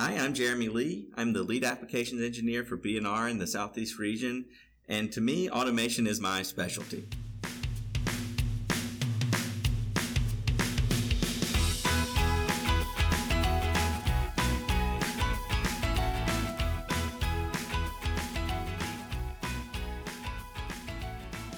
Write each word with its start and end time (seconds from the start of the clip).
Hi, 0.00 0.12
I'm 0.12 0.32
Jeremy 0.32 0.68
Lee. 0.68 1.08
I'm 1.16 1.32
the 1.32 1.42
lead 1.42 1.64
applications 1.64 2.22
engineer 2.22 2.62
for 2.62 2.76
B&R 2.76 3.28
in 3.28 3.38
the 3.38 3.48
Southeast 3.48 3.98
region, 3.98 4.44
and 4.88 5.10
to 5.10 5.20
me, 5.20 5.50
automation 5.50 6.06
is 6.06 6.20
my 6.20 6.42
specialty. 6.42 7.08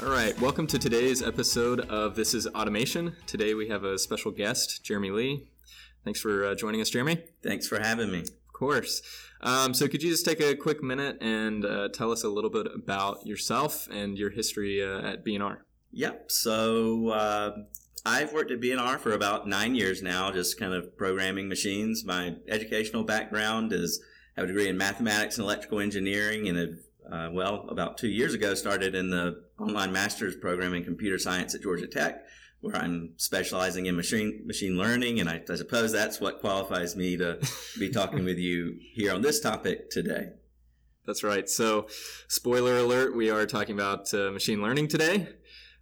All 0.02 0.08
right, 0.08 0.40
welcome 0.40 0.66
to 0.68 0.78
today's 0.78 1.22
episode 1.22 1.80
of 1.90 2.16
This 2.16 2.32
is 2.32 2.46
Automation. 2.46 3.14
Today 3.26 3.52
we 3.52 3.68
have 3.68 3.84
a 3.84 3.98
special 3.98 4.30
guest, 4.30 4.82
Jeremy 4.82 5.10
Lee. 5.10 5.50
Thanks 6.04 6.20
for 6.20 6.44
uh, 6.44 6.54
joining 6.54 6.80
us, 6.80 6.90
Jeremy. 6.90 7.22
Thanks 7.42 7.66
for 7.66 7.78
having 7.78 8.10
me. 8.10 8.20
Of 8.20 8.52
course. 8.52 9.02
Um, 9.42 9.74
so, 9.74 9.88
could 9.88 10.02
you 10.02 10.10
just 10.10 10.24
take 10.24 10.40
a 10.40 10.54
quick 10.54 10.82
minute 10.82 11.18
and 11.20 11.64
uh, 11.64 11.88
tell 11.88 12.10
us 12.12 12.24
a 12.24 12.28
little 12.28 12.50
bit 12.50 12.66
about 12.74 13.26
yourself 13.26 13.88
and 13.90 14.18
your 14.18 14.30
history 14.30 14.82
uh, 14.82 15.06
at 15.06 15.24
B&R? 15.24 15.64
Yep. 15.92 16.30
So, 16.30 17.08
uh, 17.08 17.56
I've 18.04 18.32
worked 18.32 18.50
at 18.50 18.60
B&R 18.60 18.98
for 18.98 19.12
about 19.12 19.46
nine 19.46 19.74
years 19.74 20.02
now, 20.02 20.30
just 20.30 20.58
kind 20.58 20.72
of 20.72 20.96
programming 20.96 21.48
machines. 21.48 22.04
My 22.04 22.36
educational 22.48 23.04
background 23.04 23.72
is 23.72 24.02
I 24.36 24.40
have 24.40 24.44
a 24.44 24.52
degree 24.52 24.68
in 24.68 24.78
mathematics 24.78 25.36
and 25.36 25.44
electrical 25.44 25.80
engineering, 25.80 26.48
and 26.48 26.56
have, 26.58 26.78
uh, 27.12 27.30
well, 27.32 27.66
about 27.68 27.98
two 27.98 28.08
years 28.08 28.32
ago, 28.32 28.54
started 28.54 28.94
in 28.94 29.10
the 29.10 29.42
online 29.58 29.92
master's 29.92 30.36
program 30.36 30.72
in 30.72 30.84
computer 30.84 31.18
science 31.18 31.54
at 31.54 31.62
Georgia 31.62 31.86
Tech 31.86 32.24
where 32.60 32.76
I'm 32.76 33.14
specializing 33.16 33.86
in 33.86 33.96
machine 33.96 34.42
machine 34.46 34.76
learning, 34.76 35.20
and 35.20 35.28
I, 35.28 35.42
I 35.48 35.54
suppose 35.56 35.92
that's 35.92 36.20
what 36.20 36.40
qualifies 36.40 36.96
me 36.96 37.16
to 37.16 37.38
be 37.78 37.88
talking 37.92 38.24
with 38.24 38.38
you 38.38 38.78
here 38.94 39.14
on 39.14 39.22
this 39.22 39.40
topic 39.40 39.90
today. 39.90 40.30
That's 41.06 41.22
right. 41.24 41.48
So, 41.48 41.86
spoiler 42.28 42.78
alert: 42.78 43.16
we 43.16 43.30
are 43.30 43.46
talking 43.46 43.74
about 43.74 44.12
uh, 44.12 44.30
machine 44.30 44.62
learning 44.62 44.88
today. 44.88 45.28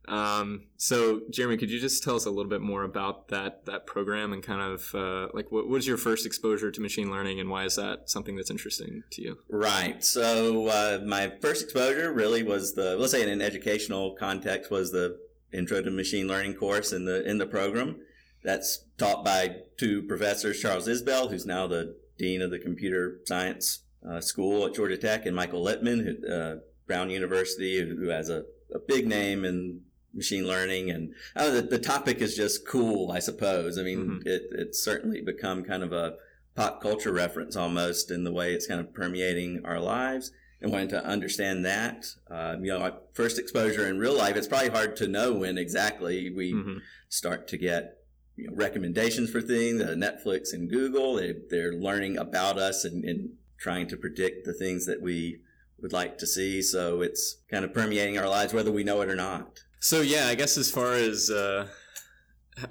Um, 0.07 0.69
so, 0.79 1.21
Jeremy, 1.31 1.59
could 1.59 1.71
you 1.71 1.79
just 1.79 2.03
tell 2.03 2.17
us 2.17 2.25
a 2.25 2.31
little 2.31 2.49
bit 2.49 2.63
more 2.63 2.85
about 2.85 3.29
that 3.29 3.67
that 3.67 3.87
program 3.87 4.33
and 4.33 4.43
kind 4.43 4.63
of 4.63 4.95
uh, 4.95 5.29
like 5.35 5.53
what 5.53 5.69
was 5.69 5.87
your 5.87 5.97
first 5.97 6.25
exposure 6.25 6.71
to 6.71 6.81
machine 6.81 7.11
learning, 7.11 7.41
and 7.41 7.51
why 7.51 7.65
is 7.65 7.77
that 7.77 8.09
something 8.09 8.37
that's 8.37 8.51
interesting 8.51 9.03
to 9.11 9.23
you? 9.23 9.39
Right. 9.51 10.03
So, 10.03 10.69
uh, 10.69 11.01
my 11.05 11.33
first 11.41 11.63
exposure 11.63 12.13
really 12.13 12.43
was 12.43 12.75
the 12.75 12.97
let's 12.97 13.13
say 13.13 13.23
in 13.23 13.29
an 13.29 13.43
educational 13.43 14.15
context 14.15 14.71
was 14.71 14.93
the 14.93 15.19
intro 15.53 15.83
to 15.83 15.91
machine 15.91 16.29
learning 16.29 16.55
course 16.55 16.93
in 16.93 17.05
the 17.05 17.29
in 17.29 17.39
the 17.39 17.47
program. 17.47 18.01
That's 18.45 18.85
taught 18.97 19.25
by 19.25 19.57
two 19.77 20.03
professors, 20.03 20.61
Charles 20.61 20.89
Isbell, 20.89 21.31
who's 21.31 21.47
now 21.47 21.67
the 21.67 21.97
dean 22.19 22.41
of 22.41 22.51
the 22.51 22.59
computer 22.59 23.19
science 23.25 23.81
uh, 24.09 24.21
school 24.21 24.67
at 24.67 24.75
Georgia 24.75 24.97
Tech, 24.97 25.27
and 25.27 25.35
Michael 25.35 25.65
Littman, 25.65 26.05
who, 26.05 26.33
uh, 26.33 26.57
Brown 26.87 27.11
University, 27.11 27.81
who 27.81 28.09
has 28.09 28.31
a, 28.31 28.45
a, 28.73 28.79
big 28.79 29.07
name 29.07 29.45
in 29.45 29.81
machine 30.15 30.47
learning. 30.47 30.91
And 30.91 31.15
uh, 31.35 31.51
the, 31.51 31.63
the, 31.63 31.79
topic 31.79 32.19
is 32.19 32.37
just 32.37 32.67
cool, 32.67 33.11
I 33.11 33.19
suppose. 33.19 33.77
I 33.77 33.83
mean, 33.83 33.99
mm-hmm. 33.99 34.29
it, 34.29 34.43
it's 34.53 34.83
certainly 34.83 35.21
become 35.21 35.65
kind 35.65 35.83
of 35.83 35.93
a 35.93 36.15
pop 36.55 36.81
culture 36.81 37.13
reference 37.13 37.57
almost 37.57 38.11
in 38.11 38.25
the 38.25 38.33
way 38.33 38.53
it's 38.53 38.67
kind 38.67 38.81
of 38.81 38.95
permeating 38.95 39.63
our 39.65 39.81
lives 39.81 40.33
and 40.61 40.73
wanting 40.73 40.89
to 40.89 41.05
understand 41.05 41.65
that. 41.65 42.07
Uh, 42.31 42.57
you 42.61 42.69
know, 42.69 42.99
first 43.13 43.39
exposure 43.39 43.87
in 43.87 43.99
real 43.99 44.17
life, 44.17 44.37
it's 44.37 44.49
probably 44.49 44.71
hard 44.71 44.97
to 44.97 45.07
know 45.07 45.33
when 45.33 45.57
exactly 45.57 46.31
we 46.31 46.53
mm-hmm. 46.53 46.79
start 47.09 47.47
to 47.49 47.57
get 47.57 47.99
you 48.37 48.49
know, 48.49 48.57
recommendations 48.57 49.31
for 49.31 49.41
things. 49.41 49.81
Uh, 49.81 49.95
Netflix 49.97 50.53
and 50.53 50.69
Google, 50.69 51.15
they, 51.15 51.35
they're 51.51 51.73
learning 51.73 52.19
about 52.19 52.59
us 52.59 52.85
and, 52.85 53.05
and, 53.05 53.31
trying 53.59 53.89
to 53.89 53.97
predict 53.97 54.47
the 54.47 54.53
things 54.53 54.87
that 54.87 55.03
we 55.03 55.41
would 55.81 55.93
like 55.93 56.17
to 56.17 56.25
see. 56.25 56.63
So 56.63 57.03
it's 57.03 57.39
kind 57.51 57.65
of 57.65 57.75
permeating 57.75 58.17
our 58.17 58.29
lives, 58.29 58.55
whether 58.55 58.71
we 58.71 58.85
know 58.85 59.01
it 59.01 59.11
or 59.11 59.17
not. 59.17 59.65
So 59.81 60.01
yeah, 60.01 60.29
I 60.29 60.37
guess 60.37 60.57
as 60.57 60.71
far 60.71 60.93
as 60.93 61.29
uh, 61.29 61.67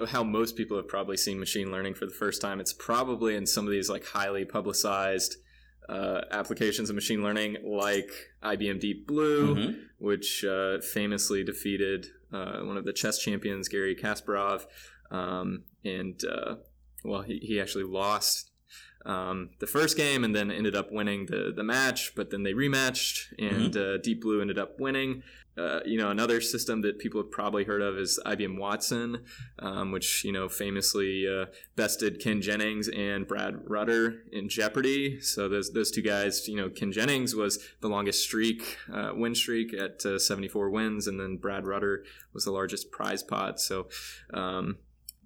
how 0.07 0.23
most 0.23 0.55
people 0.55 0.77
have 0.77 0.87
probably 0.87 1.17
seen 1.17 1.41
machine 1.41 1.71
learning 1.73 1.95
for 1.95 2.05
the 2.05 2.13
first 2.13 2.41
time, 2.41 2.61
it's 2.61 2.71
probably 2.71 3.35
in 3.35 3.45
some 3.45 3.65
of 3.65 3.71
these 3.71 3.89
like 3.89 4.05
highly 4.05 4.45
publicized 4.45 5.35
uh, 5.89 6.21
applications 6.31 6.89
of 6.89 6.95
machine 6.95 7.23
learning 7.23 7.57
like 7.63 8.11
IBM 8.43 8.79
Deep 8.79 9.07
Blue, 9.07 9.55
mm-hmm. 9.55 9.79
which 9.99 10.43
uh, 10.43 10.79
famously 10.81 11.43
defeated 11.43 12.07
uh, 12.33 12.59
one 12.61 12.77
of 12.77 12.85
the 12.85 12.93
chess 12.93 13.19
champions, 13.19 13.67
Garry 13.67 13.95
Kasparov. 13.95 14.65
Um, 15.11 15.63
and 15.85 16.21
uh, 16.25 16.55
well, 17.03 17.21
he, 17.21 17.39
he 17.41 17.61
actually 17.61 17.85
lost 17.85 18.51
um, 19.05 19.51
the 19.59 19.67
first 19.67 19.95
game 19.95 20.23
and 20.23 20.35
then 20.35 20.51
ended 20.51 20.75
up 20.75 20.91
winning 20.91 21.27
the, 21.27 21.53
the 21.55 21.63
match, 21.63 22.13
but 22.15 22.29
then 22.29 22.43
they 22.43 22.53
rematched 22.53 23.33
and 23.39 23.73
mm-hmm. 23.73 23.95
uh, 23.95 23.97
Deep 24.01 24.21
Blue 24.21 24.41
ended 24.41 24.59
up 24.59 24.79
winning. 24.79 25.23
Uh, 25.57 25.79
you 25.85 25.97
know, 25.97 26.09
another 26.09 26.41
system 26.41 26.81
that 26.81 26.99
people 26.99 27.21
have 27.21 27.31
probably 27.31 27.63
heard 27.63 27.81
of 27.81 27.97
is 27.97 28.19
IBM 28.25 28.57
Watson, 28.59 29.23
um, 29.59 29.91
which, 29.91 30.23
you 30.23 30.31
know, 30.31 30.47
famously 30.47 31.25
uh, 31.27 31.45
bested 31.75 32.19
Ken 32.21 32.41
Jennings 32.41 32.87
and 32.89 33.27
Brad 33.27 33.69
Rutter 33.69 34.23
in 34.31 34.49
Jeopardy. 34.49 35.19
So 35.21 35.49
those, 35.49 35.71
those 35.73 35.91
two 35.91 36.01
guys, 36.01 36.47
you 36.47 36.55
know, 36.55 36.69
Ken 36.69 36.91
Jennings 36.91 37.35
was 37.35 37.59
the 37.81 37.89
longest 37.89 38.23
streak, 38.23 38.77
uh, 38.93 39.11
win 39.15 39.35
streak 39.35 39.73
at 39.73 40.05
uh, 40.05 40.19
74 40.19 40.69
wins, 40.69 41.07
and 41.07 41.19
then 41.19 41.37
Brad 41.37 41.65
Rutter 41.65 42.03
was 42.33 42.45
the 42.45 42.51
largest 42.51 42.91
prize 42.91 43.23
pot. 43.23 43.59
So, 43.59 43.87
um, 44.33 44.77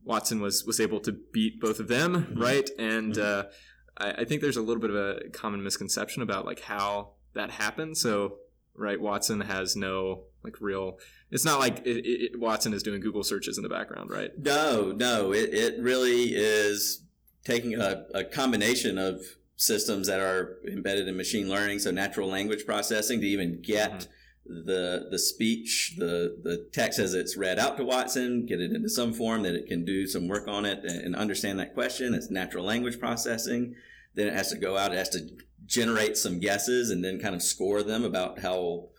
Watson 0.04 0.42
was 0.42 0.66
was 0.66 0.80
able 0.80 1.00
to 1.02 1.12
beat 1.12 1.60
both 1.60 1.80
of 1.80 1.88
them, 1.88 2.14
mm-hmm. 2.16 2.42
right? 2.42 2.70
And 2.78 3.14
mm-hmm. 3.14 3.48
uh, 3.48 3.52
I, 3.98 4.22
I, 4.22 4.26
think 4.26 4.42
there's 4.42 4.58
a 4.58 4.62
little 4.62 4.82
bit 4.82 4.90
of 4.90 4.96
a 4.96 5.30
common 5.30 5.64
misconception 5.64 6.24
about 6.24 6.46
like 6.46 6.62
how 6.62 7.12
that 7.34 7.52
happened. 7.52 7.98
So, 7.98 8.38
right, 8.82 9.00
Watson 9.00 9.42
has 9.42 9.76
no 9.76 10.24
like 10.44 10.60
real. 10.60 10.98
It's 11.30 11.46
not 11.46 11.60
like 11.60 11.86
it, 11.86 12.06
it, 12.06 12.40
Watson 12.40 12.74
is 12.74 12.84
doing 12.84 13.02
Google 13.02 13.24
searches 13.24 13.58
in 13.58 13.64
the 13.64 13.70
background, 13.70 14.10
right? 14.10 14.32
No, 14.38 14.92
no, 14.92 15.32
it 15.34 15.54
it 15.54 15.82
really 15.82 16.36
is 16.36 17.04
taking 17.44 17.76
a, 17.76 18.06
a 18.14 18.24
combination 18.24 18.98
of 18.98 19.22
systems 19.56 20.08
that 20.08 20.20
are 20.20 20.58
embedded 20.68 21.08
in 21.08 21.16
machine 21.16 21.48
learning, 21.48 21.80
so 21.80 21.92
natural 21.92 22.28
language 22.28 22.66
processing, 22.66 23.22
to 23.22 23.28
even 23.28 23.62
get. 23.62 23.92
Mm-hmm 23.92 24.12
the 24.44 25.08
the 25.10 25.20
speech, 25.20 25.96
the 25.98 26.38
the 26.44 26.68
text 26.74 27.00
as 27.00 27.14
it's 27.14 27.38
read 27.38 27.60
out 27.60 27.78
to 27.78 27.86
Watson, 27.86 28.46
get 28.46 28.60
it 28.60 28.72
into 28.72 28.90
some 28.90 29.14
form 29.14 29.44
that 29.44 29.56
it 29.56 29.68
can 29.68 29.86
do 29.86 30.08
some 30.08 30.28
work 30.28 30.48
on 30.48 30.66
it 30.66 30.84
and 30.84 31.16
understand 31.16 31.60
that 31.60 31.74
question. 31.74 32.14
It's 32.14 32.30
natural 32.30 32.66
language 32.66 33.00
processing. 33.00 33.76
Then 34.16 34.28
it 34.28 34.34
has 34.34 34.50
to 34.50 34.58
go 34.58 34.78
out. 34.78 34.94
It 34.94 34.98
has 34.98 35.10
to 35.10 35.30
generate 35.66 36.18
some 36.18 36.40
guesses 36.40 36.90
and 36.90 37.04
then 37.04 37.20
kind 37.20 37.36
of 37.36 37.42
score 37.42 37.82
them 37.84 38.04
about 38.04 38.40
how 38.40 38.90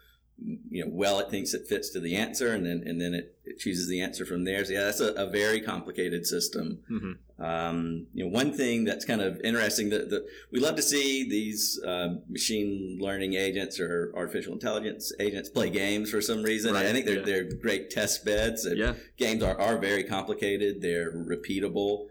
you 0.71 0.85
know 0.85 0.91
well 0.93 1.21
it 1.21 1.31
thinks 1.31 1.55
it 1.55 1.67
fits 1.69 1.91
to 1.91 2.01
the 2.01 2.17
answer 2.17 2.53
and 2.53 2.65
then 2.65 2.83
and 2.87 3.01
then 3.01 3.15
it, 3.15 3.37
it 3.45 3.59
chooses 3.59 3.89
the 3.89 4.01
answer 4.01 4.25
from 4.25 4.45
there 4.45 4.65
so 4.65 4.73
yeah 4.73 4.85
that's 4.85 5.01
a, 5.01 5.13
a 5.13 5.27
very 5.27 5.61
complicated 5.61 6.27
system 6.27 6.79
mm-hmm. 6.91 7.45
um, 7.45 8.07
you 8.13 8.25
know 8.25 8.31
one 8.31 8.53
thing 8.53 8.85
that's 8.85 9.05
kind 9.05 9.21
of 9.21 9.41
interesting 9.43 9.91
that, 9.91 10.11
that 10.11 10.27
we 10.51 10.59
love 10.59 10.75
to 10.75 10.83
see 10.83 11.29
these 11.29 11.81
uh, 11.87 12.15
machine 12.29 12.99
learning 13.01 13.35
agents 13.35 13.79
or 13.79 14.13
artificial 14.17 14.53
intelligence 14.53 15.13
agents 15.21 15.49
play 15.49 15.71
games 15.71 16.11
for 16.11 16.21
some 16.21 16.43
reason 16.43 16.75
right. 16.75 16.87
i 16.87 16.93
think 16.93 17.07
they're, 17.07 17.19
yeah. 17.19 17.25
they're 17.25 17.53
great 17.61 17.91
test 17.91 18.25
beds 18.25 18.67
yeah. 18.75 18.95
games 19.17 19.43
are, 19.43 19.61
are 19.61 19.79
very 19.79 20.03
complicated 20.03 20.81
they're 20.81 21.13
repeatable 21.13 22.07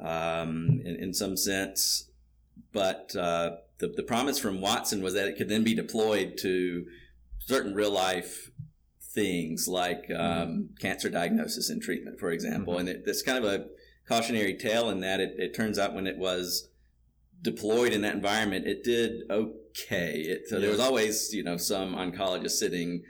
um, 0.00 0.80
in, 0.84 0.96
in 0.96 1.14
some 1.14 1.36
sense 1.36 2.08
but 2.72 3.14
uh, 3.16 3.56
the, 3.78 3.88
the 3.88 4.02
promise 4.02 4.38
from 4.38 4.60
watson 4.60 5.02
was 5.02 5.14
that 5.14 5.28
it 5.28 5.36
could 5.36 5.48
then 5.48 5.64
be 5.64 5.74
deployed 5.74 6.36
to 6.38 6.86
certain 7.38 7.74
real 7.74 7.90
life 7.90 8.50
things 9.14 9.68
like 9.68 10.10
um, 10.10 10.18
mm-hmm. 10.18 10.60
cancer 10.80 11.08
diagnosis 11.08 11.70
and 11.70 11.80
treatment, 11.80 12.18
for 12.18 12.30
example. 12.30 12.74
Mm-hmm. 12.74 12.80
And 12.80 12.88
it, 12.88 13.02
it's 13.06 13.22
kind 13.22 13.42
of 13.42 13.44
a 13.44 13.66
cautionary 14.08 14.54
tale 14.54 14.90
in 14.90 15.00
that 15.00 15.20
it, 15.20 15.36
it, 15.38 15.54
turns 15.54 15.78
out 15.78 15.94
when 15.94 16.06
it 16.06 16.18
was 16.18 16.68
deployed 17.40 17.92
in 17.92 18.02
that 18.02 18.14
environment, 18.14 18.66
it 18.66 18.82
did 18.82 19.22
okay. 19.30 20.20
It, 20.20 20.48
so 20.48 20.60
there 20.60 20.70
was 20.70 20.80
always, 20.80 21.32
you 21.32 21.44
know, 21.44 21.56
some 21.56 21.94
oncologist 21.94 22.52
sitting 22.52 23.02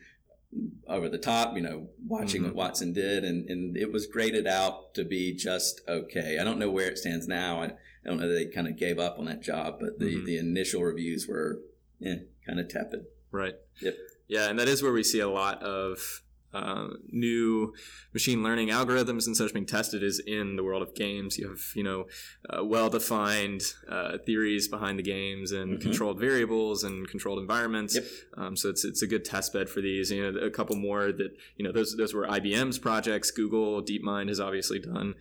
over 0.86 1.08
the 1.08 1.19
top, 1.19 1.56
you 1.56 1.62
know, 1.62 1.88
watching 2.06 2.42
mm-hmm. 2.42 2.50
what 2.50 2.69
Watson 2.69 2.92
did, 2.92 3.24
and, 3.24 3.48
and 3.48 3.76
it 3.76 3.90
was 3.90 4.06
graded 4.06 4.46
out 4.46 4.94
to 4.94 5.04
be 5.04 5.34
just 5.34 5.80
okay. 5.88 6.38
I 6.38 6.44
don't 6.44 6.58
know 6.58 6.70
where 6.70 6.88
it 6.88 6.98
stands 6.98 7.26
now. 7.26 7.62
I, 7.62 7.72
I 8.04 8.08
don't 8.08 8.18
know 8.18 8.28
they 8.28 8.46
kind 8.46 8.68
of 8.68 8.76
gave 8.76 8.98
up 8.98 9.18
on 9.18 9.24
that 9.26 9.42
job, 9.42 9.76
but 9.80 9.98
the, 9.98 10.16
mm-hmm. 10.16 10.24
the 10.24 10.38
initial 10.38 10.82
reviews 10.82 11.26
were 11.26 11.60
eh, 12.04 12.16
kind 12.46 12.60
of 12.60 12.68
tepid. 12.68 13.06
Right. 13.30 13.54
Yep. 13.80 13.96
Yeah, 14.28 14.48
and 14.48 14.58
that 14.58 14.68
is 14.68 14.82
where 14.82 14.92
we 14.92 15.02
see 15.02 15.20
a 15.20 15.28
lot 15.28 15.62
of 15.62 16.22
uh, 16.54 16.88
new 17.10 17.74
machine 18.12 18.42
learning 18.42 18.68
algorithms 18.68 19.26
and 19.26 19.36
such 19.36 19.52
being 19.52 19.66
tested 19.66 20.02
is 20.02 20.20
in 20.20 20.56
the 20.56 20.62
world 20.62 20.82
of 20.82 20.94
games. 20.94 21.36
You 21.36 21.48
have 21.48 21.60
you 21.74 21.82
know 21.82 22.06
uh, 22.48 22.64
well-defined 22.64 23.62
uh, 23.88 24.18
theories 24.24 24.68
behind 24.68 24.98
the 24.98 25.02
games 25.02 25.52
and 25.52 25.72
mm-hmm. 25.72 25.82
controlled 25.82 26.20
variables 26.20 26.84
and 26.84 27.08
controlled 27.08 27.40
environments. 27.40 27.96
Yep. 27.96 28.04
Um, 28.36 28.56
so 28.56 28.68
it's 28.68 28.84
it's 28.84 29.02
a 29.02 29.06
good 29.06 29.24
test 29.24 29.52
bed 29.52 29.68
for 29.68 29.80
these. 29.80 30.10
You 30.10 30.30
know, 30.30 30.38
a 30.38 30.50
couple 30.50 30.76
more 30.76 31.12
that 31.12 31.36
you 31.56 31.64
know 31.64 31.72
those 31.72 31.96
those 31.96 32.14
were 32.14 32.26
IBM's 32.26 32.78
projects. 32.78 33.30
Google 33.30 33.82
DeepMind 33.82 34.28
has 34.28 34.40
obviously 34.40 34.78
done 34.78 35.14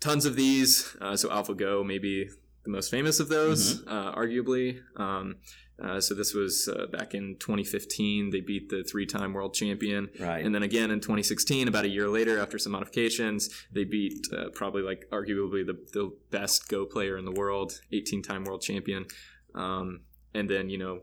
tons 0.00 0.24
of 0.24 0.36
these. 0.36 0.96
Uh, 1.00 1.16
so 1.16 1.28
AlphaGo 1.28 1.84
maybe 1.86 2.28
the 2.64 2.70
most 2.70 2.90
famous 2.90 3.20
of 3.20 3.28
those, 3.28 3.82
uh, 3.86 4.12
arguably. 4.14 4.80
Um, 4.96 5.36
uh, 5.82 5.98
so 5.98 6.14
this 6.14 6.34
was 6.34 6.68
uh, 6.68 6.86
back 6.92 7.14
in 7.14 7.36
2015. 7.40 8.28
They 8.30 8.40
beat 8.40 8.68
the 8.68 8.84
three-time 8.84 9.32
world 9.32 9.54
champion, 9.54 10.10
Right. 10.18 10.44
and 10.44 10.54
then 10.54 10.62
again 10.62 10.90
in 10.90 11.00
2016, 11.00 11.68
about 11.68 11.86
a 11.86 11.88
year 11.88 12.06
later, 12.08 12.38
after 12.38 12.58
some 12.58 12.72
modifications, 12.72 13.48
they 13.72 13.84
beat 13.84 14.26
uh, 14.36 14.50
probably 14.54 14.82
like 14.82 15.06
arguably 15.10 15.64
the, 15.64 15.78
the 15.94 16.12
best 16.30 16.68
Go 16.68 16.84
player 16.84 17.16
in 17.16 17.24
the 17.24 17.32
world, 17.32 17.80
18-time 17.94 18.44
world 18.44 18.60
champion. 18.60 19.06
Um, 19.54 20.00
and 20.34 20.48
then 20.48 20.68
you 20.70 20.78
know 20.78 21.00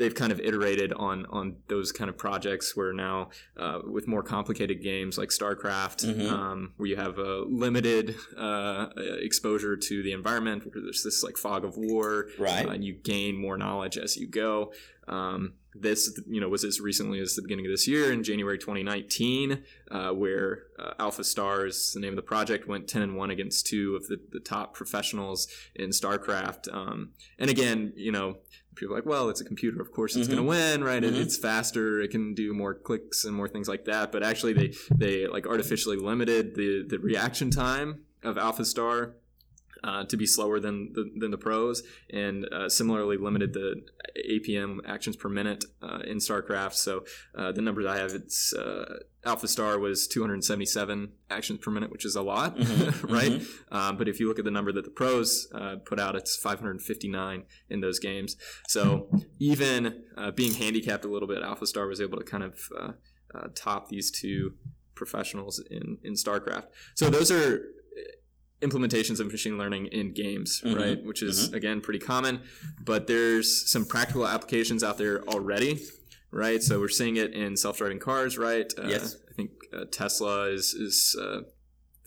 they've 0.00 0.14
kind 0.14 0.32
of 0.32 0.40
iterated 0.40 0.92
on 0.94 1.26
on 1.30 1.56
those 1.68 1.92
kind 1.92 2.08
of 2.10 2.16
projects 2.16 2.74
where 2.76 2.92
now 2.92 3.28
uh, 3.56 3.78
with 3.84 4.08
more 4.08 4.22
complicated 4.22 4.82
games 4.82 5.16
like 5.18 5.28
StarCraft, 5.28 6.00
Mhm. 6.04 6.28
um, 6.30 6.72
where 6.78 6.88
you 6.88 6.96
have 6.96 7.18
a 7.18 7.42
limited 7.42 8.16
uh, 8.36 8.86
exposure 9.28 9.76
to 9.76 10.02
the 10.02 10.12
environment, 10.12 10.64
where 10.64 10.82
there's 10.82 11.02
this 11.04 11.22
like 11.22 11.36
fog 11.36 11.64
of 11.64 11.76
war, 11.76 12.28
right. 12.38 12.66
uh, 12.66 12.70
and 12.70 12.82
you 12.84 12.94
gain 12.94 13.36
more 13.36 13.56
knowledge 13.56 13.96
as 13.98 14.16
you 14.16 14.26
go. 14.26 14.72
Um, 15.06 15.54
this, 15.74 16.20
you 16.28 16.40
know, 16.40 16.48
was 16.48 16.64
as 16.64 16.80
recently 16.80 17.20
as 17.20 17.34
the 17.36 17.42
beginning 17.42 17.66
of 17.66 17.70
this 17.72 17.86
year 17.86 18.10
in 18.12 18.24
January 18.24 18.58
2019, 18.58 19.62
uh, 19.90 20.10
where 20.10 20.64
uh, 20.78 20.94
AlphaStars, 20.98 21.94
the 21.94 22.00
name 22.00 22.10
of 22.10 22.16
the 22.16 22.22
project, 22.22 22.66
went 22.66 22.88
10 22.88 23.02
and 23.02 23.16
1 23.16 23.30
against 23.30 23.66
two 23.66 23.94
of 23.94 24.08
the, 24.08 24.18
the 24.32 24.40
top 24.40 24.74
professionals 24.74 25.46
in 25.76 25.90
StarCraft. 25.90 26.72
Um, 26.74 27.10
and 27.38 27.48
again, 27.50 27.92
you 27.96 28.10
know, 28.10 28.38
people 28.76 28.94
are 28.94 28.98
like, 28.98 29.06
well, 29.06 29.28
it's 29.28 29.40
a 29.40 29.44
computer, 29.44 29.80
of 29.80 29.92
course 29.92 30.16
it's 30.16 30.26
Mhm. 30.28 30.32
going 30.32 30.42
to 30.44 30.48
win, 30.48 30.84
right? 30.84 31.02
It, 31.02 31.14
Mhm. 31.14 31.20
it's 31.20 31.36
faster, 31.36 32.00
it 32.00 32.08
can 32.10 32.34
do 32.34 32.52
more 32.54 32.74
clicks 32.74 33.24
and 33.24 33.34
more 33.34 33.48
things 33.48 33.68
like 33.68 33.84
that. 33.86 34.12
But 34.12 34.22
actually, 34.22 34.52
they 34.54 34.72
they 34.96 35.26
like 35.26 35.46
artificially 35.46 35.96
limited 35.96 36.54
the 36.54 36.84
the 36.86 36.98
reaction 36.98 37.50
time 37.50 38.00
of 38.22 38.36
AlphaStar 38.36 39.12
uh, 39.84 40.04
to 40.04 40.16
be 40.16 40.26
slower 40.26 40.60
than 40.60 40.92
the, 40.92 41.10
than 41.16 41.30
the 41.30 41.38
pros, 41.38 41.82
and 42.12 42.46
uh, 42.52 42.68
similarly 42.68 43.16
limited 43.16 43.52
the 43.52 43.82
APM 44.30 44.78
actions 44.86 45.16
per 45.16 45.28
minute 45.28 45.64
uh, 45.82 46.00
in 46.06 46.18
StarCraft. 46.18 46.74
So 46.74 47.04
uh, 47.36 47.52
the 47.52 47.62
numbers 47.62 47.86
I 47.86 47.98
have, 47.98 48.12
it's 48.12 48.52
uh, 48.52 49.00
AlphaStar 49.24 49.78
was 49.80 50.06
277 50.08 51.12
actions 51.30 51.58
per 51.60 51.70
minute, 51.70 51.90
which 51.90 52.04
is 52.04 52.16
a 52.16 52.22
lot, 52.22 52.56
Mhm, 52.56 53.10
right? 53.10 53.42
Um, 53.70 53.96
but 53.96 54.08
if 54.08 54.18
you 54.20 54.28
look 54.28 54.38
at 54.38 54.44
the 54.44 54.50
number 54.50 54.72
that 54.72 54.84
the 54.84 54.90
pros 54.90 55.48
uh, 55.54 55.76
put 55.84 56.00
out, 56.00 56.14
it's 56.16 56.36
559 56.36 57.44
in 57.68 57.80
those 57.80 57.98
games. 57.98 58.36
So 58.68 59.10
even 59.38 60.04
uh, 60.16 60.30
being 60.30 60.54
handicapped 60.54 61.04
a 61.04 61.08
little 61.08 61.28
bit, 61.28 61.42
AlphaStar 61.42 61.88
was 61.88 62.00
able 62.00 62.18
to 62.18 62.24
kind 62.24 62.44
of 62.44 62.58
uh, 62.78 62.92
uh, 63.34 63.48
top 63.54 63.88
these 63.88 64.10
two 64.10 64.54
professionals 64.94 65.62
in, 65.70 65.98
in 66.02 66.14
StarCraft. 66.14 66.66
So 66.94 67.08
those 67.10 67.30
are 67.30 67.62
implementations 68.60 69.20
of 69.20 69.26
machine 69.32 69.56
learning 69.58 69.86
in 69.86 70.12
games, 70.12 70.60
Mhm, 70.64 70.76
right? 70.76 71.04
Which 71.04 71.22
is 71.22 71.52
again 71.52 71.80
pretty 71.80 71.98
common, 71.98 72.40
but 72.84 73.06
there's 73.06 73.70
some 73.70 73.84
practical 73.84 74.26
applications 74.26 74.82
out 74.84 74.98
there 74.98 75.22
already, 75.28 75.80
right? 76.30 76.62
So 76.62 76.78
we're 76.78 76.88
seeing 76.88 77.16
it 77.16 77.32
in 77.32 77.56
self-driving 77.56 78.00
cars, 78.00 78.36
right? 78.38 78.72
Uh, 78.78 78.88
Yes. 78.88 79.16
I 79.30 79.32
think 79.32 79.50
uh, 79.72 79.84
Tesla 79.90 80.48
is 80.48 80.74
is 80.74 81.16
uh, 81.20 81.40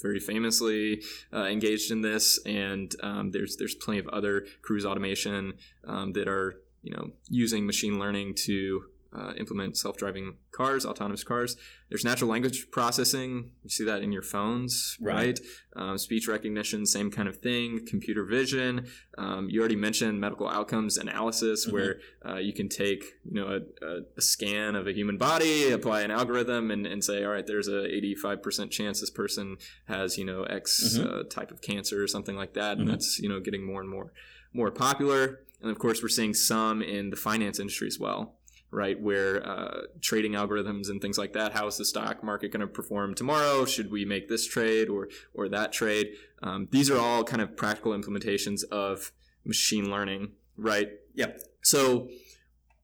very 0.02 0.20
famously 0.20 1.02
uh, 1.34 1.46
engaged 1.46 1.90
in 1.92 2.02
this, 2.02 2.40
and 2.46 2.94
um, 3.02 3.32
there's 3.32 3.56
there's 3.58 3.74
plenty 3.76 4.00
of 4.00 4.08
other 4.10 4.46
Cruise 4.62 4.86
Automation 4.86 5.54
um, 5.86 6.14
that 6.14 6.28
are 6.28 6.62
you 6.84 6.94
know 6.96 7.12
using 7.30 7.66
machine 7.66 7.98
learning 8.00 8.36
to 8.46 8.84
uh, 9.16 9.34
implement 9.38 9.78
self-driving 9.78 10.36
cars, 10.52 10.86
autonomous 10.86 11.24
cars. 11.24 11.56
There's 11.90 12.04
natural 12.04 12.30
language 12.32 12.72
processing. 12.72 13.52
You 13.64 13.70
see 13.70 13.84
that 13.84 14.02
in 14.02 14.12
your 14.12 14.24
phones, 14.24 14.98
Right. 15.00 15.16
right? 15.16 15.40
Um, 15.76 15.98
speech 15.98 16.28
recognition, 16.28 16.86
same 16.86 17.12
kind 17.12 17.28
of 17.28 17.38
thing. 17.38 17.86
Computer 17.86 18.24
vision. 18.26 18.88
Um, 19.18 19.50
you 19.50 19.60
already 19.60 19.76
mentioned 19.76 20.20
medical 20.20 20.48
outcomes 20.48 20.98
analysis, 20.98 21.68
Mhm. 21.68 21.72
where 21.72 22.00
uh, 22.28 22.38
you 22.38 22.54
can 22.54 22.70
take 22.70 23.04
you 23.26 23.34
know 23.40 23.48
a, 23.82 23.86
a, 23.86 24.00
a 24.18 24.22
scan 24.22 24.76
of 24.76 24.88
a 24.88 24.94
human 24.94 25.18
body, 25.18 25.70
apply 25.72 26.02
an 26.02 26.12
algorithm, 26.12 26.72
and, 26.72 26.86
and 26.88 27.04
say, 27.04 27.24
all 27.24 27.32
right, 27.32 27.46
there's 27.46 27.68
a 27.68 27.88
85% 27.96 28.72
chance 28.72 29.00
this 29.00 29.10
person 29.12 29.58
has 29.86 30.18
you 30.18 30.26
know 30.26 30.44
X 30.44 30.98
Mhm. 30.98 31.06
uh, 31.06 31.24
type 31.30 31.52
of 31.52 31.62
cancer 31.62 32.02
or 32.04 32.08
something 32.08 32.36
like 32.36 32.54
that, 32.54 32.78
Mhm. 32.78 32.82
and 32.82 32.90
that's 32.90 33.20
you 33.20 33.30
know 33.30 33.40
getting 33.40 33.64
more 33.66 33.82
and 33.82 33.90
more 33.90 34.12
more 34.54 34.72
popular. 34.72 35.42
And 35.62 35.72
of 35.72 35.80
course, 35.80 36.02
we're 36.04 36.10
seeing 36.10 36.34
some 36.34 36.82
in 36.82 37.10
the 37.10 37.16
finance 37.16 37.58
industry 37.60 37.88
as 37.88 37.98
well 37.98 38.38
right? 38.74 39.00
Where 39.00 39.48
uh, 39.48 39.82
trading 40.02 40.34
algorithms 40.34 40.90
and 40.90 41.02
things 41.02 41.18
like 41.18 41.34
that. 41.34 41.54
How 41.54 41.68
is 41.68 41.78
the 41.78 41.86
stock 41.86 42.24
market 42.24 42.52
going 42.52 42.62
to 42.62 42.68
perform 42.68 43.14
tomorrow? 43.14 43.66
Should 43.66 43.92
we 43.92 44.04
make 44.04 44.28
this 44.28 44.48
trade 44.48 44.90
or 44.90 45.10
or 45.34 45.48
that 45.50 45.72
trade? 45.72 46.14
Um, 46.42 46.68
these 46.72 46.90
are 46.90 46.98
all 47.00 47.24
kind 47.24 47.42
of 47.42 47.56
practical 47.56 47.94
implementations 47.94 48.64
of 48.66 49.12
machine 49.46 49.90
learning, 49.90 50.32
right? 50.58 50.90
Yep. 51.14 51.42
So 51.62 52.10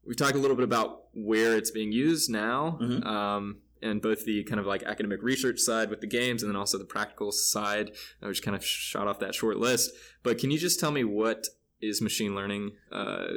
we've 0.05 0.17
talked 0.17 0.35
a 0.35 0.39
little 0.39 0.55
bit 0.55 0.63
about 0.63 1.05
where 1.13 1.57
it's 1.57 1.71
being 1.71 1.91
used 1.91 2.29
now. 2.29 2.77
Mhm. 2.81 3.05
Um, 3.05 3.57
and 3.81 4.01
both 4.01 4.25
the 4.25 4.43
kind 4.43 4.59
of 4.59 4.65
like 4.65 4.83
academic 4.83 5.23
research 5.23 5.59
side 5.59 5.89
with 5.89 6.01
the 6.01 6.07
games 6.07 6.43
and 6.43 6.51
then 6.51 6.57
also 6.57 6.77
the 6.77 6.85
practical 6.85 7.31
side, 7.31 7.91
I 8.21 8.27
just 8.27 8.43
kind 8.43 8.55
of 8.55 8.63
shot 8.63 9.07
off 9.07 9.19
that 9.19 9.33
short 9.33 9.57
list. 9.57 9.91
But 10.21 10.37
can 10.37 10.51
you 10.51 10.57
just 10.57 10.79
tell 10.79 10.91
me 10.91 11.05
what 11.05 11.47
is 11.81 12.01
machine 12.01 12.35
learning 12.35 12.73
uh, 12.91 13.27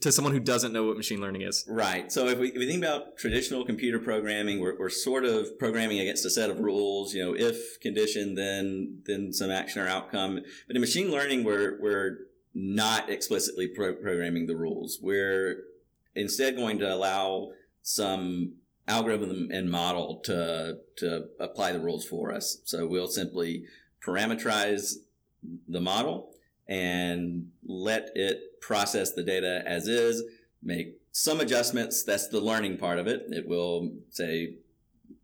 to 0.00 0.10
someone 0.10 0.32
who 0.32 0.40
doesn't 0.40 0.72
know 0.72 0.84
what 0.84 0.96
machine 0.96 1.20
learning 1.20 1.42
is? 1.42 1.64
Right. 1.68 2.10
So 2.10 2.28
if 2.28 2.38
we, 2.38 2.48
if 2.48 2.58
we 2.58 2.66
think 2.66 2.82
about 2.82 3.16
traditional 3.16 3.64
computer 3.64 3.98
programming, 3.98 4.60
we're, 4.60 4.78
we're 4.78 4.88
sort 4.88 5.24
of 5.24 5.58
programming 5.58 6.00
against 6.00 6.24
a 6.24 6.30
set 6.30 6.50
of 6.50 6.60
rules. 6.60 7.14
You 7.14 7.24
know, 7.24 7.34
if 7.36 7.80
condition, 7.80 8.34
then 8.34 9.02
then 9.04 9.32
some 9.32 9.50
action 9.50 9.82
or 9.82 9.88
outcome. 9.88 10.40
But 10.66 10.76
in 10.76 10.80
machine 10.80 11.10
learning, 11.10 11.44
we're 11.44 11.80
we're 11.80 12.18
not 12.54 13.10
explicitly 13.10 13.68
pro- 13.68 13.94
programming 13.94 14.46
the 14.46 14.56
rules. 14.56 14.98
We're 15.00 15.64
instead 16.14 16.56
going 16.56 16.78
to 16.78 16.92
allow 16.92 17.50
some 17.82 18.54
algorithm 18.88 19.48
and 19.52 19.70
model 19.70 20.20
to 20.24 20.78
to 20.98 21.26
apply 21.38 21.72
the 21.72 21.80
rules 21.80 22.06
for 22.06 22.32
us. 22.32 22.58
So 22.64 22.86
we'll 22.86 23.08
simply 23.08 23.64
parameterize 24.04 24.94
the 25.68 25.80
model 25.80 26.35
and 26.68 27.50
let 27.64 28.10
it 28.14 28.60
process 28.60 29.12
the 29.12 29.22
data 29.22 29.62
as 29.66 29.86
is, 29.86 30.22
make 30.62 30.98
some 31.12 31.40
adjustments. 31.40 32.02
That's 32.02 32.28
the 32.28 32.40
learning 32.40 32.78
part 32.78 32.98
of 32.98 33.06
it. 33.06 33.26
It 33.28 33.48
will 33.48 33.92
say, 34.10 34.56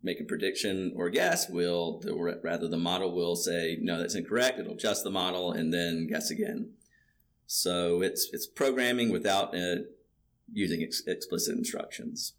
make 0.02 0.20
a 0.20 0.24
prediction 0.24 0.92
or 0.96 1.10
guess. 1.10 1.48
Will 1.48 1.98
the, 2.00 2.14
rather 2.42 2.68
the 2.68 2.76
model 2.76 3.14
will 3.14 3.36
say, 3.36 3.78
no, 3.80 3.98
that's 3.98 4.14
incorrect. 4.14 4.58
It'll 4.58 4.74
adjust 4.74 5.04
the 5.04 5.10
model 5.10 5.52
and 5.52 5.72
then 5.72 6.06
guess 6.06 6.30
again. 6.30 6.70
So 7.46 8.02
it's 8.02 8.28
it's 8.32 8.46
programming 8.46 9.10
without 9.10 9.54
uh, 9.54 9.82
using 10.52 10.82
ex- 10.82 11.02
explicit 11.06 11.56
instructions. 11.56 12.34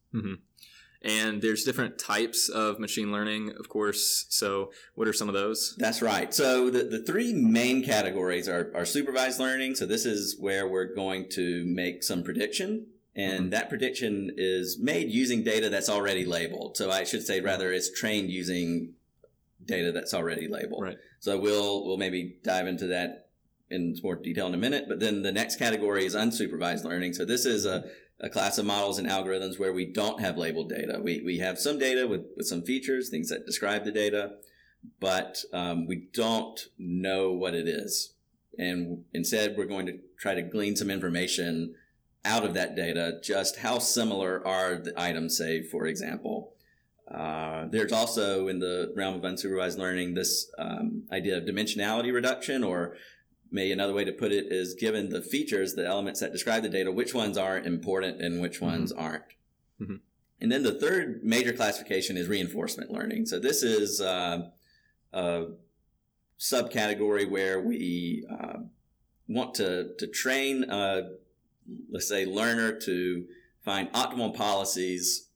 And 1.03 1.41
there's 1.41 1.63
different 1.65 1.99
types 1.99 2.47
of 2.47 2.79
machine 2.79 3.11
learning, 3.11 3.51
of 3.59 3.67
course. 3.67 4.25
So, 4.29 4.71
what 4.95 5.07
are 5.07 5.13
some 5.13 5.27
of 5.27 5.33
those? 5.33 5.75
That's 5.77 6.01
right. 6.01 6.33
So 6.33 6.69
the, 6.69 6.83
the 6.85 7.03
three 7.03 7.33
main 7.33 7.83
categories 7.83 8.47
are, 8.47 8.71
are 8.73 8.85
supervised 8.85 9.37
learning. 9.39 9.75
So 9.75 9.85
this 9.85 10.05
is 10.05 10.37
where 10.39 10.65
we're 10.67 10.93
going 10.95 11.27
to 11.31 11.65
make 11.65 12.03
some 12.03 12.23
prediction. 12.23 12.87
And 13.15 13.47
Mhm. 13.47 13.51
that 13.51 13.69
prediction 13.69 14.31
is 14.37 14.79
made 14.79 15.11
using 15.11 15.43
data 15.43 15.69
that's 15.69 15.89
already 15.89 16.25
labeled. 16.25 16.77
So 16.77 16.89
I 16.89 17.03
should 17.03 17.25
say 17.25 17.41
rather 17.41 17.71
it's 17.73 17.91
trained 17.91 18.29
using 18.31 18.93
data 19.63 19.91
that's 19.91 20.13
already 20.13 20.47
labeled. 20.47 20.83
Right. 20.83 20.97
So 21.19 21.37
we'll 21.39 21.85
we'll 21.85 21.97
maybe 21.97 22.37
dive 22.43 22.65
into 22.67 22.87
that 22.87 23.27
in 23.69 23.95
more 24.03 24.15
detail 24.15 24.47
in 24.47 24.53
a 24.53 24.57
minute. 24.57 24.85
But 24.87 24.99
then 24.99 25.21
the 25.21 25.31
next 25.31 25.57
category 25.57 26.05
is 26.05 26.15
unsupervised 26.15 26.83
learning. 26.83 27.13
So 27.13 27.25
this 27.25 27.45
is 27.45 27.65
a, 27.65 27.83
a 28.19 28.29
class 28.29 28.57
of 28.57 28.65
models 28.65 28.97
and 28.97 29.07
algorithms 29.07 29.59
where 29.59 29.73
we 29.73 29.85
don't 29.85 30.21
have 30.21 30.37
labeled 30.37 30.69
data. 30.69 30.99
We, 31.01 31.21
we 31.21 31.39
have 31.39 31.59
some 31.59 31.77
data 31.77 32.07
with, 32.07 32.21
with 32.37 32.47
some 32.47 32.63
features, 32.63 33.09
things 33.09 33.29
that 33.29 33.45
describe 33.45 33.83
the 33.83 33.91
data, 33.91 34.33
but 34.99 35.43
um, 35.53 35.87
we 35.87 36.07
don't 36.13 36.59
know 36.77 37.31
what 37.31 37.53
it 37.53 37.67
is. 37.67 38.13
And 38.57 39.05
instead, 39.13 39.55
we're 39.57 39.65
going 39.65 39.87
to 39.87 39.99
try 40.17 40.35
to 40.35 40.41
glean 40.41 40.75
some 40.75 40.89
information 40.89 41.75
out 42.23 42.45
of 42.45 42.53
that 42.53 42.75
data. 42.75 43.19
Just 43.23 43.57
how 43.57 43.79
similar 43.79 44.45
are 44.47 44.75
the 44.75 44.93
items, 44.95 45.37
say, 45.37 45.63
for 45.63 45.85
example. 45.85 46.53
Uh, 47.13 47.65
there's 47.69 47.91
also 47.91 48.47
in 48.47 48.59
the 48.59 48.93
realm 48.95 49.15
of 49.15 49.21
unsupervised 49.21 49.77
learning 49.77 50.13
this 50.13 50.49
um, 50.57 51.03
idea 51.11 51.37
of 51.37 51.43
dimensionality 51.43 52.13
reduction, 52.13 52.63
or 52.63 52.95
maybe 53.53 53.71
another 53.71 53.93
way 53.93 54.03
to 54.03 54.11
put 54.11 54.31
it 54.31 54.51
is 54.51 54.73
given 54.73 55.09
the 55.09 55.21
features, 55.21 55.75
the 55.75 55.85
elements 55.85 56.19
that 56.19 56.31
describe 56.31 56.63
the 56.63 56.69
data, 56.69 56.91
which 56.91 57.13
ones 57.13 57.37
are 57.37 57.59
important 57.59 58.19
and 58.19 58.41
which 58.41 58.59
ones 58.59 58.91
aren't. 58.91 59.23
Mhm. 59.79 59.99
And 60.41 60.51
then 60.51 60.63
the 60.63 60.73
third 60.73 61.23
major 61.23 61.53
classification 61.53 62.17
is 62.17 62.27
reinforcement 62.27 62.91
learning. 62.91 63.27
So 63.27 63.39
this 63.39 63.63
is 63.63 64.01
uh, 64.01 64.49
a 65.13 65.45
subcategory 66.39 67.29
where 67.29 67.61
we 67.61 68.25
uh, 68.29 68.59
want 69.29 69.53
to 69.55 69.93
to 69.99 70.07
train, 70.07 70.65
uh, 70.65 71.11
let's 71.89 72.09
say, 72.09 72.25
learner 72.25 72.73
to 72.79 73.27
find 73.63 73.89
optimal 73.93 74.35
policies 74.35 75.29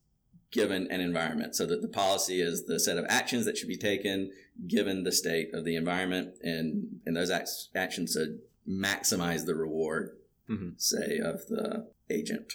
given 0.51 0.88
an 0.89 1.01
environment. 1.01 1.56
So 1.56 1.66
that 1.66 1.82
the 1.82 1.88
policy 1.88 2.42
is 2.42 2.66
the 2.66 2.80
set 2.80 2.98
of 2.98 3.06
actions 3.10 3.46
that 3.46 3.58
should 3.58 3.68
be 3.68 3.77
taken 3.77 4.32
given 4.68 5.04
the 5.04 5.12
state 5.12 5.54
of 5.54 5.66
the 5.66 5.75
environment, 5.75 6.36
and 6.42 7.00
and 7.06 7.16
those 7.16 7.30
act- 7.30 7.68
actions 7.75 8.13
should 8.13 8.39
maximize 8.68 9.46
the 9.46 9.56
reward, 9.56 10.18
Mhm. 10.50 10.74
say, 10.80 11.20
of 11.20 11.48
the 11.48 11.88
agent. 12.10 12.54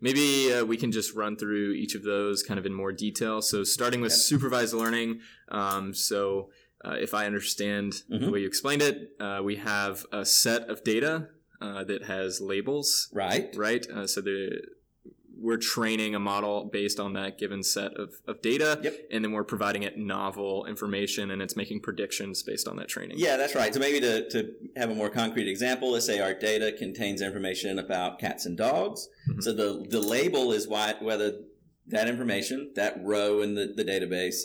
Maybe 0.00 0.52
uh, 0.52 0.64
we 0.64 0.76
can 0.76 0.90
just 0.90 1.14
run 1.14 1.36
through 1.36 1.72
each 1.72 1.94
of 1.94 2.02
those 2.02 2.42
kind 2.42 2.58
of 2.58 2.66
in 2.66 2.74
more 2.74 2.92
detail. 2.92 3.40
So, 3.40 3.62
starting 3.64 4.00
with 4.00 4.12
supervised 4.12 4.74
learning. 4.74 5.20
Um, 5.48 5.94
so, 5.94 6.50
uh, 6.84 6.96
if 7.00 7.14
I 7.14 7.26
understand 7.26 8.02
the 8.08 8.18
Mhm. 8.18 8.32
way 8.32 8.40
you 8.40 8.46
explained 8.46 8.82
it, 8.82 9.12
uh, 9.20 9.40
we 9.44 9.56
have 9.56 10.04
a 10.12 10.24
set 10.26 10.68
of 10.68 10.82
data 10.84 11.28
uh, 11.60 11.84
that 11.84 12.02
has 12.06 12.40
labels, 12.40 13.08
Right? 13.12 13.54
right? 13.56 13.88
Uh, 13.88 14.04
so, 14.08 14.20
the 14.20 14.60
we're 15.42 15.56
training 15.58 16.14
a 16.14 16.20
model 16.20 16.70
based 16.72 17.00
on 17.00 17.14
that 17.14 17.36
given 17.36 17.62
set 17.64 17.92
of, 17.94 18.14
of 18.28 18.40
data, 18.40 18.78
Yep. 18.82 18.96
and 19.10 19.24
then 19.24 19.32
we're 19.32 19.42
providing 19.42 19.82
it 19.82 19.98
novel 19.98 20.64
information, 20.66 21.32
and 21.32 21.42
it's 21.42 21.56
making 21.56 21.80
predictions 21.80 22.42
based 22.44 22.68
on 22.68 22.76
that 22.76 22.88
training. 22.88 23.16
Yeah, 23.18 23.36
that's 23.36 23.56
right. 23.56 23.74
So 23.74 23.80
maybe 23.80 23.98
to, 24.00 24.28
to 24.30 24.52
have 24.76 24.90
a 24.90 24.94
more 24.94 25.10
concrete 25.10 25.48
example, 25.48 25.90
let's 25.90 26.06
say 26.06 26.20
our 26.20 26.32
data 26.32 26.72
contains 26.78 27.20
information 27.20 27.80
about 27.80 28.20
cats 28.20 28.46
and 28.46 28.56
dogs. 28.56 29.08
Mhm. 29.28 29.42
So 29.42 29.52
the, 29.52 29.84
the 29.90 30.00
label 30.00 30.52
is 30.52 30.68
why, 30.68 30.94
whether 31.00 31.32
that 31.88 32.08
information, 32.08 32.70
that 32.76 32.96
row 33.02 33.42
in 33.42 33.56
the, 33.56 33.72
the 33.76 33.84
database 33.84 34.42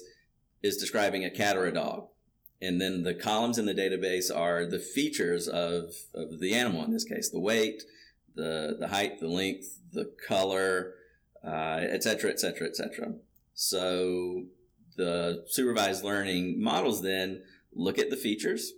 is 0.63 0.77
describing 0.77 1.24
a 1.24 1.30
cat 1.30 1.56
or 1.56 1.66
a 1.68 1.74
dog. 1.74 2.08
And 2.60 2.82
then 2.82 3.04
the 3.04 3.13
columns 3.13 3.60
in 3.60 3.68
the 3.68 3.75
database 3.75 4.36
are 4.36 4.66
the 4.66 4.80
features 4.80 5.48
of, 5.48 5.94
of 6.16 6.39
the 6.39 6.56
animal, 6.56 6.84
in 6.84 6.92
this 6.92 7.04
case, 7.04 7.30
the 7.30 7.39
weight, 7.39 7.84
the, 8.38 8.77
the 8.79 8.88
height, 8.88 9.20
the 9.20 9.27
length, 9.27 9.79
the 9.91 10.06
color, 10.27 10.94
uh, 11.46 11.79
et 11.96 12.01
cetera, 12.03 12.29
et 12.32 12.39
cetera, 12.39 12.67
et 12.67 12.75
cetera. 12.75 13.13
So 13.53 14.46
the 14.96 15.44
supervised 15.48 16.03
learning 16.03 16.62
models 16.62 17.01
then 17.01 17.44
look 17.74 17.98
at 18.00 18.10
the 18.10 18.15
features, 18.17 18.74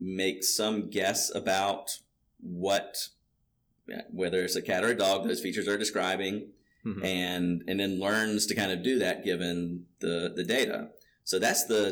make 0.00 0.44
some 0.44 0.90
guess 0.90 1.34
about 1.34 1.98
what, 2.40 3.08
whether 4.10 4.42
it's 4.44 4.56
a 4.56 4.62
cat 4.62 4.84
or 4.84 4.88
a 4.88 4.96
dog, 4.96 5.26
those 5.26 5.40
features 5.40 5.68
are 5.68 5.78
describing, 5.78 6.48
Mhm. 6.86 7.02
and 7.02 7.62
and 7.66 7.80
then 7.80 7.98
learns 7.98 8.44
to 8.46 8.54
kind 8.54 8.70
of 8.70 8.82
do 8.82 8.98
that 8.98 9.24
given 9.24 9.86
the 10.00 10.30
the 10.36 10.44
data. 10.44 10.90
So 11.24 11.38
that's 11.38 11.64
the 11.64 11.82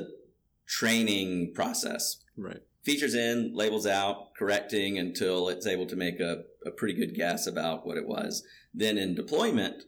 training 0.66 1.54
process. 1.54 2.18
Right. 2.36 2.60
Features 2.82 3.14
in, 3.14 3.52
labels 3.54 3.86
out, 3.86 4.34
correcting 4.36 4.98
until 4.98 5.48
it's 5.48 5.66
able 5.66 5.86
to 5.86 5.96
make 5.96 6.18
a, 6.18 6.42
a 6.66 6.70
pretty 6.70 6.94
good 6.94 7.14
guess 7.14 7.46
about 7.46 7.86
what 7.86 7.96
it 7.96 8.08
was. 8.08 8.42
Then 8.74 8.98
in 8.98 9.14
deployment, 9.14 9.84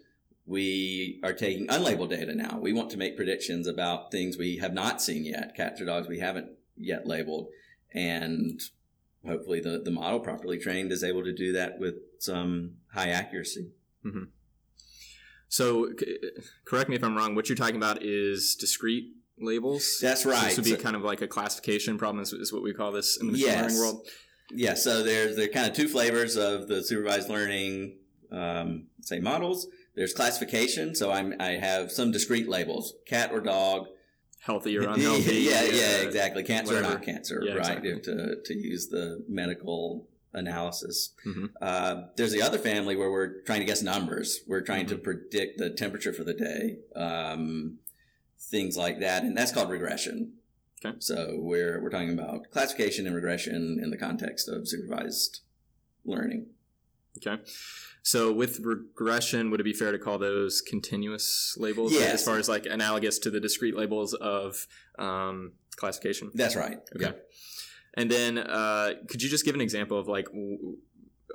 we 0.46 1.20
are 1.24 1.32
taking 1.32 1.66
unlabeled 1.66 2.10
data 2.10 2.34
now. 2.34 2.58
We 2.60 2.72
want 2.72 2.90
to 2.90 2.96
make 2.96 3.16
predictions 3.16 3.66
about 3.66 4.12
things 4.12 4.38
we 4.38 4.58
have 4.58 4.72
not 4.72 5.02
seen 5.02 5.24
yet, 5.24 5.56
cats 5.56 5.80
or 5.80 5.86
dogs 5.86 6.06
we 6.06 6.20
haven't 6.20 6.50
yet 6.76 7.06
labeled. 7.06 7.48
And 7.92 8.60
hopefully 9.26 9.60
the, 9.60 9.80
the 9.84 9.90
model 9.90 10.20
properly 10.20 10.58
trained 10.58 10.92
is 10.92 11.02
able 11.02 11.24
to 11.24 11.34
do 11.34 11.52
that 11.52 11.78
with 11.78 11.94
some 12.18 12.74
high 12.92 13.08
accuracy. 13.08 13.70
Mm-hmm. 14.04 14.24
So, 15.48 15.90
c- 15.98 16.18
correct 16.64 16.90
me 16.90 16.96
if 16.96 17.04
I'm 17.04 17.16
wrong. 17.16 17.34
What 17.34 17.48
you're 17.48 17.56
talking 17.56 17.76
about 17.76 18.02
is 18.02 18.54
discrete 18.54 19.12
labels. 19.38 19.98
That's 20.00 20.22
So 20.22 20.30
right. 20.30 20.44
This 20.48 20.56
would 20.56 20.64
be 20.64 20.70
So- 20.72 20.76
kind 20.76 20.96
of 20.96 21.02
like 21.02 21.22
a 21.22 21.26
classification 21.28 21.98
problem, 21.98 22.22
is, 22.22 22.32
is 22.32 22.52
what 22.52 22.62
we 22.62 22.72
call 22.72 22.92
this 22.92 23.16
in 23.20 23.26
the 23.26 23.32
machine 23.32 23.48
Yes. 23.48 23.62
learning 23.62 23.78
world. 23.78 24.08
Yeah, 24.52 24.74
so 24.74 25.02
there's 25.02 25.36
there 25.36 25.46
are 25.46 25.48
kind 25.48 25.68
of 25.68 25.74
two 25.74 25.88
flavors 25.88 26.36
of 26.36 26.68
the 26.68 26.82
supervised 26.84 27.28
learning, 27.30 27.96
um, 28.30 28.88
say 29.00 29.18
models. 29.18 29.66
There's 29.94 30.12
classification, 30.12 30.94
so 30.94 31.10
I'm 31.10 31.34
I 31.40 31.52
have 31.52 31.90
some 31.90 32.10
discrete 32.12 32.48
labels: 32.48 32.94
cat 33.06 33.30
or 33.32 33.40
dog. 33.40 33.86
Healthy 34.40 34.76
or 34.76 34.82
unhealthy. 34.88 35.36
yeah, 35.36 35.62
yeah, 35.64 35.98
uh, 36.00 36.06
exactly. 36.06 36.42
Cancer 36.42 36.78
or 36.78 36.82
not 36.82 37.02
cancer, 37.02 37.40
Yeah, 37.42 37.52
right? 37.54 37.60
exactly. 37.78 38.00
To 38.02 38.36
to 38.44 38.54
use 38.54 38.88
the 38.88 39.24
medical 39.28 40.08
analysis. 40.34 41.14
Mhm. 41.26 41.50
Uh, 41.62 42.02
there's 42.16 42.32
the 42.32 42.42
other 42.42 42.58
family 42.58 42.96
where 42.96 43.10
we're 43.10 43.40
trying 43.42 43.60
to 43.60 43.64
guess 43.66 43.82
numbers. 43.82 44.40
We're 44.46 44.60
trying 44.62 44.86
to 44.88 44.96
Mhm. 44.96 45.02
predict 45.04 45.58
the 45.58 45.70
temperature 45.70 46.12
for 46.12 46.24
the 46.24 46.34
day, 46.34 46.78
um, 46.94 47.78
things 48.50 48.76
like 48.76 49.00
that, 49.00 49.22
and 49.22 49.36
that's 49.36 49.52
called 49.52 49.70
regression. 49.70 50.34
Okay. 50.84 50.96
So 50.98 51.36
we're 51.38 51.82
we're 51.82 51.90
talking 51.90 52.12
about 52.12 52.50
classification 52.50 53.06
and 53.06 53.14
regression 53.14 53.78
in 53.82 53.90
the 53.90 53.96
context 53.96 54.48
of 54.48 54.68
supervised 54.68 55.40
learning. 56.04 56.46
Okay. 57.18 57.42
So 58.02 58.32
with 58.32 58.60
regression, 58.60 59.50
would 59.50 59.60
it 59.60 59.64
be 59.64 59.72
fair 59.72 59.92
to 59.92 59.98
call 59.98 60.18
those 60.18 60.60
continuous 60.60 61.56
labels 61.58 61.92
Yes. 61.94 62.14
as 62.14 62.24
far 62.24 62.36
as 62.38 62.48
like 62.48 62.66
analogous 62.66 63.18
to 63.20 63.30
the 63.30 63.40
discrete 63.40 63.74
labels 63.76 64.12
of 64.14 64.66
um, 64.98 65.52
classification? 65.76 66.30
That's 66.34 66.54
right. 66.56 66.78
Okay. 66.96 67.14
And 67.96 68.10
then, 68.10 68.38
uh, 68.38 68.94
could 69.08 69.22
you 69.22 69.28
just 69.30 69.44
give 69.44 69.54
an 69.54 69.60
example 69.62 69.98
of 69.98 70.06
like 70.08 70.26
w- 70.26 70.76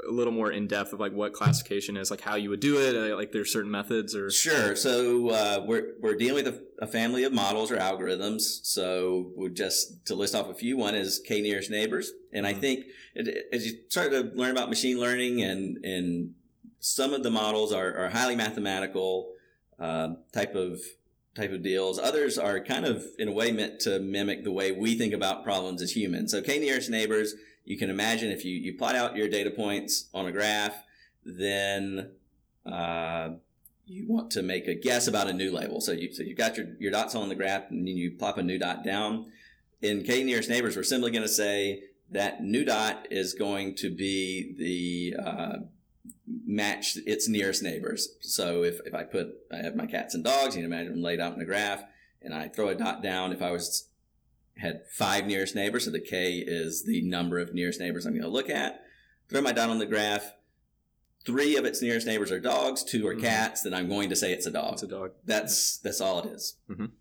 a 0.08 0.12
little 0.12 0.34
more 0.34 0.52
in 0.52 0.68
depth 0.68 0.94
of 0.94 1.00
like 1.00 1.12
what 1.14 1.34
classification 1.34 1.98
is, 1.98 2.10
like 2.12 2.22
how 2.22 2.36
you 2.36 2.50
would 2.50 2.60
do 2.60 2.78
it? 2.80 2.96
Uh, 2.96 3.16
like 3.16 3.32
there's 3.32 3.52
certain 3.52 3.72
methods 3.72 4.16
or 4.16 4.30
Sure. 4.32 4.76
So 4.76 5.30
uh, 5.30 5.64
we're 5.66 5.94
we're 6.00 6.16
dealing 6.16 6.44
with 6.46 6.48
a, 6.54 6.62
a 6.80 6.88
family 6.88 7.24
of 7.24 7.34
models 7.34 7.72
or 7.72 7.78
algorithms. 7.78 8.42
So 8.64 9.32
we 9.36 9.50
just 9.50 10.06
to 10.08 10.16
list 10.16 10.36
off 10.36 10.48
a 10.50 10.54
few. 10.54 10.78
One 10.78 10.96
is 10.96 11.20
k 11.20 11.42
nearest 11.42 11.70
neighbors, 11.70 12.12
and 12.34 12.46
I 12.48 12.54
Mhm. 12.54 12.60
think 12.62 12.86
it, 13.16 13.48
as 13.52 13.66
you 13.66 13.80
start 13.90 14.12
to 14.12 14.32
learn 14.36 14.52
about 14.52 14.70
machine 14.70 15.00
learning, 15.00 15.42
and 15.42 15.84
and 15.84 16.34
some 16.80 17.14
of 17.14 17.24
the 17.24 17.32
models 17.32 17.74
are, 17.74 17.94
are 17.98 18.10
highly 18.10 18.36
mathematical 18.36 19.34
uh, 19.80 20.14
type 20.32 20.56
of 20.56 20.80
type 21.36 21.52
of 21.52 21.62
deals. 21.62 22.00
Others 22.00 22.38
are 22.38 22.60
kind 22.60 22.86
of 22.86 23.04
in 23.18 23.28
a 23.28 23.32
way 23.32 23.52
meant 23.52 23.80
to 23.82 24.00
mimic 24.00 24.44
the 24.44 24.52
way 24.52 24.72
we 24.72 24.96
think 24.96 25.14
about 25.14 25.44
problems 25.44 25.82
as 25.82 25.96
humans. 25.96 26.32
So 26.32 26.42
k 26.42 26.60
nearest 26.60 26.90
neighbors. 26.90 27.36
You 27.66 27.78
can 27.78 27.90
imagine 27.90 28.32
if 28.32 28.44
you, 28.44 28.56
you 28.56 28.78
plot 28.78 28.96
out 28.96 29.16
your 29.16 29.30
data 29.30 29.52
points 29.52 30.10
on 30.14 30.26
a 30.26 30.32
graph, 30.32 30.84
then 31.24 32.12
uh, 32.66 33.30
you 33.86 34.08
want 34.08 34.32
to 34.32 34.42
make 34.42 34.68
a 34.68 34.76
guess 34.76 35.08
about 35.08 35.30
a 35.30 35.34
new 35.34 35.52
label. 35.52 35.82
So 35.82 35.92
you 35.92 36.12
so 36.14 36.24
you've 36.24 36.38
got 36.38 36.58
your, 36.58 36.68
your 36.80 36.92
dots 36.92 37.16
on 37.16 37.30
the 37.30 37.36
graph 37.36 37.70
and 37.70 37.88
then 37.88 37.98
you 37.98 38.12
plop 38.12 38.38
a 38.38 38.44
new 38.44 38.58
dot 38.58 38.84
down. 38.84 39.32
In 39.82 40.04
k 40.04 40.24
nearest 40.24 40.50
neighbors, 40.50 40.76
we're 40.76 40.84
simply 40.84 41.12
going 41.12 41.24
to 41.24 41.28
say 41.30 41.84
that 42.12 42.44
new 42.44 42.66
dot 42.66 43.08
is 43.12 43.34
going 43.34 43.76
to 43.76 43.90
be 43.90 44.56
the 44.58 45.24
uh, 45.24 45.58
match 46.46 46.98
its 47.06 47.28
nearest 47.28 47.62
neighbors. 47.62 48.10
So 48.22 48.64
if, 48.64 48.80
if 48.86 48.94
I 48.94 49.04
put 49.04 49.28
I 49.52 49.58
have 49.58 49.76
my 49.76 49.86
cats 49.86 50.16
and 50.16 50.24
dogs, 50.24 50.56
you 50.56 50.64
can 50.64 50.72
imagine 50.72 50.94
them 50.94 51.04
laid 51.04 51.20
out 51.20 51.36
in 51.36 51.42
a 51.42 51.46
graph, 51.46 51.84
and 52.22 52.34
I 52.34 52.48
throw 52.48 52.70
a 52.70 52.76
dot 52.76 53.04
down. 53.04 53.32
If 53.32 53.42
I 53.42 53.52
was 53.52 53.89
had 54.60 54.82
five 54.92 55.26
nearest 55.26 55.56
neighbors, 55.56 55.86
so 55.86 55.92
the 55.92 56.00
k 56.00 56.38
is 56.46 56.84
the 56.86 57.02
number 57.02 57.40
of 57.40 57.54
nearest 57.54 57.80
neighbors 57.80 58.06
I'm 58.06 58.14
going 58.14 58.24
to 58.24 58.30
look 58.30 58.50
at. 58.50 58.82
Throw 59.30 59.42
my 59.42 59.52
dot 59.52 59.70
on 59.70 59.80
the 59.80 59.86
graph. 59.86 60.34
Three 61.26 61.56
of 61.58 61.66
its 61.66 61.82
nearest 61.82 62.08
neighbors 62.08 62.32
are 62.32 62.40
dogs, 62.40 62.84
two 62.84 63.06
are 63.08 63.16
Mhm. 63.16 63.22
cats. 63.22 63.62
Then 63.64 63.74
I'm 63.74 63.90
going 63.90 64.10
to 64.10 64.16
say 64.16 64.32
it's 64.34 64.46
a 64.46 64.52
dog. 64.52 64.74
it's 64.74 64.84
a 64.84 64.88
dog? 64.88 65.12
That's 65.26 65.78
that's 65.80 66.02
all 66.02 66.20
it 66.24 66.34
is. 66.34 66.56
Mhm. 66.70 66.92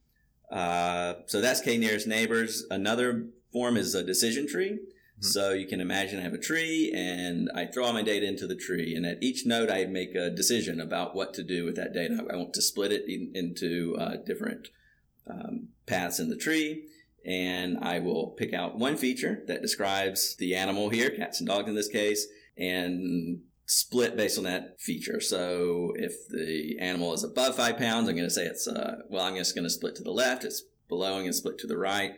Uh, 0.51 1.15
so 1.27 1.41
that's 1.41 1.61
k 1.61 1.77
nearest 1.79 2.07
neighbors. 2.07 2.65
Another 2.71 3.29
form 3.53 3.77
is 3.77 3.95
a 3.95 4.03
decision 4.03 4.47
tree. 4.49 4.73
Mhm. 5.21 5.25
So 5.25 5.53
you 5.53 5.67
can 5.67 5.81
imagine 5.81 6.19
I 6.19 6.23
have 6.23 6.35
a 6.35 6.39
tree 6.39 6.93
and 6.95 7.49
I 7.55 7.67
throw 7.67 7.85
all 7.85 7.93
my 7.93 8.03
data 8.03 8.27
into 8.27 8.47
the 8.47 8.55
tree, 8.57 8.95
and 8.95 9.05
at 9.07 9.23
each 9.23 9.47
node 9.47 9.69
I 9.71 9.85
make 9.87 10.15
a 10.15 10.31
decision 10.31 10.81
about 10.81 11.15
what 11.15 11.35
to 11.35 11.43
do 11.43 11.65
with 11.65 11.77
that 11.77 11.93
data. 11.93 12.25
I 12.31 12.37
want 12.37 12.55
to 12.55 12.63
split 12.63 12.93
it 12.93 13.05
in, 13.09 13.33
into 13.35 13.97
uh, 13.99 14.17
different 14.17 14.69
um, 15.27 15.69
paths 15.87 16.19
in 16.19 16.29
the 16.31 16.37
tree, 16.37 16.89
and 17.25 17.79
I 17.83 17.99
will 17.99 18.29
pick 18.29 18.53
out 18.53 18.79
one 18.79 18.97
feature 18.97 19.43
that 19.47 19.63
describes 19.63 20.37
the 20.37 20.55
animal 20.55 20.89
here, 20.91 21.11
cats 21.11 21.41
and 21.41 21.49
dogs 21.49 21.69
in 21.69 21.75
this 21.75 21.89
case, 21.89 22.27
and 22.57 23.41
split 23.67 24.17
based 24.17 24.39
on 24.39 24.45
that 24.45 24.81
feature. 24.81 25.21
So 25.21 25.93
if 25.97 26.29
the 26.29 26.77
animal 26.81 27.13
is 27.13 27.25
above 27.25 27.57
five 27.57 27.77
pounds, 27.77 28.09
I'm 28.09 28.17
going 28.17 28.29
to 28.29 28.35
say 28.35 28.47
it's, 28.47 28.67
uh, 28.67 29.03
well, 29.11 29.25
I'm 29.25 29.37
just 29.37 29.55
going 29.55 29.65
to 29.65 29.71
split 29.71 29.95
to 29.97 30.03
the 30.03 30.11
left. 30.11 30.45
It's 30.45 30.63
below, 30.89 31.15
I'm 31.15 31.21
going 31.21 31.27
to 31.27 31.33
split 31.35 31.59
to 31.59 31.67
the 31.67 31.77
right 31.77 32.15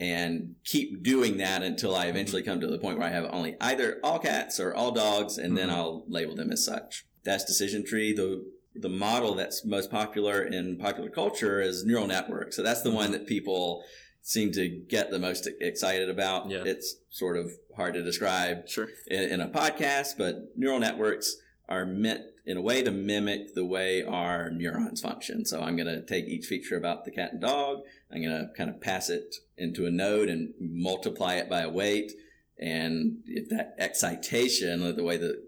and 0.00 0.54
keep 0.64 1.02
doing 1.02 1.38
that 1.38 1.62
until 1.62 1.94
I 1.94 2.06
eventually 2.06 2.42
come 2.42 2.60
to 2.60 2.66
the 2.66 2.78
point 2.78 2.98
where 2.98 3.08
I 3.08 3.12
have 3.12 3.28
only 3.32 3.56
either 3.60 3.98
all 4.02 4.18
cats 4.18 4.60
or 4.60 4.74
all 4.74 4.92
dogs, 4.92 5.38
and 5.38 5.58
then 5.58 5.68
Mhm. 5.68 5.72
I'll 5.72 6.04
label 6.08 6.36
them 6.36 6.52
as 6.52 6.64
such. 6.64 7.04
That's 7.24 7.44
decision 7.44 7.84
tree. 7.84 8.12
The 8.12 8.44
the 8.74 8.88
model 8.88 9.34
that's 9.34 9.64
most 9.64 9.90
popular 9.90 10.40
in 10.40 10.78
popular 10.78 11.10
culture 11.10 11.60
is 11.60 11.84
neural 11.84 12.06
network. 12.06 12.52
So 12.52 12.62
that's 12.62 12.82
the 12.82 12.92
one 12.92 13.10
that 13.10 13.26
people 13.26 13.82
seem 14.22 14.52
to 14.52 14.68
get 14.68 15.10
the 15.10 15.18
most 15.18 15.48
excited 15.60 16.08
about. 16.10 16.50
Yeah. 16.50 16.62
It's 16.64 16.96
sort 17.10 17.36
of 17.36 17.50
hard 17.76 17.94
to 17.94 18.02
describe 18.02 18.68
Sure. 18.68 18.88
in, 19.06 19.22
in 19.30 19.40
a 19.40 19.48
podcast, 19.48 20.18
but 20.18 20.56
neural 20.56 20.80
networks 20.80 21.36
are 21.68 21.84
meant 21.84 22.22
in 22.46 22.56
a 22.56 22.62
way 22.62 22.82
to 22.82 22.90
mimic 22.90 23.54
the 23.54 23.64
way 23.64 24.02
our 24.02 24.50
neurons 24.50 25.00
function. 25.02 25.44
So 25.44 25.60
I'm 25.60 25.76
going 25.76 25.86
to 25.86 26.00
take 26.04 26.26
each 26.26 26.46
feature 26.46 26.76
about 26.76 27.04
the 27.04 27.10
cat 27.10 27.32
and 27.32 27.40
dog. 27.42 27.80
I'm 28.10 28.22
going 28.22 28.34
to 28.34 28.48
kind 28.56 28.70
of 28.70 28.80
pass 28.80 29.10
it 29.10 29.34
into 29.56 29.86
a 29.86 29.90
node 29.90 30.28
and 30.30 30.54
multiply 30.58 31.34
it 31.34 31.50
by 31.50 31.60
a 31.60 31.68
weight. 31.68 32.12
And 32.58 33.18
if 33.26 33.50
that 33.50 33.74
excitation, 33.78 34.82
or 34.82 34.92
the 34.92 35.04
way 35.04 35.18
the 35.18 35.44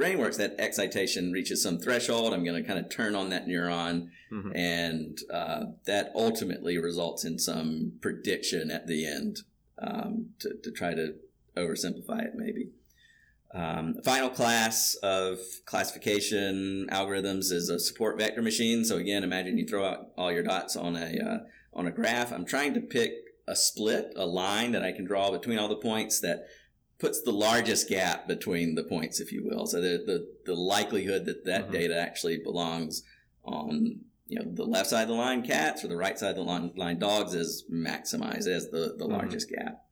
brain 0.00 0.18
works, 0.18 0.38
that 0.38 0.54
excitation 0.58 1.30
reaches 1.30 1.62
some 1.62 1.78
threshold, 1.78 2.32
I'm 2.32 2.42
going 2.42 2.60
to 2.60 2.66
kind 2.66 2.78
of 2.82 2.90
turn 2.90 3.14
on 3.14 3.28
that 3.30 3.46
neuron 3.46 4.08
Mhm. 4.32 4.52
and 4.54 5.18
uh, 5.32 5.64
that 5.86 6.10
ultimately 6.14 6.78
results 6.78 7.24
in 7.24 7.38
some 7.38 7.92
prediction 8.00 8.70
at 8.70 8.86
the 8.86 9.04
end 9.04 9.40
um, 9.78 10.30
to, 10.38 10.54
to 10.62 10.70
try 10.70 10.94
to 10.94 11.14
oversimplify 11.56 12.24
it 12.24 12.32
maybe. 12.34 12.70
Um, 13.52 13.96
final 14.04 14.30
class 14.30 14.94
of 15.02 15.38
classification 15.66 16.86
algorithms 16.92 17.50
is 17.50 17.68
a 17.68 17.80
support 17.80 18.16
vector 18.18 18.40
machine. 18.40 18.84
So 18.84 18.96
again, 18.96 19.24
imagine 19.24 19.58
you 19.58 19.66
throw 19.66 19.84
out 19.84 20.10
all 20.16 20.30
your 20.32 20.44
dots 20.44 20.76
on 20.76 20.94
a 20.96 21.18
uh, 21.18 21.38
on 21.74 21.86
a 21.86 21.90
graph. 21.90 22.32
I'm 22.32 22.44
trying 22.46 22.74
to 22.74 22.80
pick 22.80 23.12
a 23.48 23.56
split, 23.56 24.12
a 24.16 24.26
line 24.26 24.70
that 24.72 24.84
I 24.84 24.92
can 24.92 25.04
draw 25.04 25.30
between 25.32 25.58
all 25.58 25.68
the 25.68 25.76
points 25.76 26.20
that 26.20 26.46
puts 27.00 27.22
the 27.22 27.32
largest 27.32 27.88
gap 27.88 28.28
between 28.28 28.74
the 28.74 28.84
points, 28.84 29.20
if 29.20 29.32
you 29.32 29.42
will. 29.44 29.66
So 29.66 29.80
the 29.80 30.02
the, 30.06 30.28
the 30.46 30.54
likelihood 30.54 31.24
that 31.24 31.44
that 31.46 31.64
mm-hmm. 31.64 31.72
data 31.72 31.98
actually 31.98 32.38
belongs 32.38 33.02
on 33.44 34.00
you 34.28 34.38
know 34.38 34.44
the 34.46 34.64
left 34.64 34.90
side 34.90 35.02
of 35.02 35.08
the 35.08 35.14
line 35.14 35.42
cats 35.42 35.82
or 35.82 35.88
the 35.88 35.96
right 35.96 36.18
side 36.18 36.30
of 36.30 36.36
the 36.36 36.42
line, 36.42 36.72
line 36.76 36.98
dogs 36.98 37.34
is 37.34 37.64
maximized 37.72 38.46
as 38.46 38.70
the 38.70 38.94
the 38.96 39.04
mm-hmm. 39.04 39.12
largest 39.12 39.50
gap. 39.50 39.84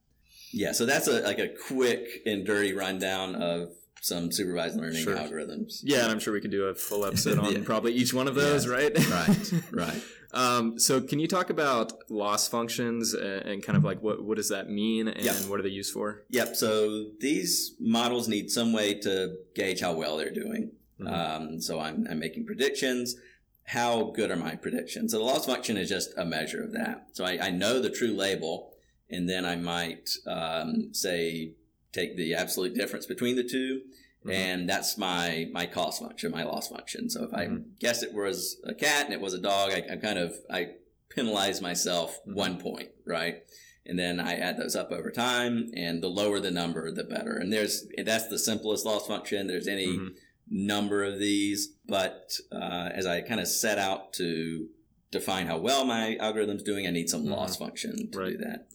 Yeah, 0.53 0.73
so 0.73 0.87
that's 0.87 1.09
a 1.09 1.21
like 1.23 1.39
a 1.39 1.49
quick 1.49 2.07
and 2.25 2.47
dirty 2.47 2.73
rundown 2.73 3.35
of 3.35 3.71
some 4.01 4.31
supervised 4.31 4.77
learning 4.77 5.03
sure. 5.03 5.17
algorithms. 5.17 5.81
Yeah, 5.83 6.03
and 6.03 6.13
I'm 6.13 6.21
sure 6.21 6.33
we 6.33 6.41
could 6.41 6.51
do 6.51 6.65
a 6.65 6.75
full 6.75 7.05
episode 7.05 7.39
on 7.41 7.53
yeah. 7.53 7.61
probably 7.65 7.93
each 7.93 8.15
one 8.15 8.29
of 8.29 8.35
those, 8.35 8.67
yeah. 8.67 8.73
right? 8.73 9.11
right, 9.11 9.53
right. 9.73 10.03
Um, 10.33 10.79
so, 10.79 11.01
can 11.01 11.19
you 11.19 11.27
talk 11.27 11.49
about 11.49 11.93
loss 12.11 12.49
functions 12.49 13.15
and, 13.15 13.47
and, 13.47 13.63
kind 13.63 13.79
of 13.79 13.85
like 13.85 14.03
what 14.03 14.23
what 14.23 14.37
does 14.37 14.51
that 14.51 14.69
mean 14.69 15.09
and 15.09 15.25
yep. 15.25 15.35
what 15.47 15.59
are 15.59 15.63
they 15.63 15.71
used 15.71 15.93
for? 15.93 16.25
Yep. 16.29 16.55
So 16.57 17.07
these 17.19 17.75
models 17.81 18.29
need 18.29 18.51
some 18.51 18.73
way 18.75 18.95
to 19.01 19.37
gauge 19.55 19.81
how 19.81 19.95
well 19.95 20.19
they're 20.19 20.31
doing. 20.31 20.73
Mm-hmm. 21.01 21.15
Um, 21.15 21.61
so 21.61 21.81
I'm, 21.81 22.07
I'm 22.11 22.19
making 22.19 22.45
predictions. 22.45 23.17
How 23.65 24.13
good 24.15 24.31
are 24.31 24.37
my 24.37 24.55
predictions? 24.55 25.13
So 25.13 25.19
the 25.19 25.25
loss 25.25 25.47
function 25.47 25.77
is 25.77 25.89
just 25.89 26.13
a 26.17 26.25
measure 26.25 26.63
of 26.63 26.73
that. 26.73 27.09
So 27.13 27.25
I, 27.25 27.47
I 27.47 27.51
know 27.51 27.81
the 27.81 27.91
true 27.91 28.13
label, 28.15 28.75
and 29.11 29.29
then 29.29 29.45
I 29.45 29.57
might 29.57 30.11
um, 30.27 30.93
say 30.93 31.53
take 31.93 32.17
the 32.17 32.35
absolute 32.35 32.75
difference 32.75 33.07
between 33.07 33.37
the 33.37 33.45
2 33.45 33.81
mm-hmm. 34.29 34.33
and 34.33 34.69
that's 34.69 34.97
my 34.99 35.49
my 35.53 35.67
cost 35.67 36.01
function, 36.03 36.31
my 36.31 36.45
loss 36.45 36.69
function. 36.69 37.11
So 37.11 37.25
if 37.25 37.31
mm-hmm. 37.31 37.55
I 37.55 37.63
guess 37.79 38.03
it 38.03 38.15
was 38.15 38.61
a 38.65 38.75
cat 38.75 39.07
and 39.07 39.15
it 39.15 39.21
was 39.21 39.35
a 39.35 39.41
dog, 39.41 39.73
I, 39.73 39.85
I 39.93 39.97
kind 39.97 40.19
of 40.19 40.35
I 40.51 40.73
penalize 41.11 41.61
myself 41.61 42.19
mm-hmm. 42.21 42.35
one 42.35 42.61
point, 42.61 42.89
right? 43.07 43.43
And 43.87 43.99
then 43.99 44.21
I 44.21 44.35
add 44.35 44.59
those 44.59 44.77
up 44.77 44.93
over 44.93 45.11
time, 45.11 45.71
and 45.75 46.03
the 46.03 46.09
lower 46.09 46.41
the 46.41 46.51
number, 46.51 46.91
the 46.93 47.05
better. 47.05 47.37
And 47.37 47.53
there's 47.53 47.87
that's 48.05 48.29
the 48.29 48.39
simplest 48.39 48.85
loss 48.85 49.07
function. 49.07 49.47
There's 49.47 49.69
any 49.69 49.87
mm-hmm. 49.87 50.09
number 50.51 51.03
of 51.05 51.19
these, 51.19 51.75
but 51.87 52.33
uh, 52.53 52.91
as 52.93 53.07
I 53.07 53.23
kind 53.23 53.41
of 53.41 53.49
set 53.49 53.79
out 53.79 54.13
to 54.15 54.69
define 55.11 55.47
how 55.47 55.57
well 55.57 55.87
my 55.87 56.19
algorithm's 56.21 56.63
doing, 56.63 56.87
I 56.87 56.91
need 56.91 57.09
some 57.09 57.23
mm-hmm. 57.23 57.33
loss 57.33 57.57
function 57.57 58.11
to 58.11 58.19
right. 58.19 58.33
do 58.33 58.39
that. 58.39 58.69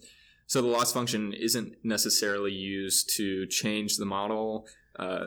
So 0.47 0.61
the 0.61 0.67
loss 0.67 0.91
function 0.91 1.33
isn't 1.33 1.75
necessarily 1.83 2.51
used 2.51 3.15
to 3.17 3.45
change 3.47 3.97
the 3.97 4.05
model. 4.05 4.67
Uh, 4.97 5.25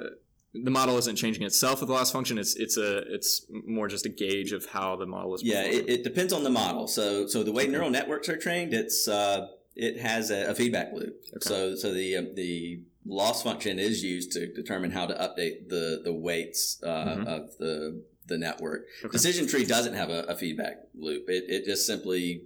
the 0.65 0.71
model 0.71 0.97
isn't 0.99 1.17
changing 1.17 1.43
itself 1.43 1.81
with 1.81 1.89
the 1.89 1.95
loss 1.95 2.11
function. 2.11 2.39
It's 2.39 2.57
it's 2.57 2.77
a 2.77 2.99
it's 3.13 3.47
more 3.51 3.89
just 3.89 4.07
a 4.07 4.09
gauge 4.09 4.53
of 4.53 4.67
how 4.67 4.97
the 4.97 5.07
model 5.07 5.35
is. 5.35 5.43
Yeah, 5.43 5.63
it, 5.63 5.89
it, 5.89 6.05
depends 6.05 6.33
on 6.33 6.45
the 6.45 6.51
model. 6.51 6.87
So 6.87 7.27
so 7.27 7.43
the 7.43 7.53
way 7.53 7.65
okay. 7.65 7.73
neural 7.73 7.91
networks 7.91 8.29
are 8.29 8.37
trained, 8.37 8.73
it's 8.73 9.09
uh, 9.09 9.49
it 9.75 9.99
has 10.01 10.31
a, 10.31 10.51
a 10.51 10.55
feedback 10.55 10.93
loop. 10.93 11.23
Okay. 11.35 11.41
So 11.41 11.75
so 11.75 11.93
the 11.93 12.17
uh, 12.17 12.23
the 12.35 12.81
loss 13.05 13.43
function 13.43 13.79
is 13.79 14.03
used 14.03 14.33
to 14.33 14.53
determine 14.53 14.91
how 14.91 15.07
to 15.07 15.15
update 15.15 15.69
the 15.69 16.01
the 16.03 16.13
weights 16.13 16.81
uh, 16.83 16.89
mm-hmm. 16.89 17.27
of 17.27 17.57
the 17.59 18.03
the 18.27 18.39
network. 18.39 18.87
Okay. 19.05 19.13
Decision 19.13 19.47
tree 19.47 19.65
doesn't 19.65 19.95
have 19.95 20.11
a, 20.11 20.23
a 20.23 20.37
feedback 20.37 20.77
loop. 20.95 21.29
It 21.29 21.45
it 21.49 21.65
just 21.65 21.87
simply 21.87 22.45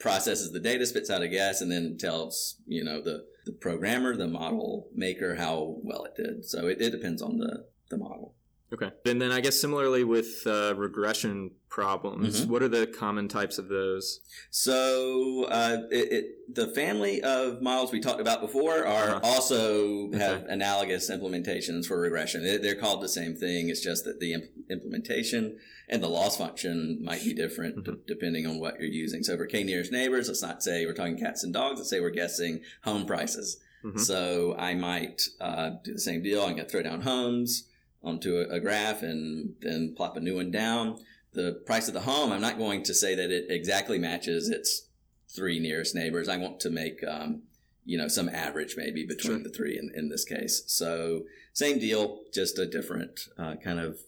processes 0.00 0.52
the 0.52 0.60
data, 0.60 0.84
spits 0.86 1.10
out 1.10 1.22
a 1.22 1.28
guess, 1.28 1.60
and 1.60 1.70
then 1.70 1.96
tells 1.98 2.56
you 2.66 2.84
know 2.84 3.00
the 3.00 3.24
the 3.48 3.54
programmer, 3.54 4.14
the 4.14 4.28
model 4.28 4.88
maker, 4.94 5.36
how 5.36 5.76
well 5.82 6.04
it 6.04 6.14
did. 6.14 6.44
So 6.44 6.68
it, 6.68 6.80
it 6.80 6.90
depends 6.90 7.22
on 7.22 7.38
the 7.38 7.64
the 7.88 7.96
model. 7.96 8.34
Okay. 8.72 8.90
And 9.06 9.20
then 9.20 9.32
I 9.32 9.40
guess 9.40 9.58
similarly 9.58 10.04
with 10.04 10.46
uh, 10.46 10.74
regression 10.76 11.52
problems, 11.70 12.42
mm-hmm. 12.42 12.52
what 12.52 12.62
are 12.62 12.68
the 12.68 12.86
common 12.86 13.26
types 13.26 13.56
of 13.56 13.68
those? 13.68 14.20
So 14.50 15.44
uh, 15.44 15.78
it, 15.90 16.12
it, 16.12 16.54
the 16.54 16.68
family 16.68 17.22
of 17.22 17.62
models 17.62 17.92
we 17.92 18.00
talked 18.00 18.20
about 18.20 18.42
before 18.42 18.86
are 18.86 19.16
uh-huh. 19.16 19.20
also 19.22 20.12
have 20.12 20.44
analogous 20.44 21.10
implementations 21.10 21.86
for 21.86 21.98
regression. 21.98 22.42
They're 22.60 22.74
called 22.74 23.00
the 23.02 23.08
same 23.08 23.36
thing. 23.36 23.70
It's 23.70 23.80
just 23.80 24.04
that 24.04 24.20
the 24.20 24.34
imp- 24.34 24.50
implementation 24.70 25.58
and 25.88 26.02
the 26.02 26.08
loss 26.08 26.36
function 26.36 26.98
might 27.02 27.24
be 27.24 27.32
different 27.32 27.76
mm-hmm. 27.76 27.92
d- 27.92 28.00
depending 28.06 28.46
on 28.46 28.60
what 28.60 28.78
you're 28.78 28.90
using. 28.90 29.22
So 29.22 29.38
for 29.38 29.46
k 29.46 29.64
nearest 29.64 29.92
neighbors, 29.92 30.28
let's 30.28 30.42
not 30.42 30.62
say 30.62 30.84
we're 30.84 30.92
talking 30.92 31.18
cats 31.18 31.42
and 31.42 31.54
dogs. 31.54 31.78
Let's 31.78 31.90
say 31.90 32.00
we're 32.00 32.10
guessing 32.10 32.60
home 32.84 33.06
prices. 33.06 33.58
Mm-hmm. 33.82 33.98
So 33.98 34.56
I 34.58 34.74
might 34.74 35.22
uh, 35.40 35.70
do 35.82 35.94
the 35.94 36.00
same 36.00 36.22
deal. 36.22 36.42
I'm 36.42 36.52
going 36.52 36.64
to 36.64 36.68
throw 36.68 36.82
down 36.82 37.00
homes 37.02 37.67
onto 38.02 38.36
a, 38.36 38.54
a, 38.54 38.60
graph 38.60 39.02
and 39.02 39.54
then 39.60 39.94
plop 39.96 40.16
a 40.16 40.20
new 40.20 40.36
one 40.36 40.50
down. 40.50 40.98
The 41.32 41.60
price 41.66 41.88
of 41.88 41.94
the 41.94 42.00
home, 42.00 42.32
I'm 42.32 42.40
not 42.40 42.58
going 42.58 42.82
to 42.84 42.94
say 42.94 43.14
that 43.14 43.30
it 43.30 43.46
exactly 43.50 43.98
matches 43.98 44.48
its 44.48 44.88
three 45.34 45.58
nearest 45.58 45.94
neighbors. 45.94 46.28
I 46.28 46.36
want 46.36 46.60
to 46.60 46.70
make, 46.70 47.00
um, 47.06 47.42
you 47.84 47.98
know, 47.98 48.08
some 48.08 48.28
average 48.28 48.74
maybe 48.76 49.04
between 49.04 49.38
sure. 49.38 49.42
the 49.42 49.50
three 49.50 49.78
in, 49.78 49.90
in 49.94 50.08
this 50.08 50.24
case. 50.24 50.62
So 50.66 51.22
same 51.52 51.78
deal, 51.78 52.20
just 52.32 52.58
a 52.58 52.66
different 52.66 53.20
uh, 53.36 53.56
kind 53.56 53.80
of 53.80 53.98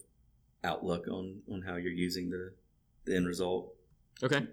outlook 0.63 1.07
on, 1.07 1.41
on 1.51 1.61
how 1.61 1.75
you're 1.75 1.91
using 1.91 2.29
the, 2.29 2.53
the 3.05 3.15
end 3.15 3.27
result. 3.27 3.73
Okay. 4.23 4.47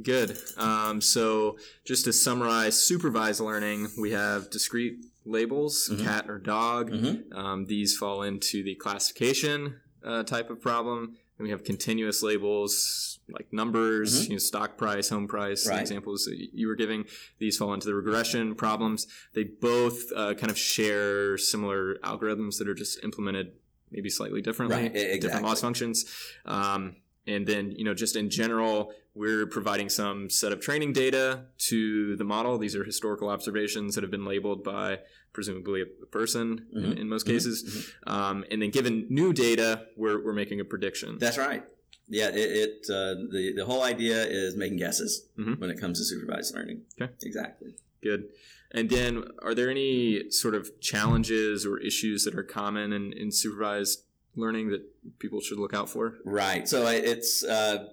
Good. 0.00 0.38
Um, 0.56 1.00
so, 1.00 1.58
just 1.84 2.04
to 2.04 2.12
summarize 2.12 2.78
supervised 2.78 3.40
learning, 3.40 3.88
we 3.98 4.12
have 4.12 4.48
discrete 4.48 5.04
labels, 5.28 5.88
mm-hmm. 5.90 6.04
cat 6.04 6.28
or 6.28 6.38
dog. 6.38 6.90
Mm-hmm. 6.90 7.36
Um, 7.36 7.66
these 7.66 7.96
fall 7.96 8.22
into 8.22 8.62
the 8.62 8.74
classification 8.74 9.80
uh, 10.04 10.22
type 10.22 10.50
of 10.50 10.60
problem. 10.60 11.16
And 11.38 11.44
we 11.44 11.50
have 11.50 11.62
continuous 11.62 12.22
labels 12.22 13.20
like 13.30 13.52
numbers, 13.52 14.22
mm-hmm. 14.22 14.32
you 14.32 14.36
know, 14.36 14.38
stock 14.38 14.76
price, 14.76 15.08
home 15.08 15.28
price, 15.28 15.68
right. 15.68 15.80
examples 15.80 16.28
you 16.32 16.66
were 16.66 16.74
giving. 16.74 17.04
These 17.38 17.58
fall 17.58 17.74
into 17.74 17.86
the 17.86 17.94
regression 17.94 18.54
problems. 18.56 19.06
They 19.34 19.44
both 19.44 20.10
uh, 20.16 20.34
kind 20.34 20.50
of 20.50 20.58
share 20.58 21.38
similar 21.38 21.96
algorithms 22.02 22.58
that 22.58 22.68
are 22.68 22.74
just 22.74 23.04
implemented 23.04 23.52
maybe 23.90 24.10
slightly 24.10 24.42
differently, 24.42 24.76
right. 24.76 24.94
exactly. 24.94 25.20
different 25.20 25.44
loss 25.46 25.60
functions. 25.60 26.04
Um, 26.44 26.96
and 27.26 27.46
then, 27.46 27.70
you 27.72 27.84
know, 27.84 27.94
just 27.94 28.16
in 28.16 28.30
general, 28.30 28.92
we're 29.18 29.46
providing 29.46 29.88
some 29.88 30.30
set 30.30 30.52
of 30.52 30.60
training 30.60 30.92
data 30.92 31.40
to 31.58 32.14
the 32.16 32.24
model. 32.24 32.56
These 32.56 32.76
are 32.76 32.84
historical 32.84 33.28
observations 33.28 33.96
that 33.96 34.04
have 34.04 34.12
been 34.12 34.24
labeled 34.24 34.62
by 34.62 35.00
presumably 35.32 35.82
a 35.82 36.06
person 36.06 36.66
mm-hmm. 36.72 36.92
in, 36.92 36.98
in, 36.98 37.08
most 37.08 37.26
mm-hmm. 37.26 37.34
cases. 37.34 37.64
Mm-hmm. 37.64 38.14
Um, 38.14 38.44
and 38.52 38.62
then 38.62 38.70
given 38.70 39.06
new 39.10 39.32
data, 39.32 39.86
we're, 39.96 40.24
we're 40.24 40.32
making 40.32 40.60
a 40.60 40.64
prediction. 40.64 41.18
That's 41.18 41.36
right. 41.36 41.64
Yeah, 42.08 42.28
it, 42.28 42.36
it 42.36 42.86
uh, 42.88 43.14
the, 43.32 43.54
the 43.56 43.64
whole 43.66 43.82
idea 43.82 44.22
is 44.22 44.56
making 44.56 44.78
guesses 44.78 45.26
mm-hmm. 45.36 45.54
when 45.54 45.70
it 45.70 45.80
comes 45.80 45.98
to 45.98 46.04
supervised 46.04 46.54
learning. 46.54 46.82
Okay. 47.00 47.12
Exactly. 47.22 47.74
Good. 48.00 48.28
And 48.70 48.88
then, 48.88 49.24
are 49.42 49.54
there 49.54 49.68
any 49.68 50.30
sort 50.30 50.54
of 50.54 50.80
challenges 50.80 51.66
or 51.66 51.78
issues 51.78 52.22
that 52.24 52.36
are 52.36 52.44
common 52.44 52.92
in, 52.92 53.12
in 53.14 53.32
supervised 53.32 54.04
learning 54.36 54.70
that 54.70 55.18
people 55.18 55.40
should 55.40 55.58
look 55.58 55.74
out 55.74 55.88
for? 55.88 56.14
Right. 56.24 56.68
So 56.68 56.86
it's 56.86 57.42
uh, 57.42 57.88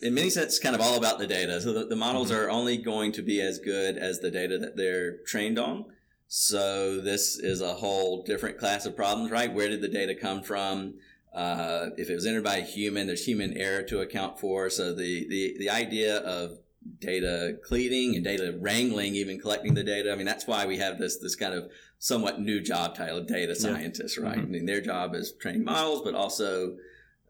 in 0.00 0.14
many 0.14 0.30
sense 0.30 0.58
kind 0.58 0.74
of 0.74 0.80
all 0.80 0.96
about 0.96 1.18
the 1.18 1.26
data. 1.26 1.60
So 1.60 1.72
the, 1.72 1.86
the 1.86 1.96
models 1.96 2.30
mm-hmm. 2.30 2.40
are 2.40 2.50
only 2.50 2.76
going 2.76 3.12
to 3.12 3.22
be 3.22 3.40
as 3.40 3.58
good 3.58 3.96
as 3.96 4.20
the 4.20 4.30
data 4.30 4.58
that 4.58 4.76
they're 4.76 5.18
trained 5.26 5.58
on. 5.58 5.86
So 6.26 7.00
this 7.00 7.38
is 7.38 7.60
a 7.60 7.74
whole 7.74 8.22
different 8.22 8.58
class 8.58 8.84
of 8.84 8.94
problems, 8.94 9.30
right? 9.30 9.52
Where 9.52 9.68
did 9.68 9.80
the 9.80 9.88
data 9.88 10.14
come 10.14 10.42
from? 10.42 10.94
Uh, 11.34 11.90
if 11.96 12.10
it 12.10 12.14
was 12.14 12.26
entered 12.26 12.44
by 12.44 12.56
a 12.56 12.62
human, 12.62 13.06
there's 13.06 13.24
human 13.24 13.56
error 13.56 13.82
to 13.84 14.00
account 14.00 14.38
for. 14.38 14.68
So 14.70 14.94
the, 14.94 15.26
the, 15.28 15.56
the 15.58 15.70
idea 15.70 16.18
of 16.18 16.58
data 17.00 17.58
cleaning 17.64 18.14
and 18.14 18.24
data 18.24 18.56
wrangling, 18.58 19.14
even 19.14 19.38
collecting 19.40 19.74
the 19.74 19.84
data. 19.84 20.12
I 20.12 20.16
mean, 20.16 20.26
that's 20.26 20.46
why 20.46 20.66
we 20.66 20.78
have 20.78 20.98
this 20.98 21.18
this 21.18 21.36
kind 21.36 21.54
of 21.54 21.70
somewhat 21.98 22.40
new 22.40 22.60
job 22.60 22.94
title, 22.94 23.22
data 23.22 23.54
scientist, 23.54 24.18
yeah. 24.18 24.24
right? 24.24 24.38
Mm-hmm. 24.38 24.46
I 24.46 24.50
mean, 24.50 24.66
their 24.66 24.80
job 24.80 25.14
is 25.14 25.32
training 25.32 25.64
models, 25.64 26.02
but 26.02 26.14
also 26.14 26.76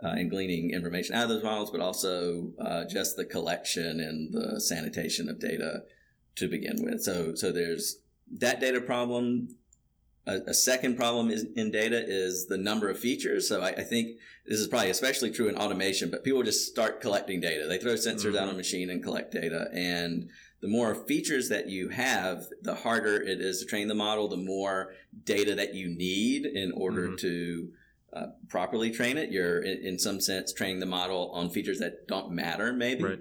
uh, 0.02 0.08
and 0.08 0.30
gleaning 0.30 0.70
information 0.70 1.14
out 1.14 1.24
of 1.24 1.28
those 1.28 1.42
models, 1.42 1.70
but 1.70 1.80
also 1.80 2.52
uh, 2.60 2.84
just 2.84 3.16
the 3.16 3.24
collection 3.24 4.00
and 4.00 4.32
the 4.32 4.60
sanitation 4.60 5.28
of 5.28 5.40
data 5.40 5.82
to 6.36 6.48
begin 6.48 6.84
with. 6.84 7.02
So, 7.02 7.34
so 7.34 7.50
there's 7.50 7.98
that 8.38 8.60
data 8.60 8.80
problem. 8.80 9.48
A, 10.26 10.38
a 10.48 10.54
second 10.54 10.96
problem 10.96 11.30
is, 11.30 11.46
in 11.56 11.70
data 11.70 12.02
is 12.06 12.46
the 12.46 12.58
number 12.58 12.88
of 12.88 12.98
features. 12.98 13.48
So 13.48 13.62
I, 13.62 13.68
I, 13.70 13.82
think 13.82 14.18
this 14.46 14.60
is 14.60 14.68
probably 14.68 14.90
especially 14.90 15.30
true 15.30 15.48
in 15.48 15.56
automation, 15.56 16.10
but 16.10 16.22
people 16.22 16.42
just 16.42 16.66
start 16.66 17.00
collecting 17.00 17.40
data. 17.40 17.66
They 17.66 17.78
throw 17.78 17.94
sensors 17.94 18.34
mm-hmm. 18.34 18.42
on 18.42 18.50
a 18.50 18.54
machine 18.54 18.90
and 18.90 19.02
collect 19.02 19.32
data. 19.32 19.68
And 19.72 20.28
the 20.60 20.68
more 20.68 20.94
features 20.94 21.48
that 21.48 21.68
you 21.68 21.88
have, 21.88 22.44
the 22.62 22.74
harder 22.74 23.20
it 23.20 23.40
is 23.40 23.60
to 23.60 23.66
train 23.66 23.88
the 23.88 23.94
model, 23.94 24.28
the 24.28 24.36
more 24.36 24.92
data 25.24 25.54
that 25.54 25.74
you 25.74 25.88
need 25.88 26.46
in 26.46 26.72
order 26.72 27.08
mm-hmm. 27.08 27.16
to 27.16 27.70
uh, 28.12 28.26
properly 28.48 28.90
train 28.90 29.18
it. 29.18 29.30
You're, 29.30 29.60
in, 29.60 29.78
in, 29.84 29.98
some 29.98 30.20
sense, 30.20 30.52
training 30.52 30.80
the 30.80 30.86
model 30.86 31.30
on 31.32 31.50
features 31.50 31.78
that 31.78 32.08
don't 32.08 32.30
matter, 32.30 32.72
maybe. 32.72 33.04
Right. 33.04 33.20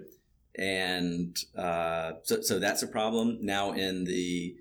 And 0.54 1.38
uh, 1.56 2.12
so, 2.22 2.40
so 2.40 2.58
that's 2.58 2.82
a 2.82 2.86
problem. 2.86 3.38
Now, 3.42 3.72
in 3.72 4.04
the 4.04 4.56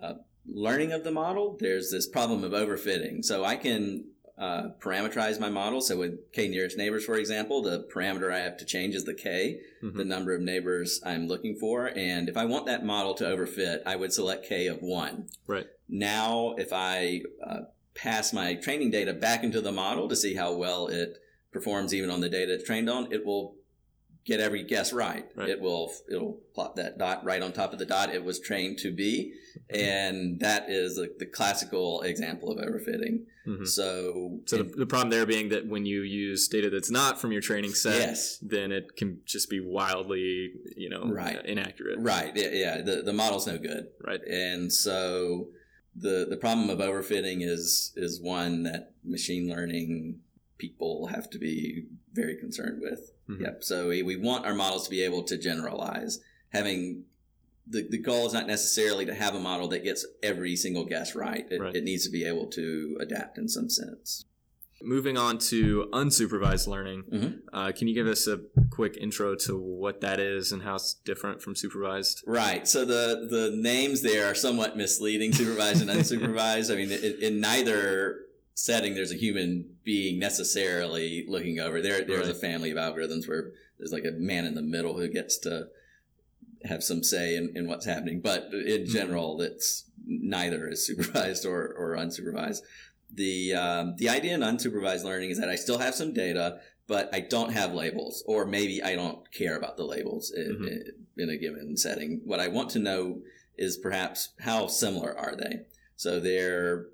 uh, 0.00 0.14
learning 0.46 0.92
of 0.92 1.04
the 1.04 1.10
model, 1.10 1.56
there's 1.60 1.90
this 1.90 2.06
problem 2.06 2.44
of 2.44 2.52
overfitting. 2.52 3.24
So 3.24 3.44
I 3.44 3.56
can 3.56 4.04
uh, 4.36 4.70
parameterize 4.80 5.40
my 5.40 5.48
model. 5.48 5.80
So 5.80 5.96
with 5.96 6.32
k 6.32 6.48
nearest 6.48 6.76
neighbors, 6.76 7.04
for 7.04 7.16
example, 7.16 7.62
the 7.62 7.88
parameter 7.92 8.32
I 8.32 8.38
have 8.38 8.56
to 8.58 8.64
change 8.64 8.94
is 8.94 9.04
the 9.04 9.14
k, 9.14 9.60
Mhm. 9.82 9.96
the 9.96 10.04
number 10.04 10.34
of 10.34 10.42
neighbors 10.42 11.00
I'm 11.04 11.26
looking 11.26 11.56
for. 11.56 11.86
And 11.86 12.28
if 12.28 12.36
I 12.36 12.44
want 12.44 12.66
that 12.66 12.84
model 12.84 13.14
to 13.14 13.24
overfit, 13.24 13.82
I 13.84 13.96
would 13.96 14.12
select 14.12 14.46
k 14.46 14.66
of 14.68 14.80
one. 14.80 15.28
Right. 15.46 15.66
Now, 15.88 16.54
if 16.58 16.72
I 16.72 17.22
uh, 17.44 17.60
pass 18.02 18.32
my 18.32 18.54
training 18.54 18.90
data 18.90 19.12
back 19.12 19.42
into 19.42 19.60
the 19.60 19.72
model 19.72 20.08
to 20.08 20.16
see 20.16 20.34
how 20.34 20.54
well 20.54 20.86
it 20.86 21.18
performs 21.52 21.92
even 21.92 22.10
on 22.10 22.20
the 22.20 22.28
data 22.28 22.54
it's 22.54 22.64
trained 22.64 22.88
on, 22.88 23.12
it 23.12 23.24
will 23.26 23.56
get 24.24 24.40
every 24.40 24.62
guess 24.62 24.92
right. 24.92 25.24
Right. 25.34 25.48
It 25.48 25.60
will 25.60 25.90
it'll 26.10 26.38
plot 26.54 26.76
that 26.76 26.98
dot 26.98 27.24
right 27.24 27.40
on 27.42 27.52
top 27.52 27.72
of 27.72 27.78
the 27.78 27.86
dot 27.86 28.14
it 28.14 28.22
was 28.22 28.38
trained 28.38 28.78
to 28.80 28.92
be, 28.92 29.32
and 29.70 30.38
that 30.40 30.68
is 30.68 30.98
like 30.98 31.18
the 31.18 31.24
classical 31.26 32.02
example 32.02 32.50
of 32.52 32.58
overfitting. 32.58 33.24
Mhm. 33.46 33.66
So, 33.66 34.40
So 34.44 34.58
the, 34.58 34.64
the 34.64 34.86
problem 34.86 35.08
there 35.08 35.24
being 35.24 35.48
that 35.48 35.66
when 35.66 35.86
you 35.86 36.02
use 36.02 36.46
data 36.48 36.68
that's 36.68 36.90
not 36.90 37.18
from 37.18 37.32
your 37.32 37.40
training 37.40 37.72
set, 37.72 37.94
yes, 38.00 38.38
then 38.42 38.70
it 38.70 38.96
can 38.96 39.20
just 39.24 39.48
be 39.48 39.60
wildly, 39.60 40.52
you 40.76 40.90
know, 40.90 41.04
Right. 41.06 41.42
inaccurate. 41.46 41.98
right, 41.98 42.30
yeah, 42.36 42.50
yeah, 42.52 42.82
the 42.82 42.96
the 43.02 43.14
model's 43.14 43.46
no 43.46 43.56
good. 43.56 43.88
Right. 44.04 44.20
and 44.28 44.70
so 44.70 45.48
the 46.00 46.26
the 46.28 46.36
problem 46.36 46.70
of 46.70 46.78
overfitting 46.78 47.38
is 47.42 47.92
is 47.96 48.20
one 48.20 48.62
that 48.64 48.92
machine 49.04 49.48
learning 49.48 50.20
people 50.58 51.06
have 51.08 51.30
to 51.30 51.38
be 51.38 51.84
very 52.12 52.36
concerned 52.36 52.80
with. 52.80 53.12
Mhm. 53.28 53.40
Yep. 53.42 53.64
So 53.64 53.88
we, 53.88 54.02
we 54.02 54.16
want 54.16 54.44
our 54.46 54.54
models 54.54 54.84
to 54.84 54.90
be 54.90 55.02
able 55.02 55.22
to 55.24 55.38
generalize. 55.38 56.20
Having 56.50 57.04
the, 57.70 57.86
the 57.88 57.98
goal 57.98 58.26
is 58.26 58.32
not 58.32 58.46
necessarily 58.46 59.04
to 59.06 59.14
have 59.14 59.34
a 59.34 59.40
model 59.40 59.68
that 59.68 59.84
gets 59.84 60.06
every 60.22 60.56
single 60.56 60.84
guess 60.86 61.14
right. 61.14 61.46
It, 61.50 61.60
Right. 61.60 61.76
it 61.76 61.84
needs 61.84 62.04
to 62.06 62.10
be 62.10 62.24
able 62.24 62.46
to 62.46 62.96
adapt 63.00 63.36
in 63.38 63.48
some 63.48 63.68
sense. 63.68 64.24
Moving 64.80 65.16
on 65.16 65.38
to 65.38 65.88
unsupervised 65.92 66.68
learning, 66.68 67.02
Mhm. 67.12 67.40
uh, 67.52 67.72
can 67.72 67.88
you 67.88 67.94
give 67.94 68.06
us 68.06 68.28
a 68.28 68.42
quick 68.70 68.96
intro 68.96 69.34
to 69.34 69.58
what 69.58 70.00
that 70.02 70.20
is 70.20 70.52
and 70.52 70.62
how 70.62 70.76
it's 70.76 70.94
different 71.04 71.42
from 71.42 71.56
supervised? 71.56 72.22
Right. 72.26 72.66
So 72.68 72.84
the 72.84 73.26
the 73.28 73.50
names 73.56 74.02
there 74.02 74.26
are 74.26 74.36
somewhat 74.36 74.76
misleading, 74.76 75.32
supervised 75.32 75.80
and 75.82 75.90
unsupervised. 75.98 76.72
I 76.72 76.76
mean, 76.76 76.92
in, 76.92 77.20
in 77.20 77.40
neither 77.40 78.20
setting 78.54 78.94
there's 78.94 79.10
a 79.10 79.16
human 79.16 79.64
being 79.82 80.20
necessarily 80.20 81.24
looking 81.26 81.58
over. 81.58 81.82
There 81.82 82.04
there's 82.04 82.28
a 82.28 82.34
family 82.34 82.70
of 82.70 82.76
algorithms 82.76 83.26
where 83.28 83.50
there's 83.78 83.92
like 83.92 84.04
a 84.04 84.12
man 84.12 84.44
in 84.44 84.54
the 84.54 84.62
middle 84.62 84.96
who 84.96 85.08
gets 85.08 85.38
to 85.38 85.68
have 86.64 86.84
some 86.84 87.02
say 87.02 87.34
in, 87.36 87.52
in 87.56 87.66
what's 87.66 87.86
happening. 87.86 88.20
But 88.20 88.50
in 88.52 88.82
Mhm. 88.84 88.88
general, 88.92 89.40
it's 89.40 89.84
neither 90.06 90.68
is 90.68 90.86
supervised 90.86 91.44
or, 91.44 91.66
or 91.72 91.96
unsupervised. 91.96 92.60
The 93.12 93.54
um, 93.54 93.94
the 93.96 94.08
idea 94.08 94.34
in 94.34 94.40
unsupervised 94.40 95.04
learning 95.04 95.30
is 95.30 95.38
that 95.38 95.48
I 95.48 95.56
still 95.56 95.78
have 95.78 95.94
some 95.94 96.12
data, 96.12 96.60
but 96.86 97.08
I 97.12 97.20
don't 97.20 97.52
have 97.52 97.72
labels, 97.74 98.22
or 98.26 98.44
maybe 98.46 98.82
I 98.82 98.94
don't 98.94 99.30
care 99.32 99.56
about 99.56 99.76
the 99.76 99.84
labels 99.84 100.30
in, 100.30 100.58
Mhm. 100.58 101.22
in 101.22 101.30
a 101.30 101.36
given 101.36 101.76
setting. 101.76 102.20
What 102.24 102.40
I 102.40 102.48
want 102.48 102.70
to 102.70 102.78
know 102.78 103.22
is 103.56 103.76
perhaps 103.76 104.30
how 104.40 104.66
similar 104.68 105.16
are 105.16 105.34
they? 105.36 105.62
So 105.96 106.20
they're 106.20 106.86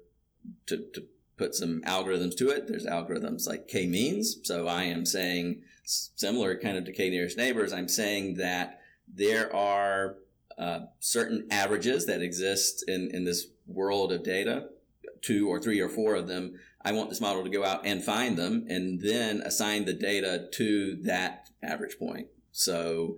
to, 0.66 0.78
to 0.94 1.04
put 1.36 1.54
some 1.54 1.82
algorithms 1.82 2.36
to 2.36 2.48
it. 2.50 2.68
There's 2.68 2.86
algorithms 2.86 3.46
like 3.46 3.66
k-means. 3.68 4.38
So 4.44 4.66
I 4.68 4.84
am 4.84 5.04
saying 5.04 5.62
similar 5.84 6.56
kind 6.56 6.78
of 6.78 6.84
to 6.84 6.92
k-nearest 6.92 7.36
neighbors. 7.36 7.72
I'm 7.72 7.88
saying 7.88 8.34
that 8.36 8.80
there 9.12 9.54
are 9.54 10.16
uh, 10.56 10.80
certain 11.00 11.46
averages 11.50 12.06
that 12.06 12.22
exist 12.22 12.84
in, 12.88 13.10
in 13.12 13.24
this 13.24 13.48
world 13.66 14.12
of 14.12 14.22
data, 14.22 14.68
two 15.24 15.48
or 15.48 15.58
three 15.60 15.80
or 15.80 15.88
four 15.88 16.14
of 16.14 16.28
them. 16.28 16.58
I 16.82 16.92
want 16.92 17.08
this 17.08 17.20
model 17.20 17.42
to 17.44 17.50
go 17.50 17.64
out 17.64 17.86
and 17.86 18.02
find 18.04 18.36
them 18.36 18.66
and 18.68 19.00
then 19.00 19.40
assign 19.40 19.84
the 19.86 19.94
data 19.94 20.48
to 20.52 20.96
that 21.04 21.48
average 21.62 21.98
point. 21.98 22.28
So 22.52 23.16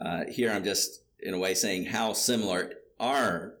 uh, 0.00 0.24
here 0.28 0.52
I'm 0.52 0.62
just 0.64 1.02
in 1.20 1.34
a 1.34 1.38
way 1.38 1.54
saying 1.54 1.86
how 1.86 2.12
similar 2.12 2.74
are 3.00 3.54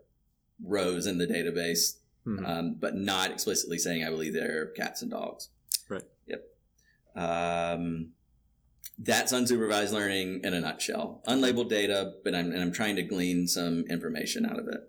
rows 0.64 1.06
in 1.06 1.18
the 1.18 1.26
database 1.26 1.96
Mhm. 2.26 2.46
um, 2.46 2.74
but 2.78 2.94
not 2.94 3.30
explicitly 3.30 3.78
saying 3.78 4.04
I 4.04 4.10
believe 4.10 4.34
they're 4.34 4.66
cats 4.66 5.00
and 5.02 5.10
dogs. 5.10 5.48
Right. 5.88 6.02
Yep. 6.26 6.44
Um, 7.16 8.10
that's 8.98 9.32
unsupervised 9.32 9.92
learning 9.92 10.40
in 10.44 10.52
a 10.52 10.60
nutshell. 10.60 11.22
Unlabeled 11.26 11.68
data, 11.70 12.14
but 12.24 12.34
I'm 12.34 12.52
and 12.52 12.60
I'm 12.60 12.72
trying 12.72 12.96
to 12.96 13.02
glean 13.02 13.46
some 13.46 13.84
information 13.88 14.44
out 14.44 14.58
of 14.58 14.68
it. 14.68 14.80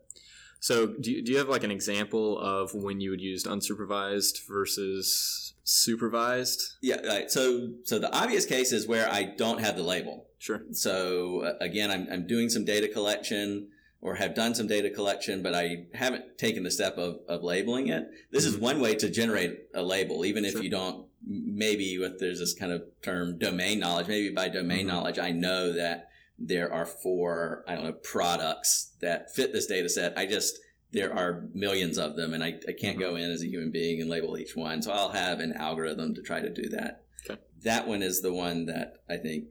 So, 0.62 0.88
do 0.88 1.12
you, 1.12 1.22
do 1.24 1.32
you 1.32 1.38
have 1.38 1.48
like 1.50 1.63
an 1.63 1.72
example 1.72 2.38
of 2.39 2.74
when 2.74 3.00
you 3.00 3.12
would 3.12 3.22
use 3.22 3.45
unsupervised 3.45 4.45
versus 4.48 5.54
supervised? 5.63 6.62
Yeah. 6.82 6.98
Right. 7.06 7.32
So 7.32 7.69
so 7.84 8.00
the 8.00 8.13
obvious 8.15 8.45
case 8.45 8.72
is 8.72 8.88
where 8.88 9.10
I 9.10 9.24
don't 9.24 9.60
have 9.62 9.76
the 9.78 9.84
label. 9.84 10.26
Sure. 10.38 10.63
So 10.72 11.41
uh, 11.43 11.54
again, 11.62 11.91
I'm 11.91 12.08
I'm 12.12 12.28
doing 12.28 12.50
some 12.50 12.65
data 12.65 12.88
collection 12.88 13.69
or 14.02 14.15
have 14.15 14.34
done 14.34 14.56
some 14.56 14.67
data 14.67 14.89
collection, 14.89 15.43
but 15.43 15.54
I 15.54 15.86
haven't 15.93 16.38
taken 16.38 16.63
the 16.63 16.72
step 16.72 16.98
of, 16.98 17.17
of 17.28 17.43
labeling 17.43 17.88
it. 17.89 18.10
This 18.32 18.45
is 18.45 18.56
Mhm. 18.56 18.62
one 18.62 18.80
way 18.80 18.95
to 18.95 19.10
generate 19.10 19.60
a 19.74 19.84
label, 19.84 20.24
even 20.26 20.45
if 20.45 20.54
Sure. 20.54 20.63
you 20.63 20.69
don't, 20.69 21.08
maybe 21.28 21.98
with 21.98 22.17
there's 22.17 22.39
this 22.39 22.54
kind 22.54 22.72
of 22.72 22.84
term 23.02 23.38
domain 23.38 23.80
knowledge, 23.80 24.08
maybe 24.08 24.30
by 24.34 24.48
domain 24.48 24.86
Mhm. 24.86 24.89
knowledge, 24.89 25.19
I 25.19 25.32
know 25.32 25.74
that 25.74 26.09
there 26.39 26.71
are 26.73 26.86
four, 26.86 27.63
I 27.67 27.75
don't 27.75 27.84
know, 27.84 27.93
products 27.93 28.93
that 29.02 29.34
fit 29.36 29.52
this 29.54 29.65
data 29.67 29.89
set. 29.89 30.17
I 30.17 30.25
just, 30.25 30.58
there 30.91 31.13
are 31.13 31.43
millions 31.54 31.97
of 31.97 32.15
them 32.15 32.34
and 32.34 32.43
I, 32.43 32.56
I 32.67 32.71
can't 32.80 32.97
go 32.99 33.15
in 33.15 33.30
as 33.30 33.43
a 33.43 33.47
human 33.47 33.71
being 33.71 34.02
and 34.02 34.10
label 34.10 34.38
each 34.38 34.56
one. 34.56 34.82
So 34.82 34.91
I'll 34.91 35.10
have 35.10 35.39
an 35.39 35.54
algorithm 35.54 36.15
to 36.15 36.21
try 36.21 36.39
to 36.39 36.49
do 36.49 36.69
that. 36.69 37.04
Okay. 37.30 37.39
That 37.63 37.88
one 37.88 38.02
is 38.02 38.21
the 38.21 38.34
one 38.34 38.65
that 38.67 38.93
I 39.10 39.17
think 39.17 39.45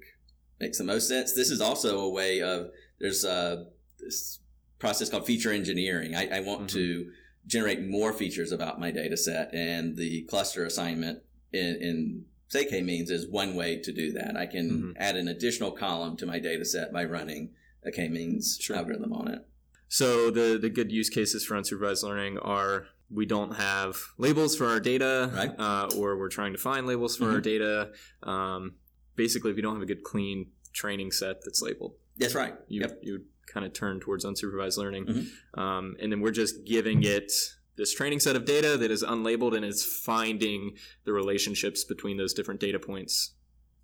makes 0.59 0.79
the 0.79 0.85
most 0.85 1.09
sense. 1.09 1.35
This 1.35 1.51
is 1.51 1.61
also 1.61 2.01
a 2.01 2.11
way 2.11 2.40
of, 2.42 2.68
there's 2.98 3.24
a, 3.24 3.66
this 4.01 4.40
process 4.79 5.11
called 5.11 5.27
feature 5.27 5.53
engineering. 5.53 6.14
I, 6.14 6.38
I 6.38 6.40
want 6.40 6.62
Mhm. 6.62 6.72
to 6.72 7.11
generate 7.46 7.87
more 7.87 8.12
features 8.12 8.51
about 8.53 8.81
my 8.81 8.90
data 8.90 9.16
set 9.16 9.55
and 9.55 9.96
the 9.96 10.22
cluster 10.22 10.64
assignment 10.64 11.20
in, 11.53 11.77
in 11.81 12.24
say 12.49 12.65
k-means 12.65 13.11
is 13.11 13.27
one 13.29 13.55
way 13.55 13.79
to 13.79 13.93
do 13.93 14.13
that. 14.13 14.37
I 14.37 14.47
can 14.47 14.71
Mhm. 14.71 14.93
add 14.97 15.17
an 15.17 15.29
additional 15.29 15.71
column 15.71 16.17
to 16.17 16.27
my 16.27 16.39
data 16.39 16.65
set 16.65 16.93
by 16.93 17.05
running 17.05 17.55
a 17.85 17.91
k-means 17.93 18.59
Sure. 18.61 18.77
algorithm 18.77 19.13
on 19.13 19.29
it. 19.29 19.47
So 19.89 20.31
the 20.31 20.59
the 20.59 20.69
good 20.71 20.91
use 20.91 21.09
cases 21.11 21.45
for 21.45 21.55
unsupervised 21.55 22.03
learning 22.03 22.39
are 22.39 22.89
we 23.11 23.25
don't 23.25 23.53
have 23.53 23.97
labels 24.19 24.55
for 24.57 24.67
our 24.67 24.81
data, 24.81 25.31
Right. 25.35 25.55
uh, 25.59 25.89
or 25.97 26.19
we're 26.19 26.29
trying 26.29 26.53
to 26.53 26.59
find 26.59 26.87
labels 26.87 27.17
for 27.17 27.31
our 27.31 27.41
data. 27.41 27.93
Um, 28.23 28.75
basically, 29.17 29.51
if 29.51 29.57
you 29.57 29.63
don't 29.63 29.75
have 29.75 29.83
a 29.83 29.87
good 29.87 30.03
clean 30.03 30.51
training 30.75 31.11
set 31.13 31.43
that's 31.45 31.63
labeled, 31.63 31.95
That's 32.19 32.35
right. 32.35 32.55
you 32.69 32.81
Yep. 32.83 32.99
you 33.03 33.25
kind 33.47 33.65
of 33.65 33.73
turn 33.73 33.99
towards 33.99 34.27
unsupervised 34.27 34.77
learning, 34.77 35.07
Mhm. 35.07 35.59
um, 35.59 35.97
and 36.01 36.13
then 36.13 36.21
we're 36.21 36.33
just 36.33 36.67
giving 36.67 37.03
it 37.03 37.33
this 37.79 37.95
training 37.95 38.21
set 38.21 38.37
of 38.37 38.45
data 38.45 38.77
that 38.77 38.91
is 38.91 39.03
unlabeled 39.03 39.57
and 39.57 39.64
it's 39.64 39.85
finding 39.85 40.77
the 41.05 41.12
relationships 41.12 41.85
between 41.85 42.19
those 42.19 42.35
different 42.35 42.61
data 42.61 42.79
points. 42.79 43.33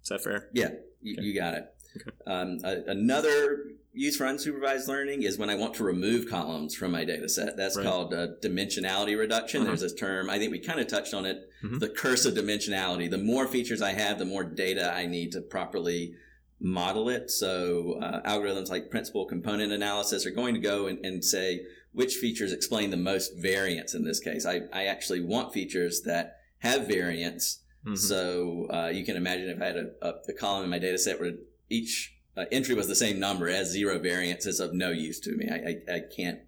Is 0.02 0.09
that 0.11 0.22
fair? 0.22 0.50
Yeah, 0.52 0.70
you, 1.00 1.14
Okay. 1.14 1.22
you 1.26 1.35
got 1.35 1.54
it. 1.54 1.64
Okay. 1.96 2.11
Um, 2.26 2.59
a, 2.64 2.83
another 2.90 3.64
use 3.92 4.16
for 4.16 4.24
unsupervised 4.24 4.88
learning 4.88 5.22
is 5.22 5.38
when 5.38 5.48
I 5.48 5.54
want 5.54 5.74
to 5.74 5.85
remove 5.85 6.28
columns 6.28 6.74
from 6.74 6.90
my 6.90 7.04
data 7.04 7.28
set. 7.28 7.57
That's 7.57 7.76
Right. 7.76 7.87
called 7.87 8.12
uh, 8.12 8.26
dimensionality 8.42 9.16
reduction. 9.16 9.61
Uh-huh. 9.62 9.68
There's 9.70 9.83
this 9.83 9.94
term, 9.94 10.28
I 10.28 10.38
think 10.40 10.50
we 10.50 10.59
kind 10.59 10.80
of 10.80 10.88
touched 10.88 11.14
on 11.14 11.24
it, 11.24 11.48
Mhm. 11.62 11.78
the 11.78 11.88
curse 11.88 12.24
of 12.26 12.35
dimensionality. 12.35 13.09
The 13.09 13.18
more 13.18 13.46
features 13.46 13.80
I 13.80 13.92
have, 13.92 14.18
the 14.18 14.24
more 14.24 14.42
data 14.42 14.92
I 14.92 15.07
need 15.07 15.30
to 15.33 15.40
properly 15.40 16.14
model 16.61 17.09
it. 17.09 17.30
So 17.30 18.00
uh, 18.02 18.22
algorithms 18.28 18.68
like 18.70 18.90
principal 18.90 19.26
component 19.26 19.72
analysis 19.72 20.26
are 20.26 20.30
going 20.30 20.54
to 20.54 20.61
go 20.61 20.87
and, 20.88 20.98
and 21.07 21.24
say 21.24 21.61
which 21.94 22.14
features 22.16 22.52
explain 22.52 22.90
the 22.90 22.96
most 23.12 23.33
variance 23.38 23.94
in 23.94 24.04
this 24.04 24.20
case. 24.20 24.44
I, 24.44 24.62
I 24.72 24.85
actually 24.87 25.20
want 25.20 25.52
features 25.54 26.02
that 26.02 26.37
have 26.59 26.87
variance 26.87 27.61
Mhm. 27.87 27.98
so 27.98 28.66
uh, 28.70 28.88
you 28.88 29.04
can 29.04 29.14
imagine 29.16 29.48
if 29.50 29.61
I 29.61 29.66
had 29.66 29.76
a, 29.76 29.90
a, 30.00 30.14
a 30.30 30.33
column 30.33 30.64
in 30.64 30.70
my 30.70 30.78
data 30.78 30.96
set 30.98 31.20
where 31.20 31.35
each 31.68 32.14
uh, 32.37 32.46
entry 32.50 32.74
was 32.74 32.88
the 32.88 32.94
same 32.94 33.20
number 33.20 33.46
as 33.48 33.70
zero 33.70 33.98
variance 33.98 34.46
is 34.46 34.59
of 34.59 34.72
no 34.72 34.90
use 34.90 35.20
to 35.20 35.33
me. 35.37 35.46
I, 35.50 35.92
I, 35.92 35.96
I 35.96 36.00
can't 36.16 36.40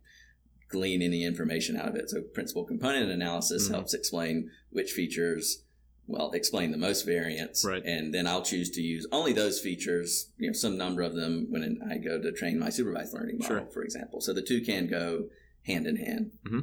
glean 0.70 1.02
any 1.02 1.24
information 1.24 1.76
out 1.76 1.88
of 1.88 1.94
it. 1.94 2.08
So 2.10 2.22
principal 2.22 2.64
component 2.64 3.10
analysis 3.10 3.68
Mhm. 3.68 3.72
helps 3.72 3.92
explain 3.94 4.50
which 4.70 4.92
features, 4.92 5.62
well, 6.06 6.30
explain 6.32 6.70
the 6.70 6.78
most 6.78 7.02
variance. 7.04 7.64
Right. 7.64 7.82
And 7.84 8.14
then 8.14 8.26
I'll 8.26 8.42
choose 8.42 8.70
to 8.70 8.80
use 8.80 9.06
only 9.12 9.32
those 9.32 9.60
features, 9.60 10.30
you 10.38 10.48
know, 10.48 10.52
some 10.52 10.76
number 10.78 11.02
of 11.02 11.14
them 11.14 11.46
when 11.50 11.80
I 11.90 11.98
go 11.98 12.20
to 12.20 12.32
train 12.32 12.58
my 12.58 12.70
supervised 12.70 13.12
learning 13.14 13.38
model, 13.38 13.58
Sure. 13.58 13.66
for 13.72 13.82
example. 13.82 14.20
So 14.20 14.32
the 14.32 14.42
two 14.42 14.60
can 14.60 14.86
go 14.86 15.26
hand 15.66 15.86
in 15.86 15.96
hand. 15.96 16.30
Mm-hmm. 16.46 16.60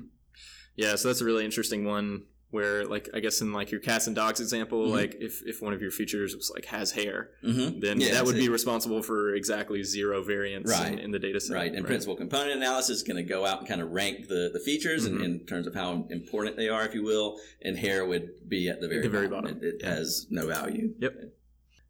Yeah, 0.75 0.95
so 0.95 1.09
that's 1.09 1.21
a 1.21 1.25
really 1.25 1.45
interesting 1.45 1.85
one 1.85 2.23
where 2.53 2.85
like 2.85 3.09
I 3.13 3.19
guess 3.19 3.41
in 3.41 3.51
like 3.51 3.71
your 3.71 3.79
cats 3.81 4.05
and 4.07 4.15
dogs 4.15 4.39
example, 4.39 4.87
Mhm. 4.87 4.91
like 4.91 5.17
if, 5.19 5.41
if 5.45 5.61
one 5.61 5.73
of 5.73 5.81
your 5.81 5.91
features 5.91 6.35
was 6.35 6.51
like 6.53 6.65
has 6.65 6.91
hair, 6.91 7.31
Mm-hmm. 7.43 7.79
then 7.79 7.99
Yeah, 7.99 8.11
that 8.13 8.25
would 8.25 8.35
it's 8.35 8.45
be 8.45 8.49
responsible 8.49 9.01
for 9.01 9.33
exactly 9.33 9.83
zero 9.83 10.21
variance 10.23 10.69
Right. 10.69 10.93
in, 10.93 10.99
in 10.99 11.11
the 11.11 11.19
data 11.19 11.39
set. 11.39 11.55
Right, 11.55 11.73
and 11.73 11.85
principal 11.85 12.15
component 12.15 12.51
analysis 12.57 12.97
is 12.97 13.03
going 13.03 13.17
to 13.17 13.23
go 13.23 13.45
out 13.45 13.59
and 13.59 13.67
kind 13.67 13.81
of 13.81 13.89
rank 13.91 14.27
the, 14.27 14.51
the 14.53 14.59
features 14.59 15.05
in, 15.05 15.17
Mhm. 15.17 15.23
in 15.25 15.45
terms 15.45 15.65
of 15.67 15.73
how 15.73 16.05
important 16.11 16.55
they 16.57 16.69
are, 16.69 16.85
if 16.85 16.93
you 16.93 17.03
will. 17.03 17.39
And 17.63 17.77
hair 17.77 18.05
would 18.05 18.47
be 18.47 18.69
at 18.69 18.79
the 18.81 18.87
very 18.87 19.01
the 19.01 19.09
very 19.09 19.27
bottom. 19.27 19.55
bottom. 19.55 19.63
It, 19.67 19.75
it 19.75 19.81
Yeah. 19.81 19.95
has 19.95 20.27
no 20.29 20.45
value. 20.47 20.93
Yep. 20.99 21.13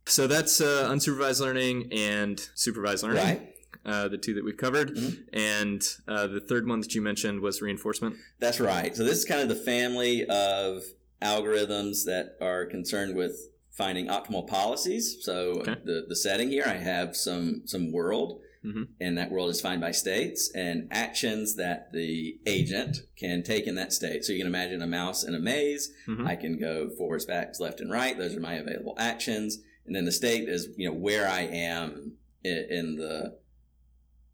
So 0.06 0.28
that's 0.28 0.60
uh, 0.62 0.90
unsupervised 0.90 1.40
learning 1.40 1.92
and 1.94 2.40
supervised 2.56 3.04
learning, 3.04 3.24
Right. 3.24 3.53
Uh, 3.86 4.08
the 4.08 4.18
two 4.18 4.34
that 4.34 4.44
we've 4.44 4.58
covered. 4.58 4.96
Mhm. 4.96 5.18
And 5.34 5.82
uh, 6.08 6.28
the 6.28 6.40
third 6.42 6.68
one 6.68 6.80
that 6.82 6.94
you 6.96 7.02
mentioned 7.02 7.42
was 7.42 7.62
reinforcement. 7.62 8.16
That's 8.40 8.60
right. 8.60 8.96
So 8.96 9.04
this 9.04 9.18
is 9.18 9.26
kind 9.26 9.42
of 9.42 9.50
the 9.50 9.56
family 9.64 10.26
of 10.26 10.84
algorithms 11.22 12.06
that 12.06 12.36
are 12.42 12.66
concerned 12.66 13.16
with 13.16 13.50
finding 13.72 14.08
optimal 14.08 14.48
policies. 14.48 15.18
So 15.22 15.62
Okay. 15.62 15.76
the, 15.84 16.06
the 16.08 16.16
setting 16.16 16.50
here, 16.50 16.64
I 16.66 16.76
have 16.76 17.16
some 17.16 17.64
some 17.66 17.92
world, 17.92 18.42
Mhm. 18.64 18.88
and 19.02 19.18
that 19.18 19.32
world 19.32 19.50
is 19.50 19.58
defined 19.58 19.82
by 19.82 19.92
states 19.92 20.52
and 20.54 20.88
actions 20.92 21.56
that 21.56 21.92
the 21.92 22.40
agent 22.46 22.98
can 23.18 23.42
take 23.44 23.66
in 23.68 23.76
that 23.76 23.92
state. 23.92 24.24
So 24.24 24.32
you 24.32 24.38
can 24.40 24.48
imagine 24.48 24.82
a 24.82 24.88
mouse 24.88 25.24
in 25.24 25.34
a 25.34 25.40
maze. 25.40 25.92
Mhm. 26.08 26.28
I 26.28 26.36
can 26.36 26.58
go 26.60 26.90
forwards, 26.98 27.26
backs, 27.26 27.60
left, 27.60 27.82
and 27.82 27.92
right. 27.92 28.18
Those 28.18 28.36
are 28.36 28.40
my 28.40 28.56
available 28.56 28.96
actions. 28.98 29.60
And 29.86 29.96
then 29.96 30.06
the 30.06 30.12
state 30.12 30.48
is 30.48 30.70
you 30.78 30.88
know 30.88 30.94
where 30.96 31.28
I 31.28 31.42
am 31.42 32.14
in, 32.44 32.58
in 32.70 32.96
the 32.98 33.38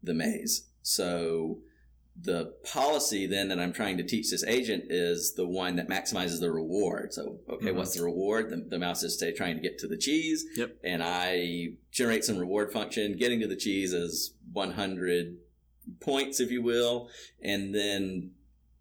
the 0.02 0.14
maze. 0.14 0.68
So 0.82 1.60
the 2.20 2.52
policy 2.64 3.26
then 3.26 3.48
that 3.48 3.58
I'm 3.58 3.72
trying 3.72 3.96
to 3.96 4.02
teach 4.02 4.30
this 4.30 4.44
agent 4.44 4.84
is 4.90 5.34
the 5.36 5.46
one 5.46 5.76
that 5.76 5.88
maximizes 5.88 6.40
the 6.40 6.50
reward. 6.50 7.12
So, 7.14 7.40
okay, 7.48 7.68
Mhm. 7.68 7.76
what's 7.76 7.94
the 7.96 8.02
reward? 8.04 8.50
The, 8.50 8.56
the 8.68 8.78
mouse 8.78 9.02
is 9.02 9.18
say 9.18 9.32
trying 9.32 9.56
to 9.56 9.62
get 9.62 9.78
to 9.78 9.86
the 9.86 9.96
cheese. 9.96 10.44
Yep. 10.56 10.76
And 10.84 11.02
I 11.02 11.76
generate 11.92 12.24
some 12.24 12.36
reward 12.36 12.72
function. 12.72 13.16
Getting 13.16 13.40
to 13.40 13.46
the 13.46 13.56
cheese 13.56 13.92
is 13.92 14.34
100 14.52 15.38
points, 16.00 16.40
if 16.40 16.50
you 16.50 16.62
will. 16.62 17.08
And 17.42 17.74
then 17.74 18.32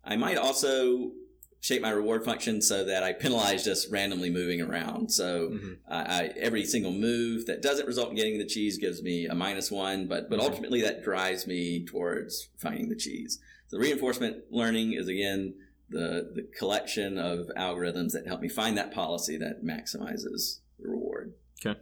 I 0.03 0.15
might 0.15 0.37
also 0.37 1.13
shape 1.61 1.81
my 1.81 1.89
reward 1.89 2.23
function 2.23 2.61
so 2.61 2.85
that 2.85 3.03
I 3.03 3.11
penalize 3.13 3.63
just 3.65 3.91
randomly 3.91 4.29
moving 4.29 4.61
around. 4.61 5.11
So 5.11 5.49
Mhm. 5.49 5.77
I, 5.87 5.97
I, 5.97 6.23
every 6.37 6.63
single 6.65 6.91
move 6.93 7.45
that 7.47 7.61
doesn't 7.61 7.85
result 7.85 8.09
in 8.09 8.15
getting 8.15 8.37
the 8.37 8.45
cheese 8.45 8.77
gives 8.77 9.03
me 9.03 9.25
a 9.27 9.35
minus 9.35 9.69
one, 9.69 10.07
but 10.07 10.29
but 10.29 10.39
Mhm. 10.39 10.43
ultimately 10.43 10.81
that 10.81 11.03
drives 11.03 11.45
me 11.47 11.85
towards 11.85 12.47
finding 12.57 12.87
the 12.89 12.95
cheese. 12.95 13.39
So 13.67 13.77
reinforcement 13.77 14.43
learning 14.51 14.93
is 14.93 15.07
again 15.07 15.53
the 15.89 16.31
the 16.33 16.43
collection 16.57 17.17
of 17.17 17.49
algorithms 17.57 18.13
that 18.13 18.25
help 18.25 18.41
me 18.41 18.47
find 18.47 18.77
that 18.77 18.91
policy 18.91 19.35
that 19.37 19.63
maximizes 19.63 20.59
reward. 21.65 21.77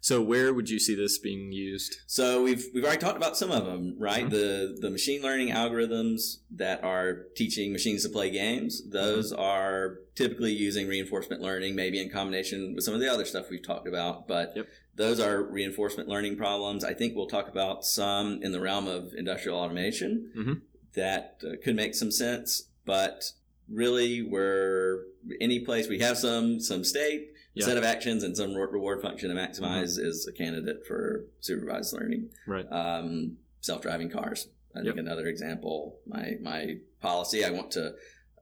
So 0.00 0.22
where 0.22 0.54
would 0.54 0.70
you 0.70 0.78
see 0.78 0.94
this 0.94 1.18
being 1.18 1.50
used? 1.50 1.96
So 2.06 2.42
we've 2.44 2.66
we've 2.72 2.84
already 2.84 3.00
talked 3.00 3.16
about 3.16 3.36
some 3.36 3.50
of 3.50 3.66
them, 3.66 3.96
right? 3.98 4.24
Mhm. 4.26 4.30
The 4.30 4.78
the 4.80 4.90
machine 4.90 5.20
learning 5.22 5.48
algorithms 5.48 6.38
that 6.52 6.84
are 6.84 7.24
teaching 7.34 7.72
machines 7.72 8.04
to 8.04 8.08
play 8.08 8.30
games, 8.30 8.88
those 8.88 9.32
are 9.32 9.98
typically 10.14 10.52
using 10.52 10.86
reinforcement 10.86 11.42
learning, 11.42 11.74
maybe 11.74 12.00
in 12.00 12.08
combination 12.10 12.74
with 12.74 12.84
some 12.84 12.94
of 12.94 13.00
the 13.00 13.08
other 13.12 13.24
stuff 13.24 13.50
we've 13.50 13.66
talked 13.66 13.88
about. 13.88 14.28
But 14.28 14.52
Yep. 14.54 14.68
those 14.94 15.18
are 15.18 15.42
reinforcement 15.42 16.08
learning 16.08 16.36
problems. 16.36 16.84
I 16.84 16.94
think 16.94 17.16
we'll 17.16 17.26
talk 17.26 17.48
about 17.48 17.84
some 17.84 18.40
in 18.44 18.52
the 18.52 18.60
realm 18.60 18.86
of 18.86 19.12
industrial 19.14 19.58
automation 19.58 20.30
Mhm. 20.36 20.60
that 20.94 21.40
uh, 21.44 21.56
could 21.62 21.74
make 21.74 21.94
some 21.96 22.12
sense. 22.12 22.68
But 22.84 23.32
really, 23.68 24.22
we're 24.22 25.02
any 25.40 25.58
place 25.60 25.88
we 25.88 25.98
have 25.98 26.16
some 26.16 26.60
some 26.60 26.84
state 26.84 27.32
Yeah. 27.56 27.66
set 27.66 27.76
of 27.78 27.84
actions 27.84 28.22
and 28.22 28.36
some 28.36 28.54
reward 28.54 29.00
function 29.02 29.30
to 29.30 29.34
maximize 29.34 29.98
Mm-hmm. 29.98 30.06
is 30.06 30.26
a 30.28 30.32
candidate 30.32 30.86
for 30.86 31.24
supervised 31.40 31.92
learning. 31.94 32.30
Right. 32.46 32.66
Um, 32.70 33.38
self-driving 33.62 34.10
cars. 34.10 34.48
I 34.74 34.80
think 34.80 34.86
Yep. 34.96 34.98
another 34.98 35.26
example. 35.26 35.98
My 36.06 36.36
my 36.40 36.76
policy. 37.00 37.44
I 37.44 37.50
want 37.50 37.70
to 37.72 37.94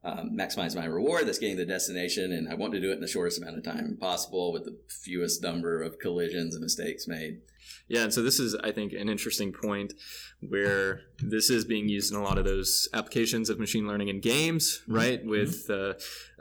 um, 0.03 0.33
maximize 0.37 0.75
my 0.77 0.85
reward. 0.85 1.27
That's 1.27 1.39
getting 1.39 1.57
to 1.57 1.65
the 1.65 1.71
destination, 1.73 2.33
and 2.33 2.49
I 2.49 2.55
want 2.55 2.73
to 2.75 2.81
do 2.81 2.91
it 2.91 2.95
in 2.95 3.01
the 3.01 3.07
shortest 3.09 3.39
amount 3.41 3.57
of 3.57 3.63
time 3.65 3.97
possible 4.01 4.53
with 4.53 4.65
the 4.65 4.77
fewest 4.89 5.43
number 5.43 5.81
of 5.81 5.99
collisions 6.01 6.55
and 6.55 6.63
mistakes 6.63 7.07
made. 7.07 7.39
Yeah, 7.87 8.05
and 8.05 8.15
so 8.15 8.23
this 8.23 8.41
is, 8.41 8.55
I 8.55 8.73
think, 8.73 8.93
an 8.95 9.09
interesting 9.11 9.53
point 9.53 9.93
where 10.41 11.03
this 11.23 11.51
is 11.51 11.65
being 11.65 11.89
used 11.89 12.13
in 12.13 12.19
a 12.19 12.23
lot 12.23 12.39
of 12.39 12.45
those 12.45 12.89
applications 12.95 13.51
of 13.51 13.59
machine 13.61 13.87
learning 13.87 14.09
in 14.09 14.21
games, 14.21 14.81
Mm-hmm. 14.83 14.95
right? 14.95 15.25
With, 15.25 15.69
uh, 15.71 15.95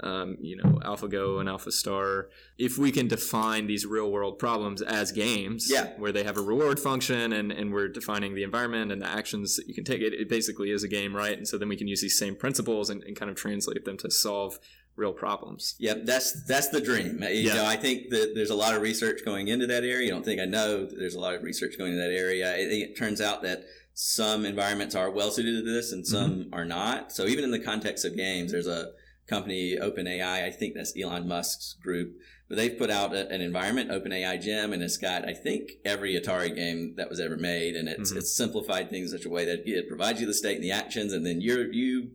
um, 0.05 0.37
you 0.41 0.55
know, 0.57 0.79
AlphaGo 0.85 1.39
and 1.39 1.49
AlphaStar. 1.49 2.25
If 2.57 2.77
we 2.77 2.91
can 2.91 3.07
define 3.07 3.67
these 3.67 3.85
real 3.85 4.11
world 4.11 4.39
problems 4.39 4.81
as 4.81 5.11
games, 5.11 5.69
Yeah. 5.69 5.91
where 5.97 6.11
they 6.11 6.23
have 6.23 6.37
a 6.37 6.41
reward 6.41 6.79
function 6.79 7.33
and, 7.33 7.51
and 7.51 7.73
we're 7.73 7.87
defining 7.89 8.35
the 8.35 8.43
environment 8.43 8.91
and 8.91 9.01
the 9.01 9.07
actions 9.09 9.57
that 9.57 9.67
you 9.67 9.73
can 9.73 9.83
take, 9.83 10.01
it, 10.01 10.13
it 10.13 10.29
basically 10.29 10.71
is 10.71 10.83
a 10.83 10.87
game, 10.87 11.15
right? 11.15 11.37
And 11.37 11.47
so 11.47 11.57
then 11.57 11.67
we 11.69 11.75
can 11.77 11.87
use 11.87 12.01
these 12.01 12.17
same 12.17 12.35
principles 12.35 12.89
and, 12.89 13.03
and 13.03 13.15
kind 13.17 13.29
of 13.29 13.35
translate 13.37 13.83
them 13.85 13.97
to 13.97 14.09
solve 14.11 14.59
real 14.95 15.13
problems. 15.13 15.75
Yep, 15.79 16.05
that's 16.05 16.43
that's 16.45 16.69
the 16.69 16.81
dream. 16.81 17.19
You 17.23 17.27
Yeah. 17.29 17.55
know, 17.55 17.65
I 17.65 17.75
think 17.75 18.09
that 18.09 18.33
there's 18.35 18.49
a 18.51 18.55
lot 18.55 18.75
of 18.75 18.81
research 18.81 19.21
going 19.25 19.47
into 19.47 19.65
that 19.67 19.83
area. 19.83 20.05
You 20.05 20.11
don't 20.11 20.23
think 20.25 20.39
I 20.39 20.45
know 20.45 20.85
there's 20.85 21.15
a 21.15 21.19
lot 21.19 21.33
of 21.35 21.43
research 21.43 21.77
going 21.77 21.93
into 21.93 22.03
that 22.03 22.13
area. 22.13 22.55
It, 22.55 22.71
it 22.71 22.97
turns 22.97 23.19
out 23.21 23.41
that 23.43 23.63
some 23.95 24.45
environments 24.45 24.95
are 24.95 25.09
well 25.09 25.31
suited 25.31 25.63
to 25.63 25.71
this 25.71 25.91
and 25.91 26.05
some 26.05 26.49
are 26.53 26.65
not. 26.65 27.11
So 27.11 27.25
even 27.25 27.43
in 27.43 27.51
the 27.51 27.59
context 27.59 28.05
of 28.05 28.15
games, 28.15 28.51
there's 28.51 28.67
a 28.67 28.91
company, 29.27 29.77
OpenAI. 29.79 30.43
I 30.43 30.51
think 30.51 30.73
that's 30.75 30.93
Elon 30.99 31.27
Musk's 31.27 31.75
group, 31.81 32.15
but 32.49 32.57
they've 32.57 32.77
put 32.77 32.89
out 32.91 33.15
a, 33.15 33.27
an 33.29 33.41
environment, 33.41 33.89
OpenAI 33.89 34.39
Gym, 34.41 34.73
and 34.73 34.83
it's 34.83 34.97
got 34.97 35.27
I 35.27 35.33
think 35.33 35.71
every 35.85 36.13
Atari 36.19 36.53
game 36.55 36.93
that 36.97 37.09
was 37.09 37.19
ever 37.19 37.37
made, 37.37 37.75
and 37.75 37.87
it's 37.89 38.11
Mhm. 38.13 38.17
it's 38.17 38.35
simplified 38.35 38.89
things 38.89 39.11
in 39.11 39.17
such 39.17 39.25
a 39.25 39.29
way 39.29 39.45
that 39.45 39.67
it 39.67 39.87
provides 39.87 40.19
you 40.21 40.27
the 40.27 40.33
state 40.33 40.55
and 40.55 40.63
the 40.63 40.71
actions, 40.71 41.13
and 41.13 41.25
then 41.25 41.41
you 41.41 41.69
you 41.71 42.11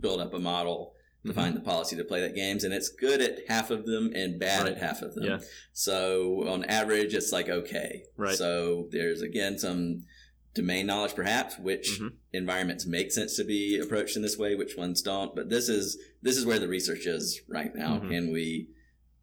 build 0.00 0.20
up 0.20 0.34
a 0.34 0.38
model 0.38 0.94
to 1.26 1.32
Mhm. 1.32 1.34
find 1.34 1.56
the 1.56 1.60
policy 1.60 1.96
to 1.96 2.04
play 2.04 2.20
that 2.20 2.34
games 2.34 2.64
and 2.64 2.72
it's 2.72 2.88
good 2.88 3.20
at 3.20 3.46
half 3.48 3.70
of 3.70 3.84
them 3.86 4.12
and 4.14 4.38
bad 4.38 4.62
Right. 4.64 4.72
at 4.72 4.78
half 4.78 5.02
of 5.02 5.14
them 5.14 5.24
Yeah. 5.24 5.40
so 5.72 6.46
on 6.48 6.64
average 6.64 7.14
it's 7.14 7.32
like 7.32 7.48
okay 7.48 8.04
Right. 8.16 8.36
so 8.36 8.88
there's 8.92 9.20
again 9.22 9.58
some 9.58 10.04
domain 10.54 10.86
knowledge 10.86 11.14
perhaps 11.14 11.58
which 11.58 12.00
Mhm. 12.00 12.12
environments 12.32 12.86
make 12.86 13.12
sense 13.12 13.36
to 13.36 13.44
be 13.44 13.78
approached 13.78 14.16
in 14.16 14.22
this 14.22 14.38
way 14.38 14.54
which 14.54 14.76
ones 14.76 15.02
don't 15.02 15.34
but 15.36 15.50
this 15.50 15.68
is 15.68 15.98
this 16.22 16.36
is 16.36 16.46
where 16.46 16.58
the 16.58 16.68
research 16.68 17.06
is 17.06 17.40
right 17.48 17.74
now 17.74 17.98
Mhm. 17.98 18.08
can 18.10 18.32
we 18.32 18.68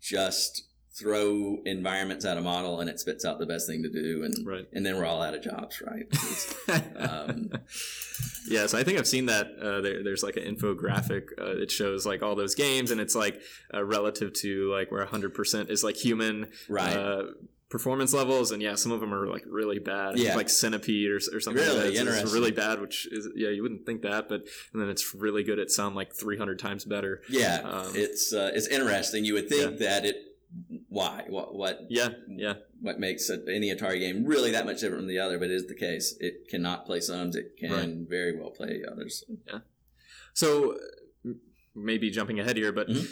just 0.01 0.63
throw 0.95 1.58
environments 1.65 2.23
at 2.23 2.38
a 2.38 2.41
model 2.41 2.79
and 2.79 2.89
it 2.89 2.99
spits 2.99 3.25
out 3.25 3.39
the 3.39 3.45
best 3.47 3.65
thing 3.67 3.82
to 3.82 3.89
do 3.89 4.23
and 4.23 4.45
Right. 4.45 4.67
and 4.73 4.86
then 4.86 4.95
we're 4.97 5.06
all 5.06 5.21
out 5.23 5.34
of 5.34 5.41
jobs 5.41 5.82
right 5.82 6.06
Um, 6.95 7.51
yeah, 8.47 8.67
so 8.67 8.77
I 8.77 8.84
think 8.84 8.99
I've 8.99 9.08
seen 9.08 9.25
that. 9.27 9.47
Uh, 9.62 9.82
there, 9.82 10.03
there's 10.03 10.21
like 10.23 10.36
an 10.38 10.43
infographic 10.43 11.23
uh, 11.39 11.56
that 11.60 11.71
shows 11.71 12.06
like 12.06 12.21
all 12.21 12.36
those 12.36 12.56
games, 12.56 12.91
and 12.91 12.99
it's 13.01 13.15
like 13.15 13.41
uh, 13.73 13.84
relative 13.84 14.34
to 14.34 14.71
like 14.71 14.91
where 14.91 15.06
100% 15.06 15.69
is 15.69 15.84
like 15.84 15.95
human 15.95 16.49
right 16.69 16.95
uh, 16.95 17.23
performance 17.69 18.13
levels, 18.13 18.51
and 18.51 18.62
yeah, 18.62 18.75
some 18.75 18.91
of 18.91 18.99
them 18.99 19.13
are 19.13 19.27
like 19.27 19.43
really 19.47 19.79
bad. 19.79 20.17
Yeah. 20.17 20.36
like 20.36 20.49
Centipede 20.49 21.10
or, 21.10 21.15
or 21.15 21.39
something. 21.39 21.56
Really? 21.63 21.67
like 21.75 21.84
that. 21.84 21.88
It's- 21.88 21.99
Interesting. 22.01 22.32
really 22.34 22.51
bad, 22.51 22.82
which 22.82 23.08
is 23.12 23.29
yeah, 23.36 23.49
you 23.49 23.62
wouldn't 23.63 23.86
think 23.86 24.01
that, 24.03 24.27
but 24.29 24.41
and 24.73 24.82
then 24.82 24.89
it's 24.89 25.15
really 25.15 25.43
good 25.43 25.60
at 25.60 25.71
sound 25.71 25.95
like 25.95 26.13
300 26.13 26.60
times 26.60 26.86
better. 26.86 27.21
Yeah, 27.29 27.62
Um, 27.63 27.93
it's 27.95 28.34
uh, 28.34 28.51
it's 28.53 28.67
interesting. 28.67 29.25
You 29.25 29.34
would 29.36 29.49
think 29.49 29.79
that 29.79 30.06
it. 30.06 30.17
Why? 30.93 31.25
What? 31.27 31.56
What? 31.56 31.79
Yeah, 31.89 32.10
yeah, 32.27 32.53
What 32.79 32.99
makes 32.99 33.27
a- 33.29 33.43
any 33.49 33.73
Atari 33.75 33.99
game 33.99 34.25
really 34.25 34.51
that 34.51 34.65
much 34.65 34.79
different 34.82 35.01
from 35.01 35.08
the 35.08 35.17
other? 35.17 35.39
But 35.39 35.49
it 35.49 35.56
is 35.56 35.65
the 35.67 35.73
case. 35.75 36.15
It 36.19 36.47
cannot 36.49 36.86
play 36.86 36.99
some. 36.99 37.29
It 37.34 37.58
can 37.58 37.71
Right. 37.71 37.95
very 38.08 38.39
well 38.39 38.51
play 38.51 38.84
others. 38.89 39.23
Yeah. 39.47 39.60
So 40.34 40.77
maybe 41.75 42.12
jumping 42.12 42.39
ahead 42.39 42.58
here, 42.58 42.71
but 42.71 42.88
Mhm. 42.89 43.08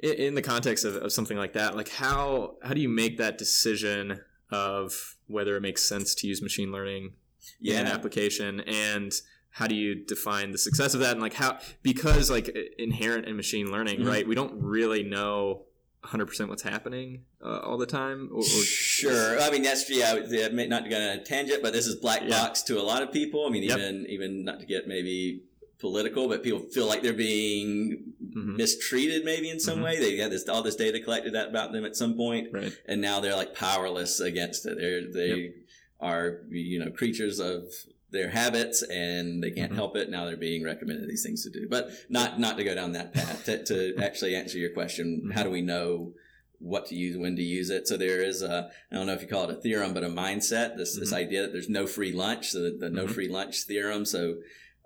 in, 0.00 0.12
in 0.12 0.34
the 0.34 0.42
context 0.42 0.84
of, 0.84 0.96
of 0.96 1.10
something 1.12 1.38
like 1.38 1.54
that, 1.54 1.74
like 1.74 1.88
how 1.88 2.58
how 2.62 2.74
do 2.74 2.80
you 2.82 2.88
make 2.88 3.16
that 3.16 3.38
decision 3.38 4.20
of 4.50 5.16
whether 5.26 5.56
it 5.56 5.60
makes 5.62 5.82
sense 5.82 6.14
to 6.16 6.26
use 6.26 6.42
machine 6.42 6.70
learning 6.70 7.14
in 7.62 7.76
an 7.76 7.86
application 7.86 8.60
and 8.60 9.12
how 9.50 9.66
do 9.66 9.74
you 9.74 9.94
define 9.94 10.52
the 10.52 10.58
success 10.58 10.92
of 10.92 11.00
that 11.00 11.12
and 11.12 11.20
like 11.22 11.32
how 11.34 11.58
because 11.82 12.30
like 12.30 12.48
inherent 12.78 13.26
in 13.26 13.34
machine 13.36 13.70
learning 13.72 14.00
Mhm. 14.00 14.06
right 14.06 14.28
we 14.28 14.34
don't 14.34 14.60
really 14.60 15.02
know 15.02 15.65
100% 16.06 16.48
what's 16.48 16.62
happening 16.62 17.24
uh, 17.44 17.58
all 17.60 17.76
the 17.76 17.86
time 17.86 18.28
or, 18.32 18.38
or 18.40 18.44
Sure. 18.44 19.40
I 19.40 19.50
mean, 19.50 19.62
that's 19.62 19.88
yeah. 19.90 20.12
Not 20.14 20.84
to 20.84 20.90
go 20.90 20.96
on 20.96 21.02
a 21.18 21.24
tangent, 21.24 21.62
but 21.62 21.72
this 21.72 21.86
is 21.86 21.96
black 21.96 22.22
Yeah. 22.22 22.30
box 22.30 22.62
to 22.64 22.78
a 22.80 22.82
lot 22.82 23.02
of 23.02 23.12
people. 23.12 23.46
I 23.46 23.50
mean, 23.50 23.62
Yep. 23.64 23.78
even 23.78 24.06
even 24.08 24.44
not 24.44 24.60
to 24.60 24.66
get 24.66 24.86
maybe 24.86 25.42
political, 25.78 26.26
but 26.28 26.42
people 26.42 26.60
feel 26.60 26.86
like 26.86 27.02
they're 27.02 27.12
being 27.12 28.14
Mhm. 28.34 28.56
mistreated 28.56 29.24
maybe 29.24 29.50
in 29.50 29.60
some 29.60 29.80
Mhm. 29.80 29.84
way. 29.84 29.98
They 29.98 30.16
had 30.16 30.30
this 30.32 30.48
all 30.48 30.62
this 30.62 30.76
data 30.76 31.00
collected 31.00 31.34
about 31.34 31.72
them 31.72 31.84
at 31.84 31.96
some 31.96 32.16
point, 32.16 32.48
right 32.52 32.72
and 32.86 33.00
now 33.00 33.20
they're 33.20 33.36
like 33.36 33.54
powerless 33.54 34.20
against 34.20 34.64
it. 34.66 34.78
They're 34.78 35.02
they 35.12 35.52
are 36.00 36.42
you 36.50 36.78
know 36.78 36.90
creatures 36.90 37.38
of 37.40 37.64
their 38.10 38.30
habits 38.30 38.82
and 38.82 39.42
they 39.42 39.50
can't 39.50 39.72
Mhm. 39.72 39.76
help 39.76 39.96
it. 39.96 40.10
Now 40.10 40.24
they're 40.26 40.36
being 40.36 40.62
recommended 40.62 41.08
these 41.08 41.22
things 41.24 41.42
to 41.44 41.50
do, 41.50 41.66
but 41.68 41.90
not 42.08 42.38
not 42.38 42.56
to 42.58 42.64
go 42.64 42.74
down 42.74 42.92
that 42.92 43.12
path. 43.12 43.44
to, 43.46 43.64
to 43.64 43.96
actually 44.02 44.34
answer 44.36 44.58
your 44.58 44.70
question, 44.70 45.22
Mhm. 45.26 45.32
how 45.32 45.42
do 45.42 45.50
we 45.50 45.60
know 45.62 46.14
what 46.58 46.86
to 46.86 46.94
use, 46.94 47.16
when 47.18 47.36
to 47.36 47.42
use 47.42 47.68
it? 47.68 47.86
So 47.88 47.96
there 47.96 48.22
is 48.22 48.42
a 48.42 48.70
I 48.90 48.94
don't 48.96 49.06
know 49.06 49.12
if 49.12 49.22
you 49.22 49.28
call 49.28 49.44
it 49.44 49.50
a 49.58 49.60
theorem, 49.60 49.92
but 49.92 50.04
a 50.04 50.08
mindset. 50.08 50.76
This 50.76 50.96
this 50.96 51.12
Mhm. 51.12 51.16
idea 51.16 51.42
that 51.42 51.52
there's 51.52 51.68
no 51.68 51.86
free 51.86 52.12
lunch, 52.12 52.50
so 52.50 52.62
the, 52.62 52.70
the 52.70 52.90
no 52.90 53.06
Mhm. 53.06 53.10
free 53.10 53.28
lunch 53.28 53.62
theorem. 53.64 54.04
So 54.04 54.38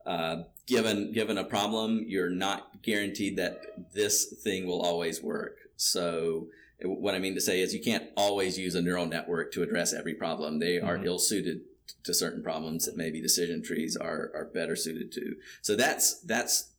uh, 0.06 0.44
given 0.66 1.12
given 1.12 1.36
a 1.36 1.44
problem, 1.44 2.04
you're 2.08 2.30
not 2.30 2.82
guaranteed 2.82 3.36
that 3.36 3.60
this 3.92 4.24
thing 4.42 4.66
will 4.66 4.80
always 4.80 5.22
work. 5.22 5.58
So 5.76 6.48
what 6.82 7.14
I 7.14 7.18
mean 7.18 7.34
to 7.34 7.40
say 7.42 7.60
is 7.60 7.74
you 7.74 7.80
can't 7.82 8.04
always 8.16 8.58
use 8.58 8.74
a 8.74 8.80
neural 8.80 9.04
network 9.04 9.52
to 9.52 9.62
address 9.62 9.92
every 9.92 10.14
problem. 10.14 10.58
They 10.58 10.80
are 10.80 10.96
Mhm. 10.96 11.04
ill 11.04 11.18
suited 11.18 11.60
to 12.04 12.14
certain 12.14 12.42
problems 12.42 12.86
that 12.86 12.96
maybe 12.96 13.20
decision 13.20 13.62
trees 13.62 13.96
are, 13.96 14.30
are 14.34 14.50
better 14.52 14.76
suited 14.76 15.12
to. 15.12 15.36
So 15.62 15.76
that's 15.76 16.20
that's 16.20 16.72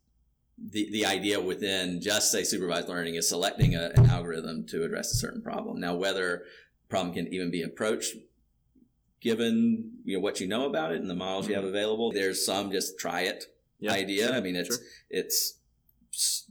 the, 0.58 0.90
the 0.92 1.06
idea 1.06 1.40
within 1.42 2.02
just 2.02 2.32
say 2.32 2.44
supervised 2.44 2.88
learning 2.88 3.16
is 3.16 3.28
selecting 3.28 3.76
a, 3.76 3.92
an 3.96 4.06
algorithm 4.08 4.66
to 4.68 4.84
address 4.84 5.12
a 5.12 5.16
certain 5.16 5.42
problem. 5.42 5.80
Now 5.80 5.96
whether 5.96 6.44
problem 6.90 7.14
can 7.14 7.34
even 7.34 7.50
be 7.50 7.64
approached 7.64 8.16
given 9.22 9.92
you 10.04 10.18
know 10.18 10.22
what 10.22 10.40
you 10.40 10.48
know 10.48 10.66
about 10.66 10.92
it 10.92 11.00
and 11.00 11.10
the 11.10 11.16
models 11.16 11.48
you 11.48 11.56
have 11.56 11.64
mm-hmm. 11.64 11.76
available, 11.76 12.12
there's 12.12 12.46
some 12.46 12.72
just 12.72 13.00
try 13.00 13.22
it 13.22 13.46
Yeah. 13.80 13.94
idea. 13.94 14.36
I 14.36 14.42
mean 14.42 14.56
it's 14.56 14.76
Sure. 14.76 14.86
it's 15.10 15.58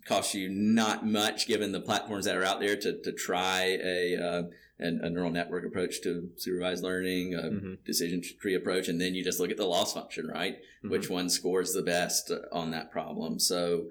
costs 0.07 0.35
you 0.35 0.49
not 0.49 1.07
much 1.07 1.47
given 1.47 1.73
the 1.73 1.81
platforms 1.81 2.25
that 2.25 2.37
are 2.37 2.45
out 2.45 2.61
there 2.61 2.77
to, 2.77 3.01
to 3.03 3.13
try 3.13 3.79
a, 3.83 4.17
uh, 4.17 4.43
an, 4.79 5.01
a 5.03 5.11
neural 5.11 5.31
network 5.31 5.65
approach 5.67 6.01
to 6.03 6.31
supervised 6.37 6.83
learning, 6.83 7.35
a 7.35 7.43
Mhm. 7.43 7.85
decision 7.85 8.23
tree 8.41 8.55
approach, 8.55 8.89
and 8.89 9.01
then 9.01 9.15
you 9.15 9.23
just 9.23 9.39
look 9.39 9.51
at 9.51 9.57
the 9.59 9.67
loss 9.67 9.93
function, 9.93 10.27
right? 10.27 10.57
Mhm. 10.83 10.91
Which 10.91 11.11
one 11.11 11.29
scores 11.29 11.73
the 11.73 11.83
best 11.83 12.33
on 12.53 12.71
that 12.71 12.91
problem? 12.91 13.39
So 13.39 13.91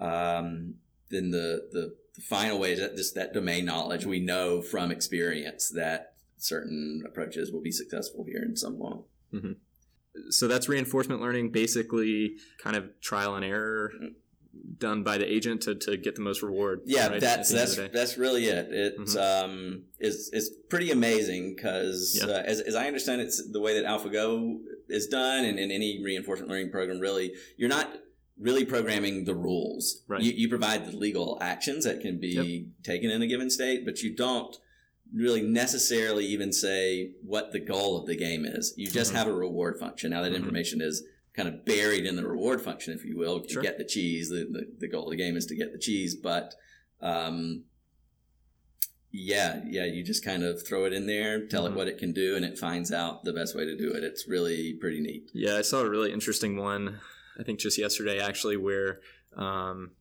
um, 0.00 0.76
then 1.10 1.30
the, 1.30 1.68
the 1.72 1.94
the 2.16 2.22
final 2.22 2.58
way 2.58 2.72
is 2.72 2.80
that 2.80 2.96
just 2.96 3.14
that 3.14 3.32
domain 3.34 3.64
knowledge 3.66 4.04
we 4.06 4.18
know 4.18 4.60
from 4.62 4.90
experience 4.90 5.68
that 5.70 6.14
certain 6.38 7.02
approaches 7.06 7.52
will 7.52 7.60
be 7.60 7.70
successful 7.70 8.24
here 8.24 8.42
in 8.42 8.56
some 8.56 8.78
law. 8.78 9.04
so 10.30 10.48
that's 10.48 10.68
reinforcement 10.68 11.20
learning 11.20 11.50
basically 11.50 12.34
kind 12.58 12.76
of 12.76 12.98
trial 13.00 13.36
and 13.36 13.44
error 13.44 13.92
done 14.78 15.02
by 15.02 15.18
the 15.18 15.30
agent 15.30 15.62
to, 15.62 15.74
to 15.74 15.96
get 15.96 16.14
the 16.16 16.20
most 16.20 16.42
reward 16.42 16.80
Yeah, 16.84 17.08
right, 17.08 17.20
that's 17.20 17.50
at 17.52 17.56
the 17.56 17.60
end 17.60 17.68
that's 17.68 17.70
of 17.72 17.76
the 17.76 17.88
day. 17.88 17.90
that's 17.94 18.18
really 18.18 18.44
it. 18.46 18.68
It's 18.70 19.16
um 19.16 19.84
is 19.98 20.30
is 20.32 20.50
pretty 20.68 20.90
amazing 20.90 21.54
because 21.54 22.18
Yeah. 22.20 22.30
uh, 22.32 22.42
as 22.44 22.60
as 22.60 22.74
I 22.74 22.86
understand 22.86 23.20
it's 23.20 23.50
the 23.50 23.60
way 23.60 23.74
that 23.80 23.86
AlphaGo 23.86 24.58
is 24.88 25.06
done, 25.06 25.44
and 25.44 25.58
in 25.58 25.70
any 25.70 26.02
reinforcement 26.02 26.50
learning 26.50 26.70
program, 26.70 26.98
really 26.98 27.32
you're 27.56 27.68
not 27.68 27.88
really 28.38 28.64
programming 28.64 29.24
the 29.24 29.34
rules. 29.34 30.02
Right. 30.08 30.22
You 30.22 30.32
you 30.32 30.48
provide 30.48 30.86
the 30.90 30.96
legal 30.96 31.38
actions 31.40 31.84
that 31.84 32.00
can 32.00 32.18
be 32.18 32.68
taken 32.82 33.10
in 33.10 33.22
a 33.22 33.26
given 33.26 33.50
state, 33.50 33.84
but 33.84 34.02
you 34.02 34.14
don't 34.16 34.56
really 35.14 35.42
necessarily 35.42 36.24
even 36.26 36.52
say 36.52 37.12
what 37.24 37.52
the 37.52 37.58
goal 37.60 37.98
of 37.98 38.06
the 38.06 38.16
game 38.16 38.44
is. 38.44 38.72
You 38.76 38.86
just 38.88 39.12
Mhm. 39.12 39.16
have 39.16 39.26
a 39.26 39.32
reward 39.32 39.78
function. 39.78 40.10
Now 40.12 40.22
that 40.22 40.32
Mhm. 40.32 40.36
information 40.36 40.80
is 40.80 41.02
kind 41.34 41.48
of 41.48 41.64
buried 41.64 42.06
in 42.06 42.16
the 42.16 42.26
reward 42.26 42.60
function, 42.60 42.92
if 42.92 43.04
you 43.04 43.16
will. 43.16 43.46
Sure. 43.46 43.62
You 43.62 43.68
get 43.68 43.78
the 43.78 43.84
cheese. 43.84 44.28
The, 44.30 44.46
the, 44.50 44.66
the 44.78 44.88
goal 44.88 45.04
of 45.04 45.10
the 45.10 45.16
game 45.16 45.36
is 45.36 45.46
to 45.46 45.54
get 45.56 45.72
the 45.72 45.78
cheese, 45.78 46.14
but 46.14 46.54
um, 47.00 47.64
yeah, 49.12 49.60
yeah, 49.66 49.84
you 49.86 50.04
just 50.04 50.24
kind 50.24 50.44
of 50.44 50.64
throw 50.66 50.84
it 50.84 50.92
in 50.92 51.06
there, 51.06 51.46
tell 51.46 51.64
Mhm. 51.64 51.72
it 51.72 51.76
what 51.76 51.88
it 51.88 51.98
can 51.98 52.12
do, 52.12 52.36
and 52.36 52.44
it 52.44 52.58
finds 52.58 52.92
out 52.92 53.24
the 53.24 53.32
best 53.32 53.56
way 53.56 53.64
to 53.64 53.76
do 53.76 53.90
it. 53.92 54.04
It's 54.04 54.28
really 54.28 54.74
pretty 54.74 55.00
neat. 55.00 55.30
Yeah, 55.34 55.56
I 55.56 55.62
saw 55.62 55.80
a 55.80 55.88
really 55.90 56.12
interesting 56.12 56.56
one. 56.56 57.00
I 57.38 57.42
think 57.42 57.58
just 57.58 57.76
yesterday, 57.78 58.20
actually, 58.20 58.56
where 58.56 59.00
um, 59.36 59.92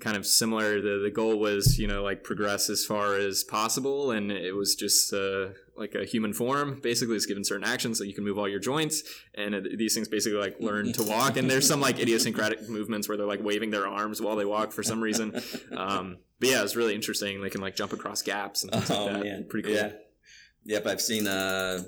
kind 0.00 0.16
of 0.16 0.26
similar. 0.26 0.80
The 0.80 0.98
the 1.02 1.10
goal 1.10 1.38
was 1.38 1.78
you 1.78 1.86
know 1.88 2.02
like 2.02 2.22
progress 2.22 2.68
as 2.70 2.84
far 2.84 3.16
as 3.16 3.42
possible, 3.42 4.10
and 4.12 4.30
it 4.30 4.54
was 4.54 4.74
just 4.74 5.12
uh, 5.12 5.48
like 5.76 5.94
a 5.94 6.04
human 6.04 6.32
form. 6.32 6.78
Basically, 6.82 7.16
it's 7.16 7.26
given 7.26 7.44
certain 7.44 7.66
actions 7.66 7.98
so 7.98 8.04
you 8.04 8.14
can 8.14 8.24
move 8.24 8.38
all 8.38 8.48
your 8.48 8.60
joints, 8.60 9.02
and 9.34 9.54
it, 9.54 9.78
these 9.78 9.94
things 9.94 10.08
basically 10.08 10.38
like 10.38 10.56
learn 10.60 10.92
to 10.92 11.02
walk. 11.02 11.36
And 11.36 11.50
there's 11.50 11.66
some 11.66 11.80
like 11.80 11.98
idiosyncratic 11.98 12.68
movements 12.68 13.08
where 13.08 13.16
they're 13.16 13.26
like 13.26 13.42
waving 13.42 13.70
their 13.70 13.86
arms 13.86 14.20
while 14.22 14.36
they 14.36 14.44
walk 14.44 14.72
for 14.72 14.82
some 14.82 15.00
reason. 15.02 15.40
Um, 15.76 16.18
but 16.40 16.48
yeah, 16.48 16.62
it's 16.62 16.76
really 16.76 16.94
interesting. 16.94 17.40
They 17.42 17.50
can 17.50 17.60
like 17.60 17.74
jump 17.76 17.92
across 17.92 18.22
gaps 18.22 18.62
and 18.62 18.72
things 18.72 18.90
oh 18.90 19.04
like 19.06 19.12
that. 19.14 19.24
man, 19.24 19.46
Pretty 19.48 19.68
cool. 19.68 19.76
Yeah. 19.76 19.92
Yep, 20.66 20.86
I've 20.86 21.00
seen 21.00 21.26
a 21.26 21.84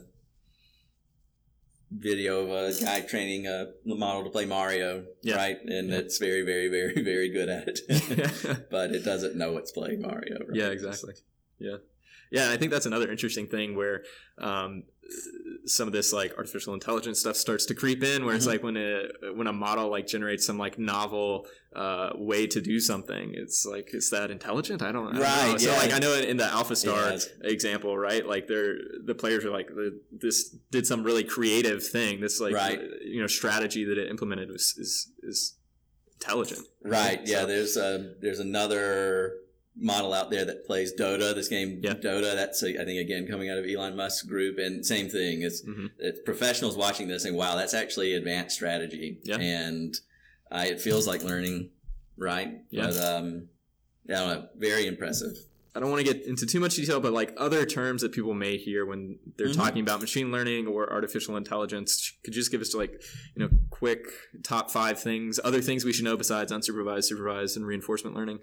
video 1.90 2.40
of 2.50 2.50
a 2.76 2.80
guy 2.84 3.00
training 3.00 3.46
a 3.46 3.66
model 3.84 4.24
to 4.24 4.30
play 4.30 4.44
Mario, 4.44 5.04
Yeah. 5.22 5.36
right? 5.36 5.58
And 5.64 5.88
Yeah. 5.90 5.98
it's 5.98 6.18
very, 6.18 6.42
very, 6.42 6.68
very, 6.68 7.00
very 7.02 7.28
good 7.30 7.48
at 7.48 7.68
it. 7.68 8.66
but 8.70 8.90
it 8.92 9.04
doesn't 9.04 9.36
know 9.36 9.56
it's 9.56 9.70
playing 9.72 10.02
Mario. 10.02 10.38
Right? 10.40 10.48
Yeah, 10.56 10.68
exactly. 10.68 11.14
Yeah, 11.58 11.76
yeah. 12.30 12.44
And 12.44 12.52
I 12.52 12.56
think 12.56 12.70
that's 12.72 12.86
another 12.86 13.10
interesting 13.10 13.46
thing 13.46 13.76
where 13.76 14.02
um, 14.38 14.82
some 15.66 15.86
of 15.86 15.92
this 15.92 16.12
like 16.12 16.36
artificial 16.36 16.74
intelligence 16.74 17.20
stuff 17.20 17.36
starts 17.36 17.64
to 17.66 17.74
creep 17.74 18.02
in, 18.02 18.24
where 18.24 18.34
it's 18.34 18.44
Mhm. 18.46 18.50
like 18.50 18.62
when 18.62 18.76
a 18.76 19.08
when 19.34 19.46
a 19.46 19.52
model 19.52 19.90
like 19.90 20.06
generates 20.06 20.44
some 20.46 20.58
like 20.58 20.78
novel 20.78 21.46
uh, 21.74 22.10
way 22.14 22.46
to 22.46 22.60
do 22.60 22.80
something, 22.80 23.32
it's 23.34 23.66
like 23.66 23.90
is 23.92 24.10
that 24.10 24.30
intelligent? 24.30 24.82
I 24.82 24.92
don't, 24.92 25.08
I 25.08 25.10
don't 25.12 25.20
know. 25.20 25.50
Right, 25.52 25.60
So 25.60 25.70
yeah. 25.70 25.76
like 25.78 25.92
I 25.92 25.98
know 25.98 26.14
in, 26.14 26.24
in 26.24 26.36
the 26.38 26.44
AlphaStar 26.44 27.24
example, 27.42 27.96
right? 27.98 28.24
Like 28.26 28.46
they're 28.48 28.76
the 29.04 29.14
players 29.14 29.44
are 29.44 29.50
like 29.50 29.68
this 30.12 30.48
did 30.70 30.86
some 30.86 31.02
really 31.04 31.24
creative 31.24 31.86
thing. 31.86 32.20
This 32.20 32.40
like 32.40 32.54
Right. 32.54 32.80
you 33.04 33.20
know 33.20 33.26
strategy 33.26 33.84
that 33.84 33.98
it 33.98 34.08
implemented 34.10 34.48
was 34.50 34.74
is 34.78 35.12
is 35.22 35.56
intelligent. 36.14 36.66
Right. 36.82 37.20
Yeah. 37.26 37.42
So- 37.42 37.46
There's 37.46 37.76
a 37.76 38.14
there's 38.20 38.40
another 38.40 39.34
model 39.78 40.14
out 40.14 40.30
there 40.30 40.44
that 40.44 40.64
plays 40.66 40.92
Dota. 40.94 41.34
This 41.34 41.48
game 41.48 41.80
Yeah. 41.82 41.94
Dota. 41.94 42.34
That's 42.34 42.62
I 42.62 42.72
think 42.84 42.98
again 43.00 43.26
coming 43.26 43.50
out 43.50 43.58
of 43.58 43.66
Elon 43.66 43.94
Musk's 43.96 44.22
group, 44.22 44.58
and 44.58 44.84
same 44.84 45.08
thing. 45.08 45.42
It's, 45.42 45.62
Mhm. 45.62 45.90
it's 45.98 46.20
professionals 46.24 46.76
watching 46.76 47.08
this 47.08 47.22
saying, 47.24 47.34
"Wow, 47.36 47.56
that's 47.56 47.74
actually 47.74 48.14
advanced 48.14 48.56
strategy." 48.56 49.18
Yeah. 49.22 49.36
And 49.38 49.98
uh, 50.50 50.64
it 50.66 50.80
feels 50.80 51.06
like 51.06 51.22
learning, 51.24 51.70
right? 52.16 52.62
Yeah. 52.70 52.86
But 52.86 52.96
um, 52.98 53.48
I 54.08 54.12
don't 54.14 54.28
know. 54.28 54.48
Very 54.56 54.86
impressive. 54.86 55.36
I 55.74 55.80
don't 55.80 55.90
want 55.90 56.06
to 56.06 56.10
get 56.14 56.24
into 56.24 56.46
too 56.46 56.58
much 56.60 56.76
detail, 56.76 57.00
but 57.00 57.12
like 57.12 57.34
other 57.36 57.66
terms 57.66 58.00
that 58.00 58.12
people 58.12 58.32
may 58.32 58.56
hear 58.56 58.86
when 58.86 59.18
they're 59.36 59.48
Mhm. 59.48 59.56
talking 59.56 59.82
about 59.82 60.00
machine 60.00 60.32
learning 60.32 60.66
or 60.68 60.90
artificial 60.90 61.36
intelligence, 61.36 62.12
could 62.24 62.34
you 62.34 62.40
just 62.40 62.50
give 62.50 62.62
us 62.62 62.72
like, 62.74 63.02
you 63.34 63.42
know, 63.42 63.50
quick 63.68 64.06
top 64.42 64.70
five 64.70 64.98
things, 64.98 65.38
other 65.44 65.60
things 65.60 65.84
we 65.84 65.92
should 65.92 66.04
know 66.06 66.16
besides 66.16 66.50
unsupervised, 66.50 67.04
supervised, 67.04 67.58
and 67.58 67.66
reinforcement 67.66 68.16
learning? 68.16 68.38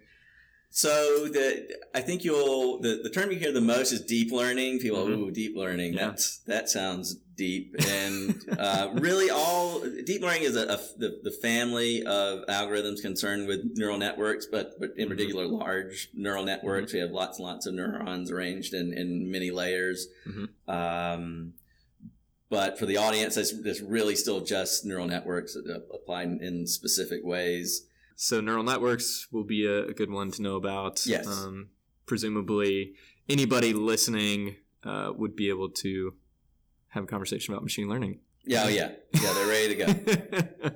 So 0.76 1.28
the 1.28 1.70
I 1.94 2.02
think 2.02 2.24
you'll 2.24 2.80
the, 2.82 3.00
the 3.04 3.10
term 3.12 3.32
you 3.32 3.38
hear 3.38 3.52
the 3.52 3.62
most 3.62 3.92
is 3.92 4.02
deep 4.02 4.32
learning. 4.32 4.80
People, 4.80 5.06
Mhm. 5.06 5.18
ooh, 5.20 5.32
deep 5.32 5.56
learning. 5.56 5.94
Yeah. 5.94 6.08
That's 6.08 6.38
that 6.48 6.68
sounds 6.68 7.14
deep. 7.38 7.76
And 7.88 8.42
uh, 8.58 8.90
really, 8.96 9.30
all 9.30 9.82
deep 10.04 10.24
learning 10.24 10.42
is 10.42 10.56
a, 10.56 10.64
a 10.64 10.78
the, 10.98 11.20
the 11.24 11.30
family 11.30 12.04
of 12.04 12.44
algorithms 12.48 13.04
concerned 13.04 13.48
with 13.48 13.60
neural 13.76 14.00
networks, 14.00 14.48
but 14.48 14.80
but 14.80 14.94
in 14.98 15.06
Mhm. 15.06 15.12
particular 15.12 15.46
large 15.46 16.10
neural 16.16 16.44
networks. 16.44 16.92
We 16.92 17.00
have 17.02 17.12
lots 17.12 17.38
and 17.38 17.46
lots 17.46 17.68
of 17.68 17.76
neurons 17.76 18.32
arranged 18.32 18.74
in, 18.74 18.94
in 18.98 19.30
many 19.30 19.52
layers. 19.52 20.08
Mhm. 20.28 20.50
Um, 20.68 21.54
but 22.50 22.80
for 22.80 22.88
the 22.88 22.98
audience, 22.98 23.36
that's, 23.36 23.52
that's 23.62 23.82
really 23.82 24.16
still 24.16 24.42
just 24.42 24.86
neural 24.86 25.06
networks 25.08 25.54
that 25.54 25.68
applied 25.94 26.30
in 26.42 26.66
specific 26.66 27.24
ways. 27.24 27.86
So 28.15 28.41
neural 28.41 28.63
networks 28.63 29.28
will 29.32 29.43
be 29.43 29.65
a, 29.65 29.86
a 29.88 29.93
good 29.93 30.10
one 30.12 30.32
to 30.32 30.41
know 30.41 30.56
about. 30.56 31.06
Yes. 31.06 31.28
Um, 31.28 31.69
presumably, 32.06 32.93
anybody 33.30 33.73
listening 33.73 34.56
uh, 34.84 35.12
would 35.15 35.36
be 35.36 35.49
able 35.49 35.69
to 35.69 36.13
have 36.89 37.04
a 37.06 37.08
conversation 37.08 37.54
about 37.54 37.63
machine 37.63 37.89
learning. 37.89 38.19
Yeah, 38.45 38.63
oh 38.65 38.67
yeah, 38.67 38.91
yeah, 39.13 39.34
they're 39.34 39.47
ready 39.47 39.76
to 39.76 39.86
go. 39.86 40.69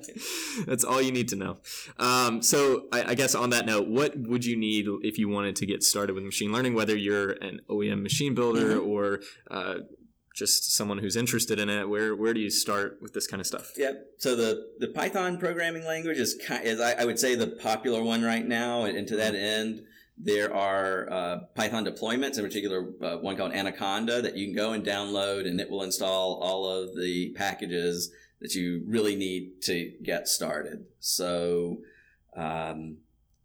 That's 0.66 0.84
all 0.84 1.02
you 1.02 1.12
need 1.12 1.28
to 1.28 1.36
know. 1.36 1.58
Um, 1.98 2.40
so, 2.40 2.86
I, 2.90 3.10
I 3.10 3.14
guess 3.14 3.34
on 3.34 3.50
that 3.50 3.66
note, 3.66 3.88
what 3.88 4.16
would 4.16 4.42
you 4.46 4.56
need 4.56 4.86
if 5.02 5.18
you 5.18 5.28
wanted 5.28 5.54
to 5.56 5.66
get 5.66 5.82
started 5.82 6.14
with 6.14 6.24
machine 6.24 6.50
learning? 6.50 6.72
Whether 6.74 6.96
you're 6.96 7.32
an 7.32 7.60
OEM 7.68 8.02
machine 8.02 8.34
builder 8.34 8.76
Mhm. 8.76 8.86
or 8.86 9.20
uh, 9.50 9.74
just 10.38 10.74
someone 10.74 10.98
who's 10.98 11.16
interested 11.16 11.58
in 11.58 11.68
it, 11.68 11.88
where 11.88 12.14
where 12.14 12.32
do 12.32 12.40
you 12.40 12.50
start 12.50 12.98
with 13.02 13.12
this 13.12 13.26
kind 13.26 13.40
of 13.40 13.46
stuff? 13.46 13.72
Yep. 13.76 13.94
So 14.18 14.36
the, 14.36 14.50
the 14.78 14.88
Python 14.88 15.38
programming 15.38 15.84
language 15.84 16.18
is, 16.18 16.34
ki- 16.34 16.62
is 16.62 16.80
I, 16.80 16.92
I 16.92 17.04
would 17.04 17.18
say 17.18 17.34
the 17.34 17.48
popular 17.48 18.02
one 18.02 18.22
right 18.22 18.46
now. 18.46 18.84
And, 18.84 18.96
and 18.96 19.08
to 19.08 19.16
that 19.16 19.34
end, 19.34 19.82
there 20.16 20.54
are 20.54 21.10
uh, 21.10 21.36
Python 21.54 21.84
deployments, 21.84 22.38
in 22.38 22.44
particular 22.44 22.88
uh, 23.02 23.16
one 23.18 23.36
called 23.36 23.52
Anaconda 23.52 24.22
that 24.22 24.36
you 24.36 24.46
can 24.46 24.54
go 24.54 24.72
and 24.72 24.84
download, 24.84 25.46
and 25.46 25.60
it 25.60 25.70
will 25.70 25.82
install 25.82 26.40
all 26.40 26.68
of 26.68 26.96
the 26.96 27.32
packages 27.36 28.10
that 28.40 28.54
you 28.54 28.82
really 28.86 29.16
need 29.16 29.62
to 29.62 29.92
get 30.02 30.28
started. 30.28 30.86
So 31.00 31.78
um, 32.36 32.98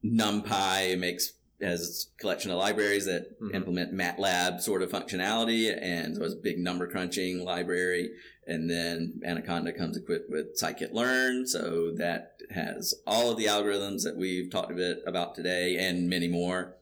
NumPy 0.03 0.97
makes 0.97 1.33
has 1.61 2.07
a 2.17 2.19
collection 2.21 2.51
of 2.51 2.57
libraries 2.57 3.05
that 3.05 3.39
Mhm. 3.39 3.55
implement 3.55 3.93
MATLAB 3.93 4.61
sort 4.61 4.81
of 4.81 4.91
functionality, 4.91 5.75
and 5.81 6.15
so 6.15 6.23
it's 6.23 6.33
a 6.33 6.37
big 6.37 6.59
number 6.59 6.87
crunching 6.87 7.43
library. 7.43 8.11
And 8.45 8.69
then 8.69 9.21
Anaconda 9.23 9.71
comes 9.71 9.95
equipped 9.95 10.29
with 10.29 10.57
scikit-learn, 10.57 11.47
so 11.47 11.91
that 11.91 12.41
has 12.49 12.93
all 13.07 13.31
of 13.31 13.37
the 13.37 13.45
algorithms 13.45 14.03
that 14.03 14.17
we've 14.17 14.49
talked 14.49 14.71
a 14.71 14.75
bit 14.75 15.01
about 15.05 15.35
today, 15.35 15.77
and 15.77 16.09
many 16.09 16.27
more. 16.27 16.75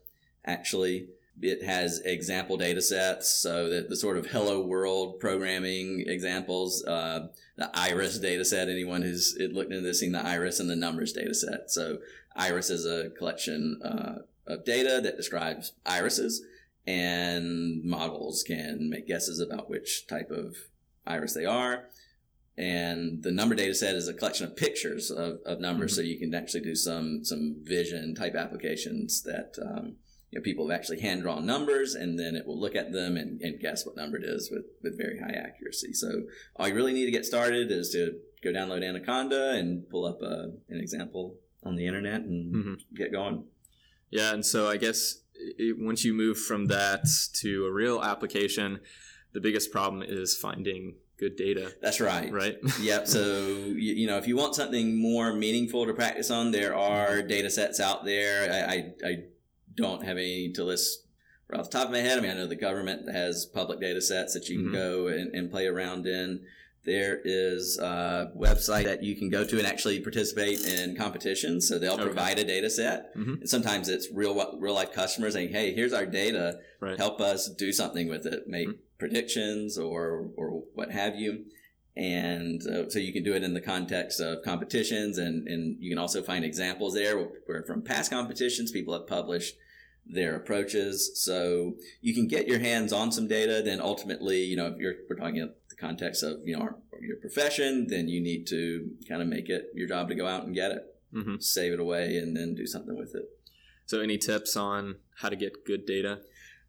Actually, 0.44 1.10
it 1.42 1.64
has 1.64 2.00
example 2.00 2.58
data 2.58 2.82
sets, 2.82 3.30
so 3.30 3.70
that 3.70 3.90
the 3.90 3.96
sort 3.96 4.18
of 4.18 4.28
hello 4.28 4.66
world 4.66 5.20
programming 5.20 6.08
examples. 6.08 6.84
Uh, 6.84 7.28
the 7.58 7.70
iris 7.78 8.18
data 8.18 8.44
set 8.44 8.70
anyone 8.70 9.04
who's 9.04 9.38
looked 9.52 9.72
into 9.72 9.82
this 9.82 10.00
seen 10.00 10.14
the 10.14 10.26
iris 10.26 10.60
and 10.60 10.68
the 10.70 10.76
numbers 10.76 11.14
data 11.14 11.34
set 11.34 11.70
so 11.70 12.00
iris 12.36 12.72
is 12.72 12.86
a 12.86 13.12
collection 13.12 13.80
uh, 13.84 14.16
of 14.48 14.66
data 14.66 15.00
that 15.04 15.18
describes 15.18 15.74
irises 15.86 16.42
and 16.88 17.84
models 17.84 18.44
can 18.44 18.90
make 18.90 19.08
guesses 19.08 19.40
about 19.40 19.70
which 19.70 20.08
type 20.08 20.30
of 20.32 20.56
iris 21.06 21.34
they 21.34 21.46
are 21.46 21.86
and 22.58 23.24
the 23.24 23.32
number 23.32 23.56
data 23.56 23.74
set 23.74 23.96
is 23.96 24.08
a 24.08 24.14
collection 24.14 24.46
of 24.46 24.56
pictures 24.56 25.10
of, 25.10 25.40
of 25.46 25.60
numbers 25.60 25.94
Mhm. 25.94 25.96
so 25.96 26.02
you 26.02 26.20
can 26.20 26.34
actually 26.34 26.62
do 26.62 26.76
some 26.76 27.24
some 27.24 27.56
vision 27.64 28.14
type 28.16 28.36
applications 28.36 29.22
that 29.24 29.54
um, 29.62 29.96
you 30.32 30.40
know, 30.40 30.44
people 30.44 30.68
have 30.70 30.78
actually 30.80 31.00
hand 31.02 31.22
drawn 31.24 31.46
numbers 31.46 31.94
and 31.96 32.18
then 32.20 32.36
it 32.36 32.46
will 32.48 32.60
look 32.60 32.76
at 32.76 32.92
them 32.92 33.18
and, 33.18 33.42
and 33.42 33.60
guess 33.60 33.86
what 33.86 33.96
number 33.98 34.18
it 34.18 34.24
is 34.24 34.50
with, 34.52 34.64
with 34.82 34.98
very 34.98 35.20
high 35.20 35.34
accuracy. 35.34 35.92
So 35.94 36.24
all 36.56 36.68
you 36.70 36.74
really 36.74 36.94
need 36.94 37.06
to 37.06 37.12
get 37.12 37.26
started 37.26 37.70
is 37.70 37.90
to 37.92 38.14
go 38.44 38.52
download 38.52 38.82
Anaconda 38.84 39.52
and 39.52 39.90
pull 39.90 40.06
up 40.06 40.22
a, 40.22 40.54
an 40.70 40.80
example 40.80 41.36
on 41.64 41.76
the 41.76 41.86
internet 41.86 42.22
and 42.22 42.54
Mhm. 42.56 42.76
get 42.96 43.12
going. 43.12 43.44
Yeah, 44.12 44.34
and 44.34 44.46
so 44.46 44.68
I 44.70 44.78
guess 44.78 45.20
it, 45.36 45.78
once 45.80 46.04
you 46.04 46.14
move 46.14 46.38
from 46.38 46.68
that 46.68 47.06
to 47.36 47.66
a 47.66 47.72
real 47.72 48.02
application, 48.04 48.80
the 49.34 49.40
biggest 49.40 49.72
problem 49.72 50.04
is 50.06 50.36
finding 50.36 50.96
good 51.18 51.36
data, 51.36 51.72
That's 51.82 52.02
right. 52.02 52.32
right? 52.32 52.58
yep. 52.82 53.08
So 53.08 53.22
you, 53.46 53.94
you 53.94 54.08
know, 54.08 54.18
if 54.18 54.28
you 54.28 54.36
want 54.36 54.56
something 54.56 55.00
more 55.02 55.34
meaningful 55.34 55.86
to 55.86 55.94
practice 55.94 56.30
on, 56.32 56.52
there 56.52 56.76
are 56.76 57.22
data 57.22 57.50
sets 57.50 57.80
out 57.80 58.06
there. 58.06 58.52
I, 58.52 58.74
I, 58.74 59.10
I 59.10 59.24
don't 59.76 60.04
have 60.04 60.18
any 60.18 60.52
to 60.54 60.64
list 60.64 61.06
right 61.48 61.60
off 61.60 61.70
the 61.70 61.78
top 61.78 61.88
of 61.88 61.92
my 61.94 62.00
head. 62.00 62.18
I 62.18 62.22
mean, 62.22 62.32
I 62.32 62.34
know 62.34 62.48
the 62.48 62.56
government 62.56 63.10
has 63.14 63.46
public 63.46 63.80
data 63.80 64.02
sets 64.02 64.34
that 64.34 64.50
you 64.50 64.58
can 64.58 64.70
Mhm. 64.70 64.74
go 64.74 65.08
and, 65.08 65.34
and 65.36 65.50
play 65.52 65.68
around 65.68 66.06
in. 66.08 66.42
There 66.84 67.22
is 67.24 67.78
a 67.78 68.32
website 68.36 68.86
that 68.86 69.04
you 69.04 69.16
can 69.16 69.30
go 69.30 69.44
to 69.46 69.58
and 69.60 69.68
actually 69.68 70.00
participate 70.00 70.66
in 70.66 70.96
competitions. 70.96 71.68
So 71.68 71.78
they'll 71.78 71.94
Okay. 71.94 72.04
provide 72.06 72.40
a 72.40 72.44
data 72.44 72.70
set. 72.70 73.16
Mhm. 73.16 73.42
And 73.42 73.50
sometimes 73.50 73.88
it's 73.88 74.10
real 74.12 74.34
real 74.60 74.74
life 74.74 74.92
customers 74.92 75.34
saying, 75.34 75.50
"Hey, 75.50 75.74
here's 75.74 75.94
our 75.94 76.06
data. 76.06 76.60
right. 76.80 76.98
Help 76.98 77.22
us 77.22 77.48
do 77.48 77.72
something 77.72 78.08
with 78.08 78.26
it. 78.26 78.48
Make 78.48 78.68
Mhm. 78.70 78.78
predictions 78.98 79.78
or 79.78 80.32
or 80.36 80.64
what 80.74 80.90
have 80.92 81.16
you." 81.16 81.46
And 81.96 82.66
uh, 82.66 82.90
so 82.90 82.98
you 82.98 83.14
can 83.14 83.22
do 83.24 83.34
it 83.36 83.44
in 83.44 83.54
the 83.54 83.62
context 83.62 84.20
of 84.20 84.42
competitions, 84.44 85.18
and 85.20 85.48
and 85.48 85.78
you 85.80 85.90
can 85.92 86.00
also 86.00 86.24
find 86.24 86.44
examples 86.44 86.96
there 86.96 87.16
where 87.46 87.64
from 87.64 87.84
past 87.84 88.10
competitions 88.10 88.72
people 88.72 88.94
have 88.96 89.06
published 89.06 89.56
their 90.08 90.36
approaches. 90.36 91.12
So 91.22 91.78
you 92.02 92.16
can 92.16 92.28
get 92.28 92.48
your 92.48 92.58
hands 92.60 92.92
on 92.92 93.12
some 93.12 93.28
data. 93.28 93.62
Then 93.64 93.80
ultimately, 93.80 94.44
you 94.44 94.56
know, 94.56 94.68
if 94.68 94.80
you're 94.80 94.96
we're 95.08 95.16
talking 95.18 95.52
context 95.82 96.24
of 96.24 96.34
you 96.46 96.56
know 96.56 96.62
our, 96.64 96.76
your 97.02 97.18
profession, 97.18 97.88
then 97.88 98.08
you 98.08 98.22
need 98.22 98.46
to 98.48 98.92
kind 99.10 99.22
of 99.22 99.28
make 99.28 99.50
it 99.50 99.64
your 99.74 99.88
job 99.88 100.08
to 100.10 100.16
go 100.16 100.28
out 100.28 100.46
and 100.46 100.54
get 100.56 100.72
it, 100.72 100.84
hmm 101.12 101.36
save 101.40 101.74
it 101.74 101.80
away, 101.80 102.18
and 102.18 102.38
then 102.38 102.56
do 102.56 102.66
something 102.68 102.96
with 102.98 103.14
it. 103.16 103.26
So, 103.88 104.00
any 104.00 104.18
tips 104.18 104.56
on 104.56 104.96
how 105.22 105.30
to 105.30 105.36
get 105.36 105.66
good 105.66 105.86
data? 105.86 106.20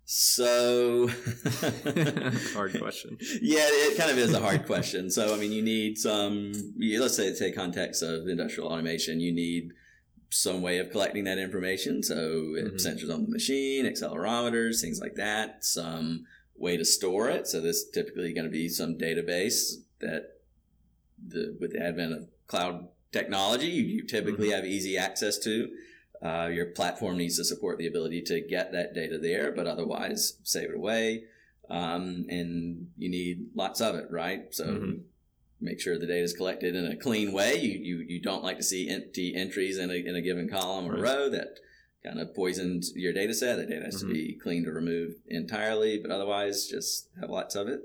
So 0.05 1.09
Hard 2.55 2.79
question. 2.81 3.19
Yeah, 3.41 3.61
it 3.69 3.97
kind 3.97 4.11
of 4.11 4.19
is 4.19 4.35
a 4.35 4.41
hard 4.41 4.67
question. 4.67 5.11
So, 5.11 5.33
I 5.35 5.37
mean, 5.39 5.53
you 5.53 5.63
need 5.63 5.97
some. 5.99 6.53
Let's 6.79 7.17
say, 7.17 7.33
say, 7.35 7.53
context 7.53 8.03
of 8.03 8.27
industrial 8.29 8.69
automation. 8.69 9.21
You 9.21 9.33
need 9.33 9.71
some 10.31 10.63
way 10.63 10.79
of 10.79 10.91
collecting 10.91 11.25
that 11.25 11.39
information. 11.39 12.03
So, 12.03 12.17
Mhm. 12.17 12.75
sensors 12.85 13.13
on 13.15 13.25
the 13.27 13.31
machine, 13.31 13.85
accelerometers, 13.87 14.81
things 14.81 14.99
like 15.01 15.15
that. 15.17 15.65
Some 15.65 16.25
way 16.57 16.77
to 16.77 16.85
store 16.85 17.29
it. 17.29 17.47
So, 17.47 17.61
this 17.61 17.77
is 17.83 17.91
typically 17.91 18.33
going 18.33 18.45
to 18.45 18.51
be 18.51 18.69
some 18.69 18.97
database 18.99 19.75
that, 20.01 20.31
the 21.27 21.57
with 21.61 21.73
the 21.73 21.83
advent 21.83 22.13
of 22.13 22.29
cloud 22.47 22.89
technology, 23.13 23.67
you, 23.69 23.85
you 23.85 24.07
typically 24.07 24.51
have 24.51 24.65
easy 24.65 24.97
access 24.97 25.39
to. 25.39 25.71
Uh, 26.23 26.47
your 26.53 26.67
platform 26.67 27.17
needs 27.17 27.37
to 27.37 27.45
support 27.45 27.79
the 27.79 27.87
ability 27.87 28.23
to 28.23 28.41
get 28.41 28.71
that 28.73 28.95
data 28.95 29.19
there, 29.19 29.51
but 29.53 29.67
otherwise 29.67 30.39
save 30.45 30.71
it 30.71 30.77
away. 30.77 31.25
Um, 31.69 32.27
and 32.29 32.89
you 32.97 33.09
need 33.09 33.47
lots 33.55 33.81
of 33.81 33.95
it, 33.97 34.07
right? 34.11 34.53
So 34.55 34.67
Mhm. 34.67 35.01
make 35.61 35.81
sure 35.81 35.99
the 35.99 36.07
data 36.07 36.23
is 36.23 36.33
collected 36.33 36.77
in 36.77 36.87
a 36.87 36.97
clean 36.97 37.33
way. 37.33 37.57
You, 37.61 37.79
you, 37.79 37.97
you 38.09 38.21
don't 38.21 38.45
like 38.45 38.59
to 38.59 38.63
see 38.63 38.89
empty 38.89 39.35
entries 39.35 39.79
in 39.79 39.91
a, 39.91 39.95
in 39.95 40.15
a 40.15 40.21
given 40.21 40.49
column 40.49 40.87
or 40.87 40.93
Right. 40.95 41.03
row 41.03 41.29
that 41.31 41.59
kind 42.05 42.19
of 42.21 42.35
poisons 42.35 42.93
your 42.97 43.13
data 43.13 43.33
set. 43.35 43.57
The 43.57 43.67
data 43.67 43.85
has 43.85 43.97
Mhm. 44.03 44.09
to 44.09 44.13
be 44.13 44.33
cleaned 44.35 44.67
or 44.67 44.73
removed 44.73 45.17
entirely, 45.29 45.99
but 45.99 46.11
otherwise 46.11 46.67
just 46.67 47.09
have 47.21 47.31
lots 47.31 47.55
of 47.55 47.69
it 47.69 47.81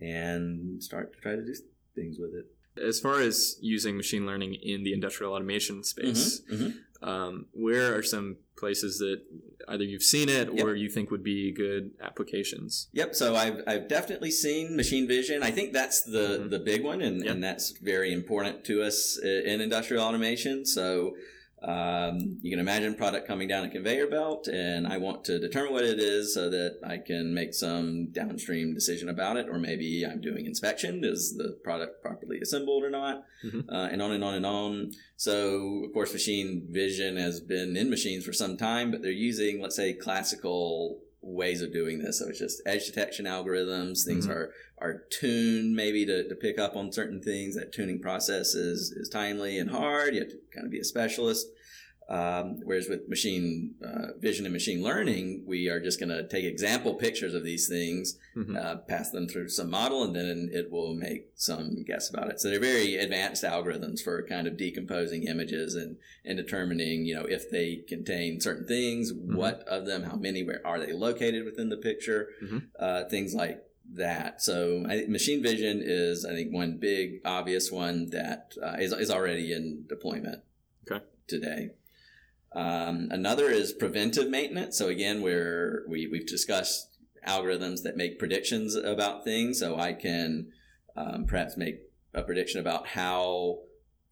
and 0.00 0.82
start 0.82 1.12
to 1.14 1.20
try 1.20 1.36
to 1.36 1.44
do 1.44 1.54
things 1.94 2.18
with 2.18 2.34
it. 2.34 2.46
As 2.82 2.98
far 3.00 3.20
as 3.20 3.58
using 3.60 3.96
machine 3.96 4.26
learning 4.26 4.54
in 4.54 4.82
the 4.82 4.92
industrial 4.92 5.34
automation 5.34 5.84
space, 5.84 6.40
Mhm, 6.50 6.58
mhm. 7.02 7.06
um, 7.06 7.46
where 7.52 7.94
are 7.96 8.02
some 8.02 8.38
places 8.56 8.98
that 8.98 9.20
either 9.68 9.84
you've 9.84 10.02
seen 10.02 10.28
it 10.28 10.52
Yep. 10.52 10.64
or 10.64 10.74
you 10.74 10.88
think 10.88 11.10
would 11.10 11.22
be 11.22 11.52
good 11.52 11.92
applications? 12.00 12.88
Yep. 12.92 13.14
So 13.14 13.34
I've, 13.34 13.62
I've 13.66 13.88
definitely 13.88 14.30
seen 14.30 14.74
machine 14.76 15.06
vision. 15.06 15.42
I 15.42 15.50
think 15.50 15.72
that's 15.72 16.02
the, 16.02 16.38
Mhm. 16.40 16.50
the 16.50 16.58
big 16.58 16.82
one, 16.82 17.02
and, 17.02 17.22
Yep. 17.24 17.34
and 17.34 17.44
that's 17.44 17.70
very 17.78 18.12
important 18.12 18.64
to 18.64 18.82
us 18.82 19.18
in 19.18 19.60
industrial 19.60 20.02
automation. 20.02 20.64
So 20.64 21.14
um, 21.64 22.38
you 22.42 22.50
can 22.50 22.58
imagine 22.58 22.94
product 22.94 23.26
coming 23.26 23.48
down 23.48 23.64
a 23.64 23.70
conveyor 23.70 24.08
belt, 24.08 24.48
and 24.48 24.86
I 24.86 24.98
want 24.98 25.24
to 25.26 25.38
determine 25.38 25.72
what 25.72 25.84
it 25.84 25.98
is 25.98 26.34
so 26.34 26.50
that 26.50 26.78
I 26.84 26.98
can 26.98 27.32
make 27.32 27.54
some 27.54 28.10
downstream 28.10 28.74
decision 28.74 29.08
about 29.08 29.36
it, 29.36 29.48
or 29.48 29.58
maybe 29.58 30.04
I'm 30.04 30.20
doing 30.20 30.46
inspection. 30.46 31.04
Is 31.04 31.36
the 31.36 31.58
product 31.62 32.02
properly 32.02 32.38
assembled 32.40 32.82
or 32.82 32.90
not? 32.90 33.24
Mhm. 33.44 33.68
Uh, 33.68 33.88
and 33.92 34.02
on 34.02 34.12
and 34.12 34.24
on 34.24 34.34
and 34.34 34.46
on. 34.46 34.92
So, 35.16 35.84
of 35.84 35.92
course, 35.92 36.12
machine 36.12 36.66
vision 36.70 37.16
has 37.16 37.40
been 37.40 37.76
in 37.76 37.90
machines 37.90 38.24
for 38.24 38.32
some 38.32 38.56
time, 38.56 38.90
but 38.90 39.02
they're 39.02 39.10
using, 39.10 39.60
let's 39.60 39.76
say, 39.76 39.92
classical 39.92 41.00
ways 41.22 41.62
of 41.62 41.72
doing 41.72 42.00
this. 42.00 42.18
So 42.18 42.28
it's 42.28 42.38
just 42.38 42.60
edge 42.66 42.86
detection 42.86 43.26
algorithms. 43.26 44.04
Things 44.04 44.26
Mhm. 44.26 44.30
are 44.30 44.52
are 44.78 45.04
tuned 45.10 45.76
maybe 45.76 46.04
to, 46.04 46.28
to 46.28 46.34
pick 46.34 46.58
up 46.58 46.74
on 46.74 46.90
certain 46.92 47.20
things. 47.22 47.54
That 47.54 47.72
tuning 47.72 48.00
process 48.00 48.54
is 48.54 48.90
is 48.92 49.08
timely 49.08 49.58
and 49.58 49.70
hard. 49.70 50.14
You 50.14 50.20
have 50.20 50.30
to 50.30 50.38
kind 50.52 50.66
of 50.66 50.72
be 50.72 50.80
a 50.80 50.84
specialist. 50.84 51.46
Um, 52.12 52.60
whereas 52.64 52.88
with 52.90 53.08
machine 53.08 53.74
uh, 53.82 54.08
vision 54.20 54.44
and 54.44 54.52
machine 54.52 54.82
learning, 54.82 55.44
we 55.46 55.68
are 55.70 55.80
just 55.80 55.98
going 55.98 56.10
to 56.10 56.28
take 56.28 56.44
example 56.44 56.92
pictures 56.94 57.32
of 57.32 57.42
these 57.42 57.66
things 57.68 58.18
Mhm. 58.36 58.54
uh, 58.56 58.76
pass 58.92 59.10
them 59.10 59.26
through 59.26 59.48
some 59.48 59.70
model, 59.70 60.04
and 60.04 60.14
then 60.14 60.50
it 60.52 60.70
will 60.70 60.94
make 60.94 61.30
some 61.36 61.82
guess 61.84 62.10
about 62.10 62.30
it. 62.30 62.38
So 62.38 62.50
they're 62.50 62.60
very 62.74 62.96
advanced 62.96 63.42
algorithms 63.44 64.00
for 64.02 64.22
kind 64.26 64.46
of 64.46 64.58
decomposing 64.58 65.22
images 65.22 65.74
and, 65.74 65.96
and 66.22 66.36
determining, 66.36 67.06
you 67.06 67.14
know, 67.14 67.24
if 67.24 67.50
they 67.50 67.76
contain 67.88 68.40
certain 68.40 68.66
things, 68.66 69.10
what 69.14 69.60
of 69.66 69.86
them, 69.86 70.02
how 70.02 70.16
many, 70.16 70.42
where 70.42 70.60
are 70.66 70.78
they 70.84 70.92
located 70.92 71.46
within 71.46 71.70
the 71.70 71.78
picture, 71.78 72.28
Mhm. 72.42 72.62
uh, 72.78 73.04
things 73.08 73.34
like 73.34 73.64
that. 73.94 74.42
So 74.42 74.84
I 74.86 74.98
think 74.98 75.08
machine 75.08 75.42
vision 75.42 75.80
is, 75.82 76.26
I 76.26 76.32
think, 76.34 76.52
one 76.52 76.76
big 76.78 77.20
obvious 77.24 77.72
one 77.72 78.10
that 78.10 78.52
uh, 78.62 78.76
is 78.78 78.92
is 78.92 79.10
already 79.10 79.52
in 79.52 79.84
deployment 79.88 80.42
Okay. 80.90 81.02
today. 81.26 81.70
Um, 82.54 83.08
another 83.10 83.48
is 83.50 83.72
preventive 83.72 84.28
maintenance. 84.28 84.76
So 84.78 84.88
again, 84.88 85.22
where 85.22 85.82
we, 85.88 86.06
we've 86.06 86.26
discussed 86.26 86.88
algorithms 87.26 87.82
that 87.82 87.96
make 87.96 88.18
predictions 88.18 88.74
about 88.74 89.24
things. 89.24 89.58
So 89.60 89.78
I 89.78 89.92
can 89.92 90.52
um, 90.96 91.24
perhaps 91.26 91.56
make 91.56 91.80
a 92.14 92.22
prediction 92.22 92.60
about 92.60 92.88
how 92.88 93.60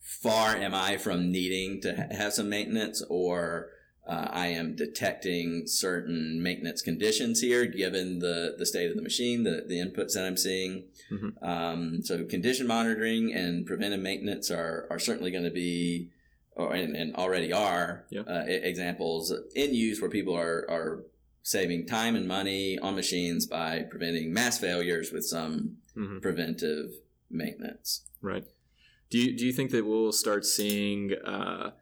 far 0.01 0.57
am 0.57 0.75
I 0.75 0.97
from 0.97 1.31
needing 1.31 1.81
to 1.83 1.95
ha- 1.95 2.17
have 2.17 2.33
some 2.33 2.49
maintenance 2.49 3.03
or 3.11 3.71
uh, 4.09 4.29
I 4.31 4.47
am 4.47 4.75
detecting 4.75 5.65
certain 5.67 6.43
maintenance 6.43 6.83
conditions 6.83 7.41
here, 7.41 7.67
given 7.67 8.19
the, 8.21 8.55
the 8.59 8.67
state 8.67 8.91
of 8.91 8.97
the 8.97 9.03
machine, 9.03 9.45
the, 9.45 9.65
the 9.69 9.79
inputs 9.79 10.15
that 10.15 10.25
I'm 10.25 10.39
seeing. 10.39 10.85
Mhm. 11.13 11.43
Um, 11.47 12.03
so 12.03 12.25
condition 12.25 12.67
monitoring 12.67 13.33
and 13.33 13.67
preventive 13.67 14.01
maintenance 14.01 14.51
are, 14.51 14.87
are 14.91 14.99
certainly 14.99 15.31
going 15.31 15.45
to 15.45 15.51
be, 15.51 16.09
or 16.61 16.75
and, 16.75 16.97
and 16.97 17.15
already 17.17 17.53
are, 17.53 18.05
uh, 18.17 18.45
examples 18.47 19.33
in 19.55 19.75
use 19.75 20.01
where 20.01 20.11
people 20.11 20.35
are, 20.37 20.67
are 20.71 21.05
saving 21.43 21.87
time 21.87 22.15
and 22.17 22.27
money 22.29 22.79
on 22.79 22.95
machines 22.95 23.47
by 23.47 23.83
preventing 23.91 24.33
mass 24.33 24.59
failures 24.59 25.11
with 25.13 25.25
some 25.25 25.77
Mhm. 25.97 26.21
preventive 26.23 26.93
maintenance. 27.31 28.03
Right. 28.23 28.45
Do 29.11 29.19
you, 29.19 29.37
do 29.37 29.45
you 29.47 29.53
think 29.53 29.71
that 29.73 29.85
we'll 29.87 30.13
start 30.13 30.45
seeing 30.45 31.13
uh, 31.15 31.73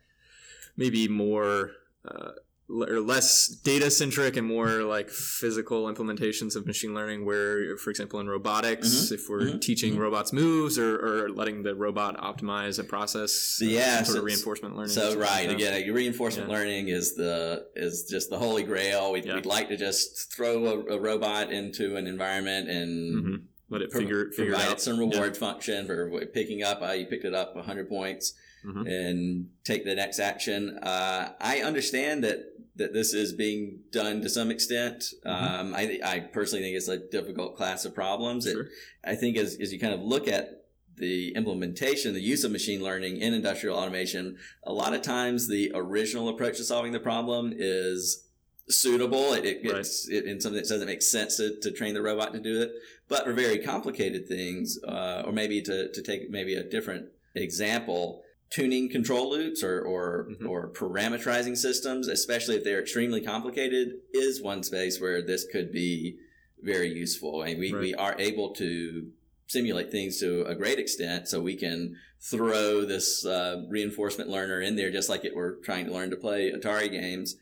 maybe 0.76 1.08
more 1.08 1.72
uh, 2.04 2.30
or 2.70 3.00
less 3.00 3.48
data 3.48 3.90
centric 3.90 4.36
and 4.36 4.46
more 4.46 4.82
like 4.82 5.08
physical 5.08 5.84
implementations 5.92 6.54
of 6.54 6.66
machine 6.66 6.92
learning 6.94 7.24
where 7.24 7.76
for 7.78 7.88
example 7.88 8.20
in 8.20 8.28
robotics 8.28 8.88
Mhm. 8.88 9.12
if 9.12 9.28
we're 9.28 9.40
Mhm. 9.40 9.60
teaching 9.62 9.94
Mhm. 9.94 9.98
robots 10.00 10.34
moves 10.34 10.78
or, 10.78 10.96
or 10.98 11.30
letting 11.30 11.62
the 11.62 11.74
robot 11.74 12.18
optimize 12.18 12.78
a 12.78 12.84
process 12.84 13.58
uh, 13.62 13.64
Yeah, 13.64 14.02
sort 14.02 14.06
so- 14.14 14.18
of 14.18 14.24
reinforcement 14.24 14.76
learning 14.76 14.90
So 14.92 15.10
like 15.10 15.18
right 15.18 15.50
again, 15.50 15.90
reinforcement 15.94 16.50
Yeah. 16.50 16.56
learning 16.56 16.88
is 16.88 17.14
the 17.14 17.66
is 17.74 18.04
just 18.04 18.28
the 18.28 18.38
holy 18.38 18.64
grail. 18.64 19.12
We'd, 19.12 19.24
Yeah. 19.24 19.36
we'd 19.36 19.46
like 19.46 19.68
to 19.70 19.76
just 19.78 20.30
throw 20.30 20.66
a, 20.66 20.96
a 20.96 21.00
robot 21.00 21.50
into 21.50 21.96
an 21.96 22.06
environment 22.06 22.68
and 22.68 23.24
Mhm. 23.24 23.42
let 23.70 23.80
it 23.80 23.90
pro- 23.90 24.00
figure 24.02 24.30
figure 24.30 24.52
it 24.52 24.56
provide 24.56 24.72
out 24.72 24.80
some 24.82 24.98
reward 24.98 25.38
function 25.38 25.86
for 25.86 26.10
picking 26.34 26.62
up. 26.62 26.82
Uh, 26.82 26.92
you 26.92 27.06
picked 27.06 27.24
it 27.24 27.32
up 27.34 27.56
100 27.56 27.88
points 27.88 28.34
Mhm. 28.64 28.86
and 28.88 29.50
take 29.64 29.84
the 29.84 29.94
next 29.94 30.18
action. 30.18 30.78
Uh, 30.82 31.32
I 31.40 31.60
understand 31.62 32.24
that 32.24 32.54
that 32.76 32.92
this 32.92 33.12
is 33.12 33.32
being 33.32 33.80
done 33.90 34.20
to 34.22 34.28
some 34.28 34.52
extent. 34.52 35.02
Mhm. 35.26 35.30
Um, 35.30 35.74
I, 35.74 35.98
I 36.04 36.20
personally 36.20 36.62
think 36.62 36.76
it's 36.76 36.86
a 36.86 36.96
difficult 36.96 37.56
class 37.56 37.84
of 37.84 37.92
problems. 37.92 38.46
It- 38.46 38.56
I 39.02 39.16
think 39.16 39.36
as, 39.36 39.56
as 39.60 39.72
you 39.72 39.80
kind 39.80 39.92
of 39.94 40.00
look 40.00 40.28
at 40.28 40.64
the 40.96 41.34
implementation, 41.34 42.14
the 42.14 42.20
use 42.20 42.44
of 42.44 42.52
machine 42.52 42.80
learning 42.82 43.16
in 43.16 43.34
industrial 43.34 43.76
automation, 43.76 44.36
a 44.62 44.72
lot 44.72 44.94
of 44.94 45.02
times 45.02 45.48
the 45.48 45.72
original 45.74 46.28
approach 46.28 46.56
to 46.58 46.64
solving 46.64 46.92
the 46.92 47.00
problem 47.00 47.52
is 47.56 48.28
suitable. 48.68 49.32
It, 49.32 49.44
it, 49.44 49.60
Right. 49.72 49.80
it's 49.80 50.08
it, 50.08 50.26
in 50.26 50.40
something 50.40 50.60
that 50.62 50.68
doesn't 50.68 50.86
make 50.86 51.02
sense 51.02 51.36
to, 51.38 51.58
to 51.60 51.72
train 51.72 51.94
the 51.94 52.02
robot 52.02 52.32
to 52.34 52.38
do 52.40 52.62
it. 52.62 52.70
But 53.08 53.24
for 53.24 53.32
very 53.32 53.58
complicated 53.58 54.28
things, 54.28 54.78
uh, 54.86 55.22
or 55.26 55.32
maybe 55.32 55.62
to, 55.62 55.90
to 55.90 56.02
take 56.02 56.30
maybe 56.30 56.54
a 56.54 56.62
different 56.62 57.06
example, 57.34 58.22
tuning 58.50 58.88
control 58.88 59.30
loops 59.30 59.62
or 59.62 59.80
or, 59.82 60.28
Mhm. 60.30 60.48
or 60.48 60.70
parameterizing 60.72 61.56
systems, 61.56 62.08
especially 62.08 62.56
if 62.56 62.64
they're 62.64 62.80
extremely 62.80 63.20
complicated, 63.20 64.00
is 64.12 64.40
one 64.40 64.62
space 64.62 65.00
where 65.00 65.20
this 65.22 65.44
could 65.44 65.70
be 65.72 66.18
very 66.60 66.92
useful. 66.92 67.42
And 67.42 67.58
we, 67.58 67.72
we 67.72 67.94
are 67.94 68.16
able 68.18 68.50
to 68.54 69.10
simulate 69.46 69.90
things 69.90 70.18
to 70.20 70.42
a 70.44 70.54
great 70.54 70.78
extent, 70.78 71.28
so 71.28 71.40
we 71.40 71.56
can 71.56 71.96
throw 72.20 72.84
this 72.84 73.24
uh, 73.24 73.64
reinforcement 73.68 74.28
learner 74.28 74.60
in 74.60 74.76
there 74.76 74.90
just 74.90 75.08
like 75.08 75.24
it 75.24 75.34
were 75.36 75.58
trying 75.62 75.86
to 75.86 75.92
learn 75.92 76.10
to 76.10 76.16
play 76.16 76.50
Atari 76.50 76.90
games. 76.90 77.36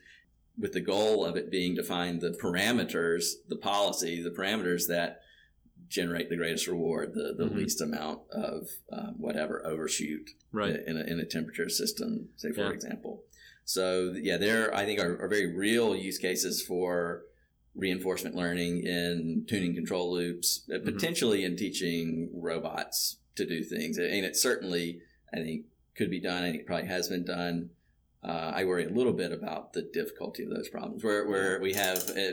With 0.59 0.73
the 0.73 0.81
goal 0.81 1.25
of 1.25 1.37
it 1.37 1.51
being 1.51 1.77
to 1.77 1.83
find 1.83 2.21
the 2.21 2.31
parameters, 2.31 3.33
the 3.49 3.57
policy, 3.57 4.23
the 4.23 4.31
parameters 4.31 4.87
that 4.89 5.21
generate 5.89 6.29
the 6.31 6.37
greatest 6.37 6.67
reward, 6.67 7.15
the, 7.15 7.35
the 7.37 7.45
Mhm. 7.49 7.57
least 7.57 7.81
amount 7.81 8.23
of 8.31 8.69
uh, 8.93 9.11
whatever 9.17 9.65
overshoot 9.67 10.31
right 10.53 10.77
in 10.87 10.97
a, 10.97 11.05
in 11.05 11.21
a 11.21 11.25
temperature 11.25 11.69
system, 11.69 12.29
say 12.37 12.51
for 12.53 12.63
Yeah. 12.63 12.71
example. 12.73 13.25
So 13.65 14.13
yeah, 14.17 14.37
there 14.37 14.75
I 14.75 14.85
think 14.85 15.01
are, 15.01 15.21
are 15.21 15.29
very 15.29 15.53
real 15.55 15.95
use 15.97 16.19
cases 16.19 16.63
for 16.63 17.25
reinforcement 17.75 18.35
learning 18.35 18.83
in 18.85 19.45
tuning 19.49 19.75
control 19.75 20.13
loops, 20.13 20.65
uh, 20.71 20.79
Mhm. 20.79 20.85
potentially 20.85 21.45
in 21.45 21.57
teaching 21.57 22.31
robots 22.33 23.19
to 23.35 23.45
do 23.45 23.63
things. 23.63 23.99
And 23.99 24.25
it 24.25 24.37
certainly 24.37 25.03
I 25.33 25.39
think 25.39 25.67
could 25.97 26.11
be 26.11 26.21
done. 26.21 26.43
I 26.45 26.51
think 26.51 26.63
it 26.63 26.67
probably 26.67 26.89
has 26.89 27.09
been 27.09 27.25
done. 27.25 27.71
Uh, 28.23 28.53
I 28.55 28.65
worry 28.65 28.85
a 28.85 28.89
little 28.89 29.13
bit 29.13 29.31
about 29.33 29.73
the 29.73 29.83
difficulty 29.83 30.43
of 30.45 30.51
those 30.51 30.69
problems, 30.69 31.05
where 31.05 31.27
where 31.29 31.61
we 31.61 31.75
have 31.75 32.11
uh, 32.11 32.33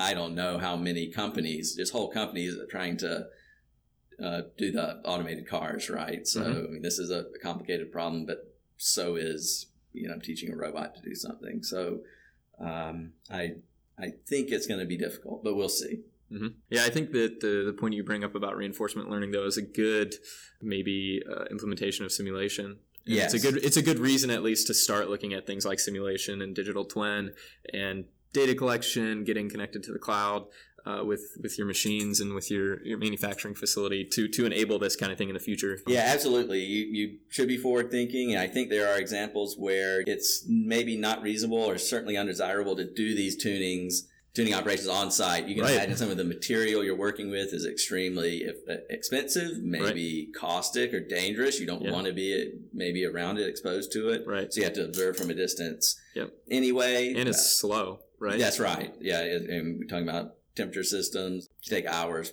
I 0.00 0.14
don't 0.14 0.34
know 0.34 0.58
how 0.58 0.76
many 0.76 1.08
companies, 1.10 1.74
just 1.76 1.92
whole 1.92 2.10
companies, 2.10 2.56
are 2.58 2.66
trying 2.66 2.96
to 2.98 3.26
uh, 4.22 4.42
do 4.58 4.70
the 4.72 4.96
automated 5.04 5.46
cars, 5.48 5.88
right? 5.88 6.26
So 6.26 6.40
Mhm. 6.42 6.64
I 6.64 6.68
mean, 6.72 6.82
this 6.82 6.98
is 6.98 7.10
a, 7.10 7.20
a 7.34 7.38
complicated 7.42 7.90
problem, 7.92 8.26
but 8.26 8.38
so 8.76 9.16
is 9.16 9.66
you 9.92 10.08
know 10.08 10.18
teaching 10.18 10.52
a 10.52 10.56
robot 10.56 10.94
to 10.96 11.02
do 11.02 11.14
something. 11.14 11.62
So 11.62 12.00
um, 12.58 13.12
I 13.30 13.42
I 13.98 14.12
think 14.26 14.50
it's 14.50 14.66
going 14.66 14.80
to 14.80 14.86
be 14.86 14.96
difficult, 14.96 15.44
but 15.44 15.54
we'll 15.56 15.68
see. 15.68 16.00
hmm 16.30 16.48
Yeah, 16.70 16.84
I 16.84 16.90
think 16.90 17.12
that 17.12 17.40
the, 17.40 17.64
the 17.66 17.72
point 17.72 17.94
you 17.94 18.02
bring 18.04 18.24
up 18.24 18.34
about 18.34 18.56
reinforcement 18.56 19.10
learning 19.10 19.30
though 19.32 19.46
is 19.46 19.56
a 19.58 19.62
good 19.62 20.14
maybe 20.62 21.22
uh, 21.30 21.44
implementation 21.50 22.04
of 22.04 22.12
simulation. 22.12 22.78
Yeah, 23.06 23.24
it's 23.24 23.34
a 23.34 23.38
good 23.40 23.56
it's 23.64 23.76
a 23.78 23.82
good 23.82 23.98
reason 23.98 24.30
at 24.30 24.42
least 24.42 24.66
to 24.68 24.74
start 24.74 25.08
looking 25.08 25.32
at 25.34 25.46
things 25.46 25.64
like 25.64 25.80
simulation 25.80 26.42
and 26.42 26.54
digital 26.54 26.84
twin 26.84 27.32
and 27.72 28.04
data 28.32 28.54
collection, 28.54 29.24
getting 29.24 29.48
connected 29.48 29.82
to 29.84 29.92
the 29.92 29.98
cloud 29.98 30.44
uh, 30.86 31.02
with 31.04 31.36
with 31.42 31.58
your 31.58 31.66
machines 31.66 32.20
and 32.20 32.34
with 32.34 32.50
your, 32.50 32.82
your 32.86 32.98
manufacturing 32.98 33.54
facility 33.54 34.04
to 34.04 34.28
to 34.28 34.46
enable 34.46 34.78
this 34.78 34.96
kind 34.96 35.12
of 35.12 35.18
thing 35.18 35.28
in 35.28 35.34
the 35.34 35.40
future. 35.40 35.78
Yeah, 35.86 36.04
absolutely. 36.06 36.60
You, 36.60 36.86
you 36.86 37.18
should 37.28 37.48
be 37.48 37.56
forward 37.58 37.90
thinking. 37.90 38.30
And 38.32 38.40
I 38.40 38.46
think 38.46 38.70
there 38.70 38.88
are 38.92 38.98
examples 38.98 39.56
where 39.58 40.02
it's 40.06 40.44
maybe 40.48 40.96
not 40.96 41.22
reasonable 41.22 41.58
or 41.58 41.76
certainly 41.78 42.16
undesirable 42.16 42.76
to 42.76 42.84
do 42.84 43.14
these 43.14 43.42
tunings, 43.42 44.06
tuning 44.32 44.54
operations 44.54 44.88
on 44.88 45.10
site. 45.10 45.46
You 45.48 45.54
can 45.56 45.64
Right. 45.64 45.74
imagine 45.74 45.96
some 45.96 46.10
of 46.10 46.16
the 46.16 46.24
material 46.24 46.82
you're 46.82 46.96
working 46.96 47.30
with 47.30 47.52
is 47.52 47.66
extremely 47.66 48.46
uh, 48.48 48.74
expensive, 48.88 49.58
maybe 49.62 50.28
caustic 50.34 50.94
or 50.94 51.00
dangerous. 51.00 51.60
You 51.60 51.66
don't 51.66 51.82
Yeah. 51.82 51.90
want 51.92 52.06
to 52.06 52.12
be 52.14 52.52
maybe 52.72 53.04
around 53.04 53.38
it, 53.38 53.46
exposed 53.48 53.92
to 53.92 54.08
it. 54.08 54.22
Right. 54.26 54.50
So 54.52 54.60
you 54.60 54.64
have 54.64 54.74
to 54.74 54.84
observe 54.84 55.16
from 55.18 55.28
a 55.30 55.34
distance. 55.34 56.00
Yep. 56.14 56.32
Anyway. 56.50 57.12
And 57.16 57.28
it's 57.28 57.44
slow, 57.60 58.00
right? 58.20 58.38
That's 58.38 58.60
right. 58.60 58.94
Yeah, 59.00 59.22
it- 59.22 59.50
and 59.50 59.78
we're 59.78 59.86
talking 59.86 60.08
about 60.08 60.34
temperature 60.54 60.84
systems. 60.84 61.48
It 61.66 61.68
take 61.70 61.86
hours, 61.86 62.32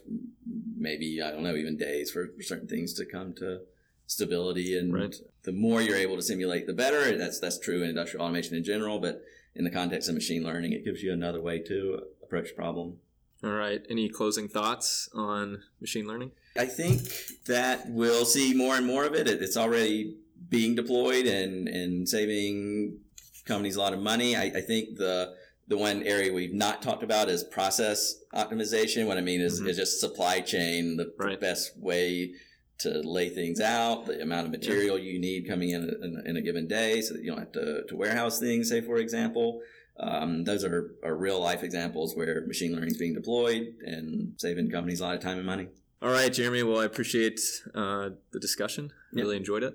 maybe 0.78 1.22
I 1.22 1.32
don't 1.32 1.44
know, 1.44 1.56
even 1.56 1.78
days 1.78 2.12
for, 2.12 2.28
for 2.36 2.44
certain 2.44 2.68
things 2.68 2.94
to 2.96 3.06
come 3.06 3.34
to 3.36 3.62
stability. 4.06 4.78
And 4.78 4.94
Right. 4.94 5.16
the 5.44 5.52
more 5.52 5.82
you're 5.82 5.98
able 5.98 6.16
to 6.18 6.22
simulate, 6.22 6.68
the 6.68 6.74
better. 6.74 7.18
That's 7.18 7.40
that's 7.40 7.60
true 7.60 7.82
in 7.84 7.90
industrial 7.90 8.24
automation 8.26 8.56
in 8.56 8.64
general, 8.64 9.00
but 9.00 9.24
in 9.56 9.64
the 9.64 9.72
context 9.72 10.08
of 10.10 10.16
machine 10.16 10.44
learning, 10.44 10.74
it 10.74 10.84
gives 10.86 11.02
you 11.02 11.12
another 11.12 11.42
way 11.42 11.60
to 11.60 12.02
approach 12.24 12.56
problem. 12.56 12.98
All 13.44 13.52
right. 13.52 13.86
Any 13.90 14.10
closing 14.10 14.48
thoughts 14.48 15.10
on 15.14 15.64
machine 15.80 16.08
learning? 16.08 16.32
I 16.58 16.66
think 16.66 17.02
that 17.46 17.88
we'll 17.90 18.26
see 18.26 18.54
more 18.54 18.76
and 18.76 18.86
more 18.86 19.06
of 19.06 19.14
it. 19.14 19.28
It- 19.28 19.42
It's 19.42 19.58
already 19.58 20.16
being 20.50 20.76
deployed 20.76 21.26
and, 21.26 21.68
and 21.68 22.08
saving 22.08 23.00
companies 23.46 23.76
a 23.76 23.80
lot 23.80 23.94
of 23.94 24.00
money. 24.00 24.36
I, 24.36 24.44
I 24.46 24.62
think 24.62 24.98
the 24.98 25.36
the 25.68 25.78
one 25.78 26.04
area 26.04 26.32
we've 26.34 26.54
not 26.54 26.82
talked 26.82 27.04
about 27.04 27.30
is 27.30 27.44
process 27.44 28.16
optimization. 28.34 29.06
What 29.06 29.18
I 29.18 29.22
mean 29.22 29.42
is, 29.42 29.62
Mhm. 29.62 29.70
is 29.70 29.78
just 29.78 30.00
supply 30.00 30.40
chain, 30.42 30.98
the 30.98 31.14
Right. 31.18 31.40
best 31.40 31.78
way 31.78 32.34
to 32.80 32.90
lay 33.02 33.30
things 33.30 33.60
out, 33.60 34.06
the 34.06 34.22
amount 34.22 34.46
of 34.46 34.52
material 34.52 34.98
you 35.00 35.20
need 35.20 35.48
coming 35.48 35.72
in 35.72 35.84
in, 36.02 36.22
in 36.26 36.38
a 36.38 36.42
given 36.42 36.68
day 36.68 37.02
so 37.02 37.16
that 37.16 37.24
you 37.24 37.30
don't 37.32 37.40
have 37.40 37.52
to, 37.54 37.84
to 37.88 37.96
warehouse 37.96 38.40
things, 38.40 38.70
say, 38.70 38.82
for 38.82 38.98
example. 38.98 39.62
Um, 40.00 40.44
those 40.44 40.64
are, 40.64 40.92
are 41.04 41.16
real 41.16 41.40
life 41.42 41.64
examples 41.64 42.16
where 42.16 42.46
machine 42.46 42.72
learning 42.74 42.92
is 42.92 42.98
being 42.98 43.16
deployed 43.16 43.74
and 43.84 44.34
saving 44.38 44.70
companies 44.70 45.00
a 45.00 45.04
lot 45.04 45.16
of 45.16 45.22
time 45.22 45.38
and 45.38 45.46
money. 45.46 45.70
All 46.04 46.12
right, 46.12 46.32
Jeremy. 46.32 46.62
Well, 46.62 46.80
I 46.80 46.86
appreciate 46.86 47.40
uh, 47.74 48.12
the 48.32 48.40
discussion. 48.40 48.94
Yep. 49.14 49.24
Really 49.24 49.38
enjoyed 49.38 49.64
it. 49.64 49.74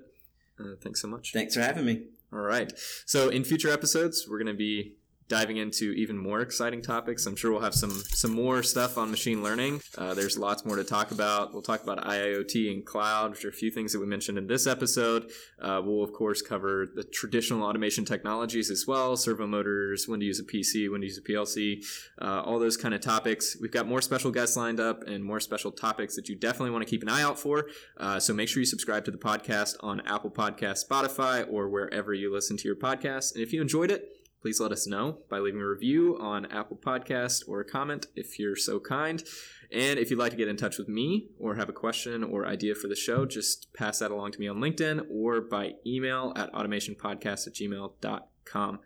Uh, 0.57 0.75
thanks 0.81 1.01
so 1.01 1.09
much. 1.09 1.33
Thanks 1.33 1.55
for 1.55 1.61
having 1.61 1.83
me. 1.85 2.03
All 2.31 2.39
right. 2.39 2.71
So 3.05 3.27
in 3.27 3.43
future 3.43 3.69
episodes, 3.69 4.25
we're 4.29 4.37
going 4.37 4.47
to 4.47 4.53
be 4.57 4.93
diving 5.27 5.57
into 5.57 5.91
even 5.93 6.17
more 6.17 6.41
exciting 6.41 6.81
topics. 6.81 7.25
I'm 7.25 7.35
sure 7.35 7.51
we'll 7.51 7.61
have 7.61 7.73
some 7.73 7.91
some 7.91 8.31
more 8.31 8.63
stuff 8.63 8.97
on 8.97 9.11
machine 9.11 9.43
learning. 9.43 9.81
Uh, 9.97 10.13
there's 10.13 10.37
lots 10.37 10.65
more 10.65 10.75
to 10.75 10.83
talk 10.83 11.11
about. 11.11 11.53
We'll 11.53 11.61
talk 11.61 11.83
about 11.83 12.03
IIoT 12.03 12.71
and 12.71 12.85
cloud, 12.85 13.31
which 13.31 13.45
are 13.45 13.49
a 13.49 13.53
few 13.53 13.71
things 13.71 13.93
that 13.93 13.99
we 13.99 14.05
mentioned 14.05 14.37
in 14.37 14.47
this 14.47 14.67
episode. 14.67 15.31
Uh, 15.61 15.81
we'll 15.83 16.03
of 16.03 16.13
course 16.13 16.41
cover 16.41 16.87
the 16.93 17.03
traditional 17.03 17.63
automation 17.63 18.05
technologies 18.05 18.69
as 18.69 18.85
well: 18.87 19.15
servo 19.15 19.47
motors, 19.47 20.07
when 20.07 20.19
to 20.19 20.25
use 20.25 20.39
a 20.39 20.43
PC, 20.43 20.91
when 20.91 21.01
to 21.01 21.07
use 21.07 21.17
a 21.17 21.21
PLC, 21.21 21.85
uh, 22.21 22.41
all 22.41 22.59
those 22.59 22.77
kind 22.77 22.93
of 22.93 23.01
topics. 23.01 23.57
We've 23.61 23.71
got 23.71 23.87
more 23.87 24.01
special 24.01 24.31
guests 24.31 24.57
lined 24.57 24.79
up 24.79 25.03
and 25.03 25.23
more 25.23 25.39
special 25.39 25.71
topics 25.71 26.15
that 26.15 26.29
you 26.29 26.35
definitely 26.35 26.71
want 26.71 26.85
to 26.85 26.89
keep 26.89 27.01
an 27.01 27.09
eye 27.09 27.21
out 27.21 27.39
for. 27.39 27.67
Uh, 27.97 28.19
so 28.19 28.33
make 28.33 28.49
sure 28.49 28.59
you 28.59 28.65
subscribe 28.65 29.05
to 29.05 29.11
the 29.11 29.17
podcast 29.17 29.75
on 29.81 30.01
Apple 30.01 30.31
Podcast, 30.31 30.87
Spotify, 30.87 31.45
or 31.51 31.69
wherever 31.69 32.13
you 32.13 32.33
listen 32.33 32.57
to 32.57 32.67
your 32.67 32.75
podcasts. 32.75 33.33
And 33.33 33.43
if 33.43 33.53
you 33.53 33.61
enjoyed 33.61 33.91
it, 33.91 34.22
please 34.43 34.59
let 34.59 34.73
us 34.73 34.85
know 34.85 35.19
by 35.29 35.39
leaving 35.39 35.61
a 35.61 35.65
review 35.65 36.17
on 36.19 36.45
Apple 36.47 36.75
Podcast 36.75 37.47
or 37.47 37.61
a 37.61 37.65
comment 37.65 38.07
if 38.13 38.37
you're 38.37 38.57
so 38.57 38.77
kind. 38.77 39.23
And 39.71 39.97
if 39.97 40.11
you'd 40.11 40.19
like 40.19 40.31
to 40.31 40.37
get 40.37 40.49
in 40.49 40.57
touch 40.57 40.77
with 40.77 40.89
me 40.89 41.29
or 41.39 41.55
have 41.55 41.69
a 41.69 41.73
question 41.73 42.25
or 42.25 42.45
idea 42.45 42.75
for 42.75 42.89
the 42.89 42.95
show, 42.95 43.25
just 43.25 43.73
pass 43.73 43.99
that 43.99 44.11
along 44.11 44.33
to 44.33 44.39
me 44.41 44.49
on 44.49 44.57
LinkedIn 44.57 45.05
or 45.09 45.39
by 45.39 45.75
email 45.87 46.33
at 46.35 46.51
automationpodcast 46.51 47.47
at 47.47 47.53
gmail.com. 47.53 48.79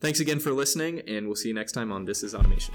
Thanks 0.00 0.20
again 0.20 0.38
for 0.38 0.52
listening, 0.52 1.00
and 1.08 1.26
we'll 1.26 1.34
see 1.34 1.48
you 1.48 1.54
next 1.54 1.72
time 1.72 1.90
on 1.90 2.04
This 2.04 2.22
is 2.22 2.32
Automation. 2.32 2.74